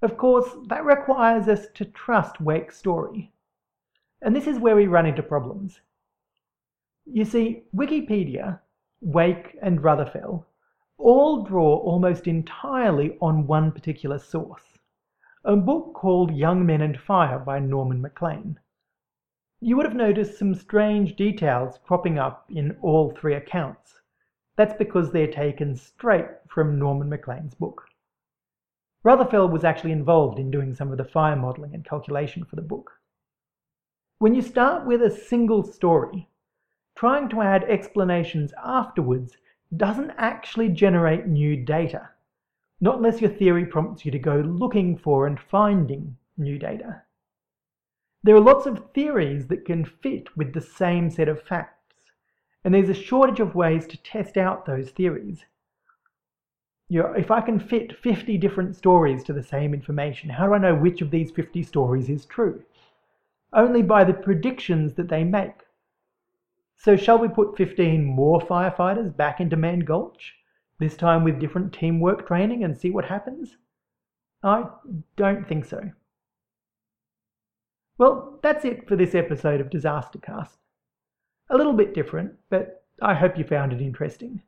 Of 0.01 0.15
course, 0.15 0.49
that 0.67 0.85
requires 0.85 1.47
us 1.47 1.67
to 1.73 1.85
trust 1.85 2.35
Weick's 2.35 2.77
story. 2.77 3.33
And 4.21 4.35
this 4.35 4.47
is 4.47 4.59
where 4.59 4.75
we 4.75 4.87
run 4.87 5.05
into 5.05 5.23
problems. 5.23 5.81
You 7.05 7.25
see, 7.25 7.63
Wikipedia, 7.75 8.59
Weick, 9.03 9.57
and 9.61 9.79
Rothermel 9.79 10.45
all 10.97 11.43
draw 11.43 11.77
almost 11.77 12.27
entirely 12.27 13.17
on 13.19 13.47
one 13.47 13.71
particular 13.71 14.17
source 14.17 14.75
a 15.43 15.55
book 15.55 15.93
called 15.93 16.35
Young 16.35 16.65
Men 16.65 16.81
and 16.81 16.99
Fire 16.99 17.37
by 17.37 17.59
Norman 17.59 18.01
Maclean. 18.01 18.59
You 19.65 19.77
would 19.77 19.87
have 19.87 19.95
noticed 19.95 20.37
some 20.37 20.53
strange 20.53 21.15
details 21.15 21.79
cropping 21.83 22.19
up 22.19 22.45
in 22.51 22.77
all 22.83 23.09
three 23.09 23.33
accounts. 23.33 23.99
That's 24.57 24.75
because 24.75 25.11
they're 25.11 25.25
taken 25.25 25.75
straight 25.75 26.27
from 26.47 26.77
Norman 26.77 27.09
Maclean's 27.09 27.55
book. 27.55 27.81
Rothermel 29.03 29.49
was 29.49 29.63
actually 29.63 29.91
involved 29.91 30.37
in 30.37 30.51
doing 30.51 30.75
some 30.75 30.91
of 30.91 30.99
the 30.99 31.03
fire 31.03 31.35
modelling 31.35 31.73
and 31.73 31.83
calculation 31.83 32.45
for 32.45 32.55
the 32.55 32.61
book. 32.61 32.91
When 34.19 34.35
you 34.35 34.43
start 34.43 34.85
with 34.85 35.01
a 35.01 35.09
single 35.09 35.63
story, 35.63 36.29
trying 36.95 37.27
to 37.29 37.41
add 37.41 37.63
explanations 37.63 38.53
afterwards 38.63 39.35
doesn't 39.75 40.11
actually 40.11 40.69
generate 40.69 41.25
new 41.25 41.55
data. 41.55 42.09
Not 42.81 42.97
unless 42.97 43.19
your 43.19 43.31
theory 43.31 43.65
prompts 43.65 44.05
you 44.05 44.11
to 44.11 44.19
go 44.19 44.41
looking 44.41 44.95
for 44.95 45.25
and 45.25 45.39
finding 45.39 46.17
new 46.37 46.59
data. 46.59 47.01
There 48.25 48.35
are 48.35 48.41
lots 48.41 48.65
of 48.65 48.91
theories 48.91 49.45
that 49.49 49.65
can 49.65 49.85
fit 49.85 50.35
with 50.35 50.53
the 50.53 50.59
same 50.59 51.11
set 51.11 51.27
of 51.27 51.43
facts, 51.43 52.09
and 52.63 52.73
there's 52.73 52.89
a 52.89 52.93
shortage 52.95 53.39
of 53.39 53.53
ways 53.53 53.85
to 53.85 54.01
test 54.01 54.35
out 54.35 54.65
those 54.65 54.89
theories. 54.89 55.45
You 56.89 57.03
know, 57.03 57.13
if 57.13 57.29
I 57.29 57.41
can 57.41 57.59
fit 57.59 57.95
50 57.95 58.39
different 58.39 58.75
stories 58.75 59.23
to 59.25 59.33
the 59.33 59.43
same 59.43 59.75
information, 59.75 60.31
how 60.31 60.47
do 60.47 60.55
I 60.55 60.57
know 60.57 60.73
which 60.73 61.03
of 61.03 61.11
these 61.11 61.29
50 61.29 61.61
stories 61.61 62.09
is 62.09 62.25
true? 62.25 62.63
Only 63.53 63.83
by 63.83 64.03
the 64.03 64.15
predictions 64.15 64.95
that 64.95 65.09
they 65.09 65.23
make. 65.23 65.61
So, 66.77 66.95
shall 66.95 67.19
we 67.19 67.27
put 67.27 67.55
15 67.55 68.03
more 68.03 68.41
firefighters 68.41 69.15
back 69.15 69.39
into 69.39 69.55
Mann 69.55 69.81
Gulch? 69.81 70.33
This 70.79 70.97
time 70.97 71.23
with 71.23 71.39
different 71.39 71.73
teamwork 71.73 72.25
training 72.25 72.63
and 72.63 72.75
see 72.75 72.89
what 72.89 73.05
happens? 73.05 73.55
I 74.41 74.65
don't 75.15 75.47
think 75.47 75.65
so. 75.65 75.91
Well, 77.97 78.39
that's 78.43 78.65
it 78.65 78.87
for 78.87 78.97
this 78.97 79.15
episode 79.15 79.61
of 79.61 79.69
Disastercast. 79.69 80.57
A 81.49 81.55
little 81.55 81.73
bit 81.73 81.93
different, 81.93 82.33
but 82.49 82.83
I 83.01 83.13
hope 83.13 83.37
you 83.37 83.45
found 83.45 83.71
it 83.71 83.81
interesting. 83.81 84.41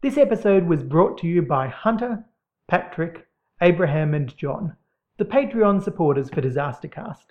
This 0.00 0.16
episode 0.16 0.66
was 0.66 0.82
brought 0.82 1.18
to 1.18 1.26
you 1.26 1.42
by 1.42 1.68
Hunter, 1.68 2.24
Patrick, 2.68 3.26
Abraham, 3.60 4.14
and 4.14 4.34
John, 4.36 4.74
the 5.18 5.24
Patreon 5.24 5.82
supporters 5.82 6.30
for 6.30 6.40
Disastercast. 6.40 7.26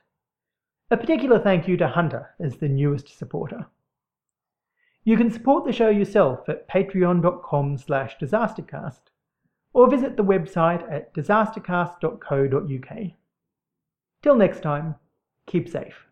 A 0.92 0.98
particular 0.98 1.40
thank 1.40 1.68
you 1.68 1.78
to 1.78 1.88
Hunter 1.88 2.30
as 2.40 2.58
the 2.58 2.70
newest 2.70 3.18
supporter. 3.18 3.66
You 5.04 5.18
can 5.18 5.32
support 5.32 5.66
the 5.66 5.74
show 5.74 5.90
yourself 5.90 6.48
at 6.50 6.70
patreon.com 6.70 7.78
slash 7.78 8.18
disastercast 8.18 9.02
or 9.74 9.90
visit 9.90 10.18
the 10.18 10.24
website 10.24 10.92
at 10.92 11.14
disastercast.co.uk. 11.16 12.98
Till 14.22 14.36
next 14.36 14.62
time, 14.62 14.96
keep 15.48 15.70
safe. 15.70 16.06